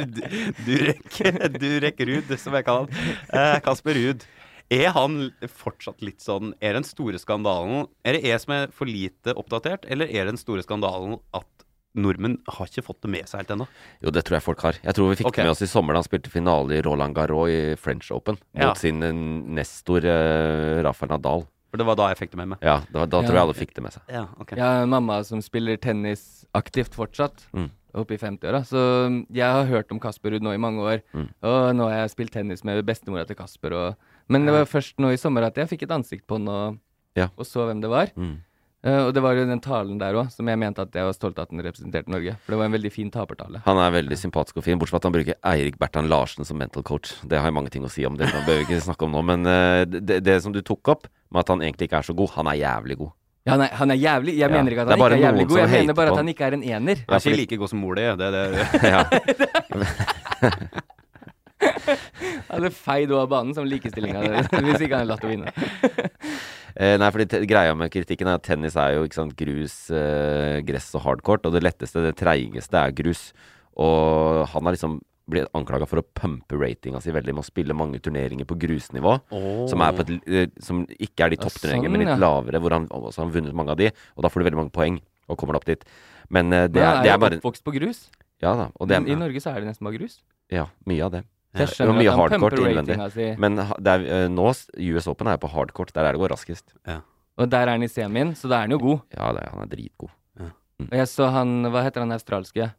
[0.66, 1.18] Durek
[1.60, 3.18] Durek Ruud, som jeg kaller han.
[3.30, 4.26] Eh, Kasper Ruud.
[4.72, 5.16] Er han
[5.52, 9.84] fortsatt litt sånn Er den store skandalen Er det jeg som er for lite oppdatert,
[9.90, 11.48] eller er den store skandalen at
[11.94, 13.66] nordmenn har ikke fått det med seg helt ennå?
[14.00, 14.78] Jo, det tror jeg folk har.
[14.82, 15.42] Jeg tror vi fikk okay.
[15.42, 18.38] det med oss i sommer da han spilte finale i Roland Garros i French Open
[18.56, 18.68] Ja.
[18.70, 21.44] mot sin eh, nestor uh, Rafael Nadal.
[21.72, 22.64] For det var da jeg fikk det med meg.
[22.64, 23.08] Ja, da, ja.
[23.24, 24.02] tror jeg alle fikk det med seg.
[24.12, 24.58] Ja, okay.
[24.60, 27.70] Jeg har en mamma som spiller tennis aktivt fortsatt, Mm.
[27.96, 28.60] oppe i 50-åra.
[28.68, 28.80] Så
[29.32, 31.00] jeg har hørt om Kasper Ruud nå i mange år.
[31.16, 31.28] Mm.
[31.48, 33.72] Og nå har jeg spilt tennis med bestemora til Kasper.
[33.72, 33.96] Og,
[34.28, 36.78] men det var først nå i sommer at jeg fikk et ansikt på han og,
[37.16, 37.28] Ja.
[37.36, 38.12] og så hvem det var.
[38.16, 38.36] Mm.
[38.82, 41.14] Eh, og det var jo den talen der òg som jeg mente at jeg var
[41.14, 42.34] stolt av at den representerte Norge.
[42.42, 43.60] For det var en veldig fin tapertale.
[43.66, 46.58] Han er veldig sympatisk og fin, bortsett fra at han bruker Eirik Bertan Larsen som
[46.58, 47.14] mental coach.
[47.22, 49.22] Det har jeg mange ting å si om, det bør vi ikke snakke om nå.
[49.30, 52.16] Men uh, det, det som du tok opp, med at han egentlig ikke er så
[52.18, 53.12] god, han er jævlig god.
[53.42, 54.48] Ja, han, er, han er jævlig Jeg Ja.
[54.54, 56.26] mener ikke at han er ikke er jævlig god, jeg mener bare at han.
[56.26, 56.96] han ikke er en ener.
[57.08, 58.02] Han er ikke like god som mor di.
[58.02, 58.66] Det er det.
[58.94, 59.02] ja.
[62.52, 65.52] Han er feid over banen som likestillinga hvis ikke han er latt å vinne.
[66.76, 70.90] Eh, nei, fordi greia med kritikken er at tennis er jo sant, grus, eh, gress
[70.96, 71.46] og hardcourt.
[71.46, 73.32] Og det letteste, det treigeste, er grus.
[73.76, 75.00] Og han har liksom
[75.32, 79.14] blitt anklaga for å pumpe ratinga si veldig med å spille mange turneringer på grusnivå.
[79.70, 82.60] Som, er på et, eh, som ikke er de toppturneringene, sånn, men litt lavere.
[82.64, 83.92] Hvor han også har vunnet mange av de.
[84.16, 84.98] Og da får du veldig mange poeng,
[85.28, 85.84] og kommer opp dit.
[86.28, 88.08] Men eh, det, Men er, det er er bare oppvokst på grus.
[88.42, 88.70] Ja da.
[88.80, 90.18] Men I er, Norge så er det nesten bare grus.
[90.50, 91.22] ja, mye av det.
[91.54, 93.12] Jeg Og skjønner mye at hardcourt innvendig.
[93.12, 93.26] si.
[93.38, 94.46] Men det er, eh, nå,
[94.96, 95.92] US Open er jo på hardcourt.
[95.92, 96.72] Der er det går raskest.
[97.38, 99.00] Og der er han i semien, så da er han jo god.
[99.16, 100.10] Ja, det, er- han er dritgod.
[100.82, 102.72] Og jeg så han Hva heter han australske?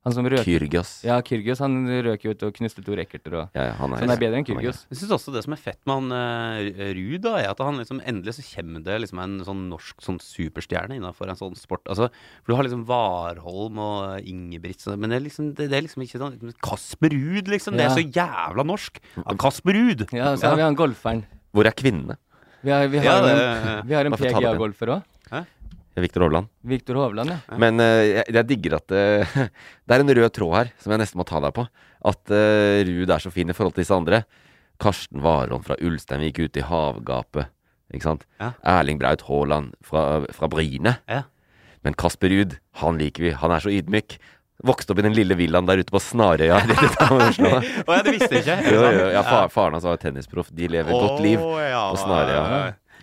[0.00, 0.90] Han som røk Kyrgios.
[1.04, 1.58] Ja, Kyrgios.
[1.60, 1.74] Han
[2.06, 4.20] røk jo ut og knuste to racketer og Ja, ja, han er, Så han er
[4.22, 4.78] bedre enn Kyrgios.
[4.88, 7.76] Jeg syns også det som er fett med han uh, Ruud, da, er at han
[7.82, 11.84] liksom endelig så kommer det liksom en sånn norsk sånn superstjerne innafor en sånn sport.
[11.92, 12.08] Altså,
[12.40, 16.06] for du har liksom Warholm og Ingebrigtsen, men det er liksom, det, det er liksom
[16.08, 17.76] ikke sånn Kasper Ruud, liksom.
[17.76, 19.02] Det er så jævla norsk.
[19.20, 20.06] Ja, Kasper Ruud!
[20.16, 21.26] Ja, så har vi han golferen.
[21.52, 22.16] Hvor er kvinnene?
[22.64, 24.16] Vi har, vi har, Ja, det- en, vi har en.
[24.16, 25.04] PGA-golfer òg.
[25.98, 26.50] Viktor Hovland.
[26.62, 27.58] Victor Hovland, ja.
[27.60, 29.38] Men uh, jeg, jeg digger at uh,
[29.86, 31.66] det er en rød tråd her som jeg nesten må ta deg på.
[32.10, 34.22] At uh, Ruud er så fin i forhold til disse andre.
[34.80, 37.50] Karsten Warholm fra Ulstein gikk ut i havgapet.
[37.90, 38.26] Ikke sant?
[38.40, 38.52] Ja.
[38.78, 40.96] Erling Braut Haaland fra, fra Bryne.
[41.10, 41.24] Ja.
[41.84, 43.32] Men Kasper Ruud, han liker vi.
[43.40, 44.18] Han er så ydmyk.
[44.68, 46.60] Vokste opp i den lille villaen der ute på Snarøya.
[47.16, 47.52] Oslo.
[47.60, 48.74] Ja, det visste jeg ikke.
[48.76, 50.52] Jo, jo, ja, far, faren hans var tennisproff.
[50.54, 52.42] De lever et godt liv ja, på Snarøya.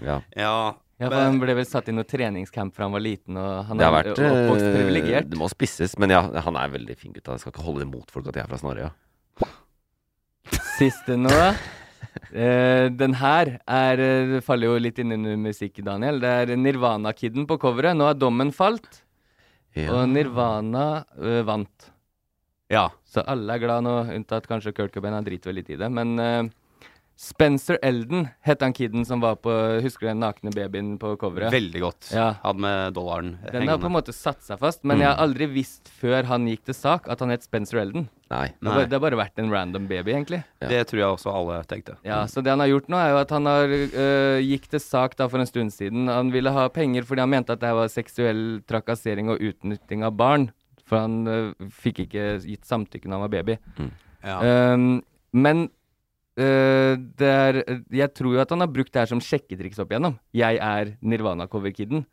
[0.05, 0.19] Ja.
[0.37, 0.57] Ja.
[0.99, 3.65] Ja, for Men- Han ble vel satt i noe treningscamp fra han var liten, og
[3.67, 5.29] han Det har er vært oppvokst eh, privilegert.
[5.29, 7.27] Det må spisses, men ja, han er veldig fin gutt.
[7.27, 8.91] Jeg skal ikke holde imot folk at jeg er fra Snarøya.
[10.77, 11.33] Siste nå.
[12.33, 16.17] Eh, den her er eh, faller jo litt inn under musikk, Daniel.
[16.19, 17.93] Det er Nirvana-kiden på coveret.
[17.95, 19.03] Nå har dommen falt,
[19.77, 19.91] Ja.
[19.93, 21.91] og Nirvana eh, vant.
[22.73, 22.87] ja.
[23.05, 25.13] Så alle er glad nå, unntatt kanskje Kurt Cobain.
[25.13, 25.89] Han driter vel litt i det.
[25.93, 26.49] Men eh,
[27.17, 29.49] Spencer Elden het han kiden som var på
[29.81, 31.49] Husker du den nakne babyen på coveret?
[31.49, 32.09] Veldig godt.
[32.13, 32.27] Ja.
[32.43, 35.47] Han med dollaren Den har på en måte satt seg fast, men jeg har aldri
[35.49, 38.05] visst før han gikk til sak at han het Spencer Elden.
[38.29, 38.51] Nei.
[38.59, 40.43] Det har, bare, det har bare vært en random baby, egentlig.
[40.59, 41.95] Det tror jeg også alle tenkte.
[42.05, 44.83] Ja, Så det han har gjort nå, er jo at han har øh, gikk til
[44.83, 46.11] sak da for en stund siden.
[46.11, 50.13] Han ville ha penger fordi han mente at det var seksuell trakassering og utnytting av
[50.19, 50.51] barn.
[50.85, 53.57] For han øh, fikk ikke gitt samtykke når han var baby.
[54.21, 54.37] Ja.
[54.75, 55.01] Um,
[55.33, 55.67] men
[56.37, 57.57] det er
[57.89, 60.19] Jeg tror jo at han har brukt det her som sjekketriks opp igjennom.
[60.37, 62.05] Jeg er Nirvana-coverkiden.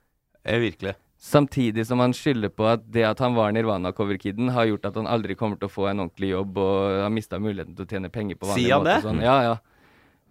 [0.44, 0.94] Virkelig.
[1.24, 5.08] Samtidig som han skylder på at det at han var Nirvana-coverkiden, har gjort at han
[5.08, 8.10] aldri kommer til å få en ordentlig jobb og har mista muligheten til å tjene
[8.12, 8.68] penger på vanlig måte.
[8.68, 8.98] Sier han det?
[9.06, 9.22] Sånn.
[9.24, 9.54] Ja, ja.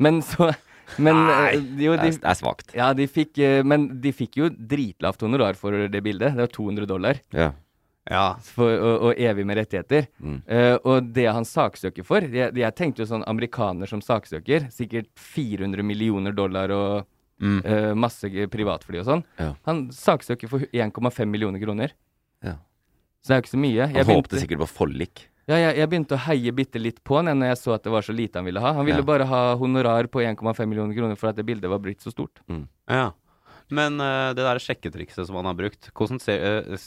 [0.03, 0.51] Men så
[1.01, 2.73] men, Nei, eh, jo, det de, det er svakt.
[2.77, 6.35] ja, de fikk, eh, men de fikk jo dritlavt honorar for det bildet.
[6.35, 7.21] Det var 200 dollar.
[7.33, 7.51] Ja.
[8.11, 8.35] Ja.
[8.43, 10.07] For, og, og evig med rettigheter.
[10.19, 10.41] Mm.
[10.49, 14.65] Uh, og det han saksøker for jeg, jeg tenkte jo sånn amerikaner som saksøker.
[14.75, 17.09] Sikkert 400 millioner dollar og
[17.43, 17.57] Mm.
[17.65, 19.21] uh, masse privatfly og sånn.
[19.41, 19.49] Ja.
[19.65, 21.91] Han saksøker for 1,5 millioner kroner.
[22.45, 22.53] Ja.
[23.25, 23.87] Så det er jo ikke så mye.
[23.87, 25.23] Han Jeg håpte begynte, sikkert på forlik.
[25.49, 27.91] ja, jeg, jeg begynte å heie bitte litt på han når jeg så at det
[27.91, 28.71] var så lite han ville ha.
[28.77, 29.07] Han ville Ja.
[29.09, 32.39] bare ha honorar på 1,5 millioner kroner for at det bildet var blitt så stort.
[32.87, 33.11] Ja.
[33.73, 36.77] Men uh, det der sjekketrikset som han har brukt, hvordan ser, uh,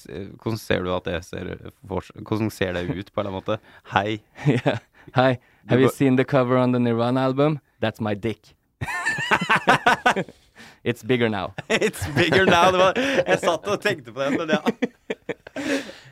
[0.43, 3.41] hvordan ser du at det ser for, Hvordan ser det ut, på en eller annen
[3.41, 3.59] måte?
[3.95, 4.21] Hei.
[4.47, 4.79] Yeah.
[5.15, 5.39] Hei.
[5.69, 7.61] have you seen the cover on the Nirvana album?
[7.81, 8.55] That's my dick.
[10.87, 11.55] It's bigger now.
[11.69, 12.71] It's bigger now.
[12.71, 12.93] Det var,
[13.31, 14.63] jeg satt og tenkte på det, men ja.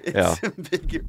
[0.03, 1.05] It's bigger.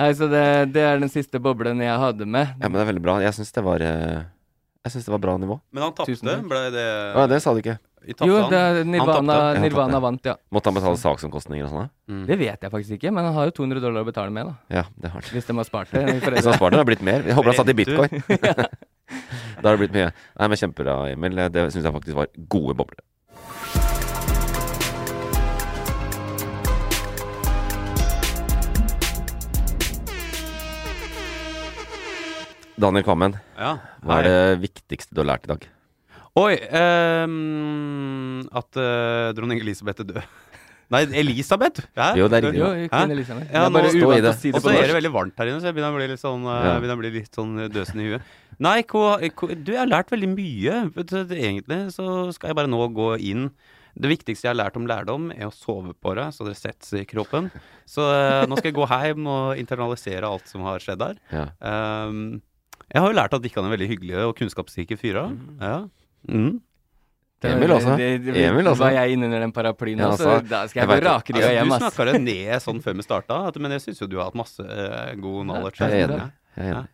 [0.00, 2.54] Nei, så det, det er den siste boblen jeg hadde med.
[2.56, 3.18] Ja, men det er veldig bra.
[3.20, 5.60] Jeg syns det var Jeg synes det var bra nivå.
[5.76, 6.36] Men han tapte.
[6.48, 7.76] Ble det Å, det sa du ikke.
[8.00, 9.34] Jo, det er Han Nirvana.
[9.60, 10.34] Nirvana vant, ja.
[10.54, 11.90] Måtte han betale saksomkostninger og sånn?
[12.08, 12.22] Mm.
[12.30, 14.80] Det vet jeg faktisk ikke, men han har jo 200 dollar å betale med, da.
[14.80, 15.28] Ja, det har han.
[15.36, 16.06] Hvis de har spart det.
[16.24, 17.26] Hvis han sparte, det har blitt mer.
[17.28, 18.24] Jeg håper han satt i bitcoin.
[19.60, 20.10] da har det blitt mye.
[20.40, 21.44] Nei, men Kjempebra, Emil.
[21.52, 23.04] Det syns jeg faktisk var gode bobler.
[32.80, 33.76] Daniel Kvammen, Ja.
[34.00, 35.66] hva er det viktigste du har lært i dag?
[36.38, 40.22] Oi um, At uh, dronning Elisabeth er død.
[40.94, 41.84] Nei, Elisabeth!
[41.94, 42.08] Ja.
[42.18, 42.60] Jo, det er riktig.
[42.60, 42.68] Jo?
[42.90, 43.42] Queen.
[43.46, 44.32] Ja, det nå- Stå i det.
[44.40, 46.22] si Og så er det veldig varmt her inne, så jeg begynner å bli litt
[46.22, 46.94] sånn, eh, Ja.
[46.98, 48.32] bli litt sånn døsende i huet.
[48.58, 49.04] Nei, ko,
[49.38, 50.80] ko, du, jeg har lært veldig mye.
[50.96, 53.50] Vet du, det- Egentlig så skal jeg bare nå gå inn
[53.94, 56.86] Det viktigste jeg har lært om lærdom, er å sove på det, så det setter
[56.86, 57.50] seg i kroppen.
[57.86, 61.16] Så uh, nå skal jeg gå hjem og internalisere alt som har skjedd her.
[61.34, 61.46] Ja.
[62.06, 62.40] Um,
[62.86, 65.34] jeg har jo lært at Dikkan er veldig hyggelige og kunnskapsrike fyrer.
[65.60, 65.88] Ja.
[66.28, 66.60] Mm.
[67.40, 67.96] Det- Emil også.
[67.96, 68.78] det- det- Emil også.
[68.84, 71.78] Var jeg innunder den paraplyen Ja, altså, da skal jeg jeg rakrygga Altså, hjem, du
[71.80, 74.60] snakka det ned sånn før vi starta, men jeg syns jo du har hatt masse
[74.60, 75.78] uh, god knowledge.
[75.80, 76.32] Jeg er enig.
[76.56, 76.88] Jeg er enig.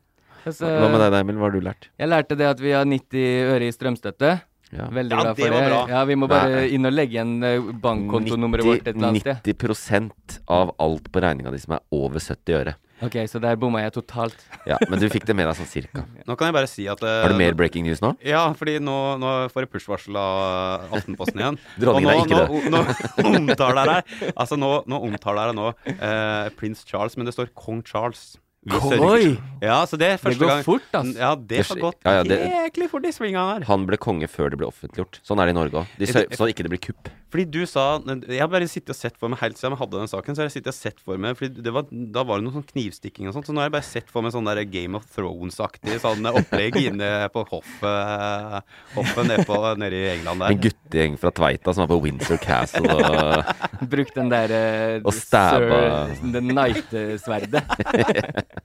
[0.47, 1.35] Altså, Hva med deg, Emil?
[1.37, 1.89] Hva har du lært?
[1.99, 4.41] Jeg lærte det at vi har 90 øre i strømstøtte.
[4.75, 4.89] Ja.
[4.91, 5.69] Veldig Ja, glad det for var det.
[5.71, 5.83] bra.
[5.89, 6.65] Ja, Vi må bare Nei.
[6.75, 9.45] inn og legge igjen eh, bankkontonummeret vårt et eller annet sted.
[9.55, 12.75] 90% av alt på regninga di som er over 70 øre.
[13.05, 14.39] Ok, så der bomma jeg totalt.
[14.67, 16.07] Ja, Men du fikk det med deg sånn cirka.
[16.27, 18.15] Nå kan jeg bare si at uh, Har du mer breaking news nå?
[18.25, 21.59] Ja, fordi nå, nå får jeg push-varsel av Aftenposten igjen.
[21.83, 22.73] Dronningen er ikke det.
[22.73, 22.81] nå,
[23.21, 25.69] nå omtaler jeg Altså, nå, nå omtaler jeg nå
[26.01, 28.39] uh, prins Charles, men det står kong Charles.
[28.67, 29.05] Vi sørger.
[29.07, 29.37] Oi!
[29.63, 31.13] Ja, så det er Det går gang fort, ass.
[31.17, 33.65] Ja, det har gått ja, ja, det- jæklig fort i svingene her.
[33.71, 35.21] Han ble konge før det ble offentliggjort.
[35.25, 35.87] Sånn er det i Norge òg.
[36.11, 37.09] Så Sånn ikke det blir kupp.
[37.33, 39.99] Fordi du sa Jeg har bare sittet og sett for meg helt siden jeg hadde
[39.99, 42.39] den saken, så har jeg sittet og sett for meg Fordi det var, Da var
[42.39, 44.47] det noe sånn knivstikking og sånt, så nå har jeg bare sett for meg sånn
[44.47, 48.63] der Game of Thrones-aktig sånn opplegg inne på hoffet
[48.95, 50.55] Hoffet nede, på, nede i England der.
[50.55, 55.13] En guttegjeng fra Tveita som var på Windsor Castle og Bruk den der eh, Og
[55.13, 55.81] stabba.
[56.15, 57.65] Sir- Den knight-sverdet.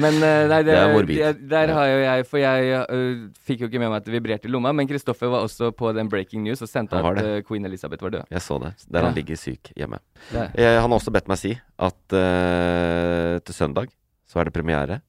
[0.00, 3.60] Men eh, nei, det, Det er det- der har jo jeg For jeg uh, fikk
[3.60, 6.08] jo ikke med meg at det vibrerte i lomma, men Kristoffer var også på den
[6.08, 8.24] breaking news og sendte at eh, queen Elizabeth var død.
[8.32, 8.72] Jeg så det.
[8.88, 9.98] Der han ligger syk hjemme.
[10.32, 13.92] Eh, han har også bedt meg si at uh, til søndag
[14.24, 15.02] så er det premiere.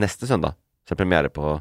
[0.00, 0.56] Neste søndag
[0.86, 1.58] så er det premiere på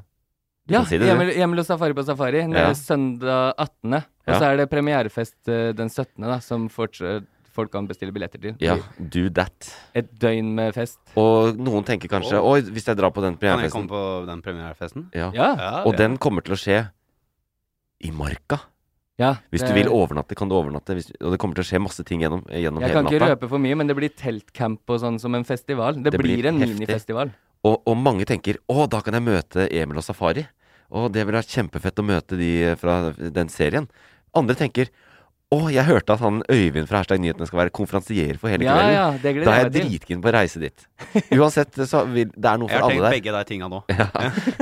[0.65, 1.11] Du Ja, si det.
[1.11, 2.39] Emil, Emil og Safari på Safari.
[2.47, 2.73] Nede Ja.
[2.73, 3.93] søndag 18.
[3.99, 4.39] Og Ja.
[4.39, 5.43] så er det premierefest
[5.77, 8.57] den 17., da, som fortsatt folk kan bestille billetter til.
[8.63, 9.69] Ja, do that.
[9.95, 10.99] Et døgn med fest.
[11.17, 14.43] Og noen tenker kanskje Oi, hvis jeg drar på den Kan jeg komme på den
[14.45, 15.07] premierefesten?
[15.15, 15.31] ja.
[15.33, 15.49] Ja.
[15.55, 16.81] Ja, Og den kommer til å skje
[18.03, 18.59] i marka.
[19.17, 20.93] ja Hvis du vil overnatte, kan du overnatte.
[20.97, 23.49] Hvis, og det kommer til å skje masse ting gjennom, gjennom Jeg kan ikke røpe
[23.49, 25.95] for mye, men det blir teltcamp og sånn som en festival.
[26.03, 26.75] Det, Det blir, blir en heftig.
[26.81, 27.31] minifestival.
[27.65, 30.43] Og, og mange tenker å, da kan jeg møte Emil og Safari.
[30.91, 33.87] Og det ville vært kjempefett å møte de fra den serien.
[34.35, 34.91] Andre tenker
[35.53, 38.73] Å, jeg hørte at han Øyvind fra Herstad Nyhetene skal være konferansier for hele Ja,
[38.73, 38.95] kvelden.
[38.95, 40.85] ja, det gleder da er jeg jeg dritkeen på å reise dit.
[41.37, 42.89] Uansett, så vil, det er noe for alle der.
[42.89, 43.17] Jeg har tenkt der.
[43.19, 43.81] begge de tinga nå.
[43.93, 44.07] Ja,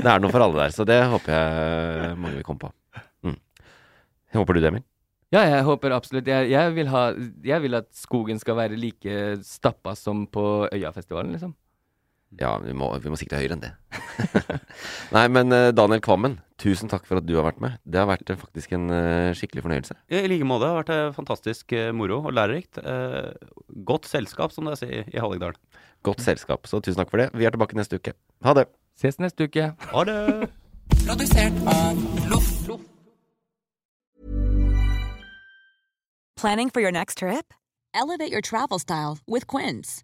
[0.04, 2.74] det er noe for alle der, så det håper jeg mange vil komme på.
[3.24, 3.40] Mm.
[4.36, 4.86] Håper du det, Emil?
[5.34, 6.28] Ja, jeg håper absolutt.
[6.30, 7.04] Jeg, jeg, vil ha,
[7.48, 9.16] jeg vil at skogen skal være like
[9.48, 11.56] stappa som på Øyafestivalen, liksom.
[12.40, 13.72] Ja, vi må, vi må sikte høyere enn det.
[15.16, 17.78] Nei, men eh, Daniel Kvammen, tusen takk for at du har vært med.
[17.86, 19.98] Det har vært eh, faktisk en eh, skikkelig fornøyelse.
[20.10, 20.66] I like måte.
[20.66, 22.82] Det har vært fantastisk moro og lærerikt.
[22.82, 23.30] Eh,
[23.86, 25.58] godt selskap, som det sier i Hallingdal.
[26.04, 27.30] Godt selskap, så tusen takk for det.
[27.38, 28.16] Vi er tilbake neste uke.
[28.44, 28.68] Ha det.
[29.00, 29.72] Ses neste uke.
[29.94, 30.50] Ha det!
[31.04, 32.02] Produsert av
[32.32, 32.50] Loff.
[36.44, 37.54] Planning for your next trip?
[37.96, 40.04] Elevate your travel style with Quince.